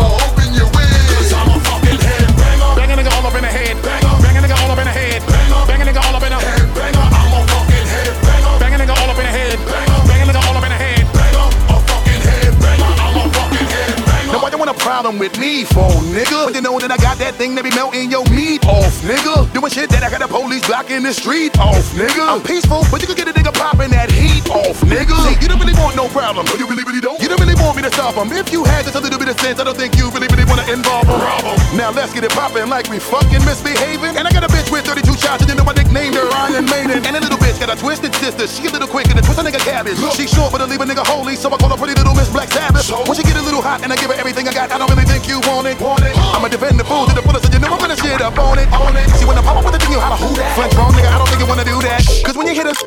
problem 14.95 15.19
with 15.19 15.37
me 15.41 15.65
for, 15.65 15.91
nigga? 16.15 16.47
But 16.47 16.55
you 16.55 16.63
know 16.63 16.79
that 16.79 16.87
I 16.87 16.95
got 17.03 17.19
that 17.19 17.35
thing 17.35 17.59
that 17.59 17.67
be 17.67 17.75
melting 17.75 18.15
your 18.15 18.23
meat 18.31 18.63
off, 18.63 18.95
nigga. 19.03 19.51
Doing 19.51 19.67
shit 19.67 19.91
that 19.91 20.07
I 20.07 20.09
got 20.09 20.23
the 20.23 20.31
police 20.31 20.63
blocking 20.71 21.03
the 21.03 21.11
street 21.11 21.51
off, 21.59 21.83
nigga. 21.99 22.23
I'm 22.23 22.39
peaceful, 22.39 22.87
but 22.95 23.03
you 23.03 23.11
can 23.11 23.19
get 23.19 23.27
a 23.27 23.35
nigga 23.35 23.51
popping 23.51 23.91
that 23.91 24.07
heat 24.15 24.47
off, 24.55 24.79
nigga. 24.87 25.19
See, 25.27 25.35
you 25.43 25.51
don't 25.51 25.59
really 25.59 25.75
want 25.75 25.99
no 25.99 26.07
problem. 26.15 26.47
No, 26.47 26.55
you 26.55 26.71
really, 26.71 26.87
really 26.87 27.03
don't. 27.03 27.19
You 27.19 27.27
don't 27.27 27.43
really 27.43 27.59
want 27.59 27.75
me 27.75 27.83
to 27.83 27.91
stop 27.91 28.15
him. 28.15 28.31
If 28.31 28.55
you 28.55 28.63
had 28.63 28.87
just 28.87 28.95
a 28.95 29.03
little 29.03 29.19
bit 29.19 29.27
of 29.27 29.35
sense, 29.43 29.59
I 29.59 29.67
don't 29.67 29.75
think 29.75 29.99
you 29.99 30.15
really, 30.15 30.31
really 30.31 30.47
wanna 30.47 30.63
involve 30.71 31.11
him. 31.11 31.59
Now 31.75 31.91
let's 31.91 32.15
get 32.15 32.23
it 32.23 32.31
poppin' 32.31 32.71
like 32.71 32.87
we 32.87 33.03
fucking 33.03 33.43
misbehaving. 33.43 34.15
And 34.15 34.31
I 34.31 34.31
got 34.31 34.47
a 34.47 34.51
bitch 34.55 34.71
with 34.71 34.87
32 34.87 35.11
shots, 35.19 35.43
and 35.43 35.51
you 35.51 35.59
know 35.59 35.67
I 35.67 35.75
nicknamed 35.75 36.15
her 36.15 36.29
Iron 36.47 36.71
Maiden. 36.71 37.03
And 37.03 37.19
a 37.19 37.21
little 37.21 37.43
bitch 37.43 37.59
got 37.59 37.67
a 37.67 37.75
twisted 37.75 38.15
sister. 38.23 38.47
She 38.47 38.71
a 38.71 38.71
little 38.71 38.87
quick 38.87 39.11
and 39.11 39.19
a 39.19 39.27
twist 39.27 39.43
a 39.43 39.43
nigga 39.43 39.59
cabbage. 39.59 39.99
She 40.15 40.31
short, 40.31 40.55
but 40.55 40.63
I 40.63 40.71
leave 40.71 40.79
a 40.79 40.87
nigga 40.87 41.03
holy, 41.03 41.35
so 41.35 41.51
I 41.51 41.59
call 41.59 41.75
her 41.75 41.81
pretty 41.83 41.99
little 41.99 42.15
Miss 42.15 42.31
Black 42.31 42.55
Sabbath. 42.55 42.87
When 43.11 43.19
she 43.19 43.27
get 43.27 43.35
a 43.35 43.43
little 43.43 43.59
hot 43.59 43.83
and 43.83 43.91
I 43.91 43.99
give 43.99 44.15
her 44.15 44.19
everything 44.23 44.47
I 44.47 44.55
got, 44.55 44.71
I 44.71 44.79
don't 44.79 44.94
really 44.95 45.07
think 45.11 45.27
you 45.27 45.43
want 45.51 45.67
it. 45.67 45.77
Want 45.83 46.07
it? 46.07 46.15
I'ma 46.15 46.49
defend 46.49 46.79
the 46.79 46.87
fool 46.87 47.07
to 47.07 47.15
the 47.15 47.23
fullest, 47.23 47.47
so 47.47 47.53
you 47.53 47.59
know 47.59 47.75
I'm 47.75 47.79
gonna 47.83 47.99
shit 47.99 48.21
up 48.23 48.39
on 48.39 48.59
it. 48.59 48.71
On 48.71 48.95
it. 48.95 49.11
See 49.19 49.27
when 49.27 49.37
I 49.37 49.43
pop 49.43 49.59
up 49.59 49.65
with 49.67 49.75
the 49.75 49.81
thing, 49.83 49.93
you 49.93 50.01
holla 50.01 50.17
who 50.17 50.31
that? 50.39 50.55
French 50.55 50.75
wrong, 50.79 50.93
nigga, 50.95 51.11
I 51.11 51.19
don't 51.19 51.29
think 51.29 51.41
you 51.43 51.49
wanna 51.51 51.67
do 51.67 51.79
that. 51.83 52.01
Cause 52.25 52.37
when 52.37 52.47
you 52.47 52.55
hit 52.55 52.67
us. 52.67 52.79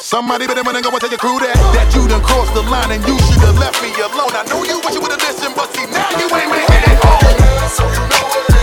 Somebody 0.00 0.46
better 0.46 0.62
wanna 0.62 0.80
go 0.80 0.90
and 0.90 1.00
tell 1.00 1.10
your 1.10 1.18
crew 1.18 1.40
that 1.40 1.58
That 1.74 1.90
you 1.92 2.06
done 2.06 2.22
crossed 2.22 2.54
the 2.54 2.62
line 2.62 2.92
and 2.92 3.02
you 3.02 3.18
should've 3.18 3.58
left 3.58 3.82
me 3.82 3.90
alone 3.98 4.30
I 4.30 4.46
know 4.46 4.62
you 4.62 4.78
wish 4.78 4.94
you 4.94 5.02
would've 5.02 5.18
listened, 5.18 5.56
but 5.58 5.74
see 5.74 5.90
now 5.90 6.06
you 6.14 6.30
ain't 6.38 6.50
making 6.54 6.86
it 6.86 7.02
home 7.02 7.68
So 7.68 7.82
you 7.82 8.06
know 8.06 8.22
what 8.30 8.57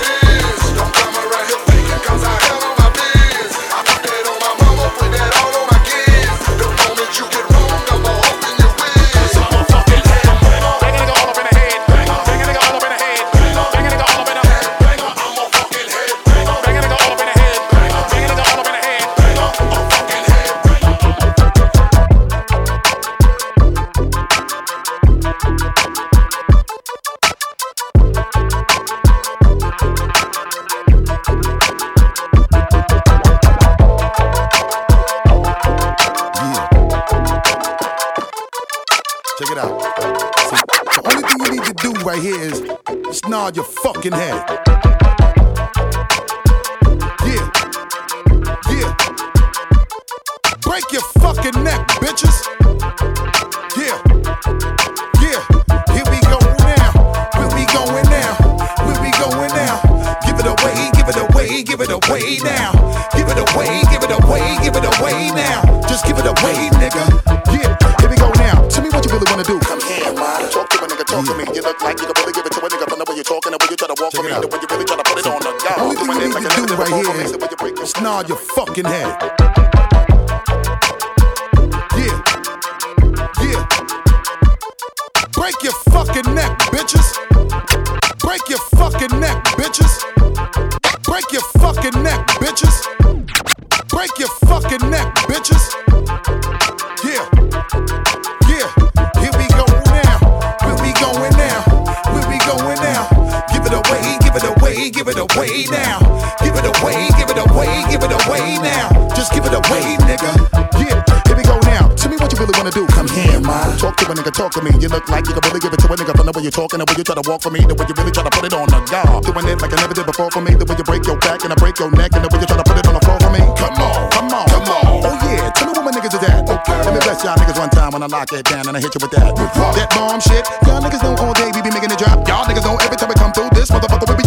away, 104.86 104.92
give 104.92 105.08
it 105.08 105.18
away 105.18 105.66
now. 105.72 106.00
Give 106.42 106.54
it 106.54 106.66
away, 106.66 107.10
give 107.18 107.30
it 107.30 107.40
away, 107.42 107.70
give 107.90 108.04
it 108.04 108.14
away 108.14 108.58
now. 108.62 108.90
Just 109.16 109.34
give 109.34 109.46
it 109.46 109.54
away, 109.54 109.98
nigga. 110.06 110.32
Yeah. 110.78 111.02
Here 111.26 111.38
we 111.38 111.44
go 111.44 111.58
now. 111.66 111.90
Tell 111.96 112.12
me 112.12 112.18
what 112.18 112.32
you 112.32 112.38
really 112.38 112.54
wanna 112.58 112.72
do. 112.72 112.86
Come 112.94 113.08
here, 113.10 113.40
man. 113.42 113.78
Talk 113.78 113.98
to 113.98 114.06
a 114.06 114.14
nigga, 114.14 114.32
talk 114.32 114.52
to 114.54 114.62
me. 114.62 114.72
You 114.80 114.90
look 114.90 115.10
like 115.10 115.26
you 115.28 115.34
can 115.34 115.42
really 115.50 115.60
give 115.60 115.74
it 115.74 115.80
to 115.82 115.88
a 115.88 115.96
nigga 115.96 116.14
from 116.16 116.26
the 116.26 116.34
way 116.34 116.44
you're 116.44 116.54
talking, 116.54 116.80
the 116.80 116.86
way 116.86 116.96
you 116.98 117.04
try 117.04 117.16
to 117.16 117.26
walk 117.26 117.42
for 117.42 117.50
me, 117.50 117.62
the 117.66 117.74
way 117.74 117.86
you 117.88 117.96
really 117.98 118.12
try 118.12 118.24
to 118.24 118.30
put 118.30 118.46
it 118.46 118.54
on 118.54 118.68
the 118.70 118.80
guard. 118.86 119.26
Doing 119.26 119.48
it 119.50 119.58
like 119.62 119.74
I 119.74 119.78
never 119.82 119.94
did 119.94 120.06
before 120.06 120.30
for 120.30 120.42
me, 120.42 120.54
the 120.54 120.66
way 120.66 120.76
you 120.78 120.86
break 120.86 121.06
your 121.06 121.18
back 121.18 121.42
and 121.44 121.52
I 121.54 121.58
break 121.58 121.80
your 121.80 121.90
neck, 121.90 122.14
and 122.14 122.22
the 122.22 122.30
way 122.30 122.40
you 122.40 122.48
try 122.48 122.58
to 122.58 122.66
put 122.66 122.78
it 122.78 122.86
on 122.86 122.94
the 122.94 123.02
floor 123.02 123.18
for 123.20 123.32
me. 123.34 123.42
Come 123.58 123.78
on, 123.82 123.98
come 124.14 124.30
on, 124.30 124.46
come 124.54 124.70
on. 124.70 124.86
Oh 125.02 125.18
yeah, 125.26 125.50
tell 125.58 125.66
me 125.66 125.74
what 125.74 125.86
my 125.90 125.94
niggas 125.98 126.14
is 126.14 126.22
at. 126.22 126.46
Okay. 126.46 126.78
Let 126.86 126.94
me 126.94 127.02
bless 127.02 127.26
y'all 127.26 127.38
niggas 127.42 127.58
one 127.58 127.74
time 127.74 127.92
when 127.98 128.04
I 128.06 128.08
lock 128.08 128.30
it 128.34 128.46
down 128.46 128.70
and 128.70 128.78
I 128.78 128.80
hit 128.80 128.94
you 128.94 129.02
with 129.02 129.14
that. 129.18 129.34
That 129.34 129.90
bomb 129.98 130.22
shit. 130.22 130.46
Y'all 130.70 130.78
niggas 130.78 131.02
know 131.02 131.18
all 131.18 131.34
day 131.34 131.50
we 131.50 131.66
be 131.66 131.74
making 131.74 131.90
it 131.90 131.98
drop. 131.98 132.22
Y'all 132.30 132.46
niggas 132.46 132.62
know 132.62 132.78
every 132.86 132.98
time 132.98 133.10
we 133.10 133.18
come 133.18 133.34
through 133.34 133.50
this 133.58 133.74
motherfucker 133.74 134.06
we 134.06 134.22
be 134.22 134.25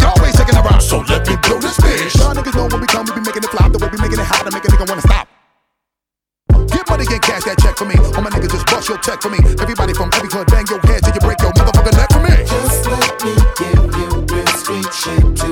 for 7.79 7.85
me. 7.85 7.95
All 8.13 8.21
my 8.21 8.29
niggas 8.29 8.51
just 8.51 8.65
bust 8.65 8.89
your 8.89 8.97
check 8.97 9.21
for 9.21 9.29
me. 9.29 9.39
Everybody 9.57 9.93
from 9.93 10.09
every 10.13 10.27
club 10.27 10.47
bang 10.47 10.67
your 10.67 10.79
head 10.81 11.01
till 11.01 11.13
you 11.13 11.21
break 11.21 11.39
your 11.39 11.53
motherfucking 11.53 11.95
neck 11.95 12.11
for 12.11 12.19
me. 12.19 12.35
Just 12.43 12.85
let 12.91 13.15
me 13.23 13.33
give 13.55 13.85
you 13.95 14.09
real 14.27 14.47
street 14.59 14.91
shit 14.91 15.23
to 15.39 15.49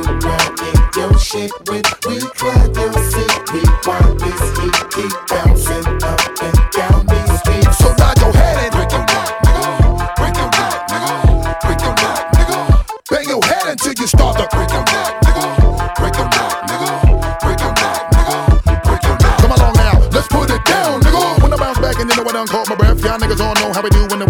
in 0.67 0.80
your 0.99 1.17
shit 1.17 1.51
with. 1.67 1.88
We 2.05 2.19
clap 2.19 2.75
your 2.75 2.93
city 3.11 3.63
while 3.86 4.13
this 4.15 4.43
heat 4.59 4.78
keep 4.91 5.13
bouncing 5.30 6.03
up 6.03 6.36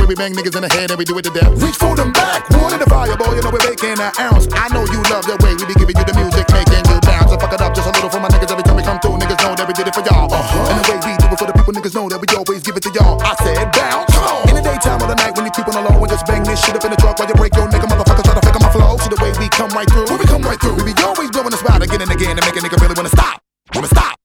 we 0.08 0.16
do 0.16 0.24
when 0.24 0.32
the 0.32 0.40
way 0.40 0.48
we 0.48 0.48
bang 0.48 0.48
niggas 0.48 0.56
in 0.56 0.64
the 0.64 0.72
head 0.72 0.88
and 0.92 0.98
we 0.98 1.04
do 1.04 1.18
it 1.20 1.24
to 1.28 1.32
death. 1.32 1.52
Reach 1.60 1.76
for 1.76 1.96
them 1.96 2.12
back, 2.14 2.48
one 2.56 2.72
in 2.72 2.80
the 2.80 2.88
fire, 2.88 3.16
boy. 3.20 3.36
You 3.36 3.44
know 3.44 3.52
we're 3.52 3.68
making 3.68 4.00
an 4.00 4.12
ounce. 4.20 4.48
I 4.56 4.72
know 4.72 4.88
you 4.88 5.04
love 5.12 5.28
the 5.28 5.36
way 5.44 5.52
we 5.60 5.68
be 5.68 5.76
giving 5.76 5.96
you 6.00 6.06
the 6.08 6.16
music, 6.16 6.48
making 6.48 6.84
you 6.88 6.98
bounce. 7.04 7.28
So 7.32 7.38
fuck 7.38 7.52
it 7.52 7.62
up 7.62 7.76
just 7.76 7.88
a 7.88 7.92
little 7.92 8.10
for 8.10 8.24
my 8.24 8.32
niggas 8.32 8.52
every 8.52 8.64
time 8.64 8.80
we 8.80 8.84
come 8.88 9.00
through. 9.04 9.20
Niggas 9.20 9.40
know 9.44 9.54
that 9.56 9.68
we 9.68 9.74
did 9.76 9.88
it 9.88 9.96
for 9.96 10.04
y'all. 10.08 10.32
Uh-huh. 10.32 10.72
And 10.72 10.78
the 10.80 10.86
way 10.88 11.00
we 11.04 11.12
do 11.20 11.28
it 11.28 11.40
for 11.40 11.48
the 11.48 11.56
people, 11.56 11.74
niggas 11.76 11.96
know 11.96 12.08
that 12.08 12.20
we 12.24 12.28
always 12.40 12.62
give 12.64 12.76
it 12.80 12.84
to 12.88 12.92
y'all. 12.96 13.20
I 13.20 13.36
said 13.44 13.68
bounce. 13.76 14.16
In 14.48 14.56
the 14.56 14.64
daytime 14.64 15.00
or 15.04 15.10
the 15.12 15.20
night 15.20 15.36
when 15.36 15.44
you 15.44 15.54
keep 15.54 15.68
on 15.68 15.76
the 15.76 15.84
low 15.84 16.00
and 16.00 16.12
just 16.12 16.24
bang 16.24 16.44
this 16.44 16.60
shit 16.64 16.76
up 16.76 16.84
in 16.88 16.92
the 16.92 17.00
truck 17.00 17.20
while 17.20 17.28
you 17.28 17.36
break 17.36 17.54
your 17.56 17.68
nigga 17.68 17.88
motherfuckers 17.92 18.24
try 18.24 18.36
to 18.36 18.44
fake 18.44 18.60
my 18.64 18.72
flow. 18.72 18.96
See 19.04 19.12
the 19.12 19.20
way 19.20 19.32
we 19.36 19.52
come 19.52 19.72
right 19.76 19.90
through. 19.90 20.08
When 20.08 20.20
we 20.20 20.28
come 20.28 20.44
right 20.44 20.60
through, 20.60 20.80
we 20.80 20.88
be 20.88 20.96
always 21.04 21.32
blowing 21.32 21.52
the 21.52 21.60
spot 21.60 21.84
again 21.84 22.02
and 22.02 22.12
again 22.12 22.36
to 22.38 22.44
make 22.46 22.56
a 22.56 22.62
nigga 22.64 22.78
really 22.80 22.96
wanna 22.96 23.12
stop. 23.12 23.42
Wanna 23.76 23.92
stop. 23.92 24.17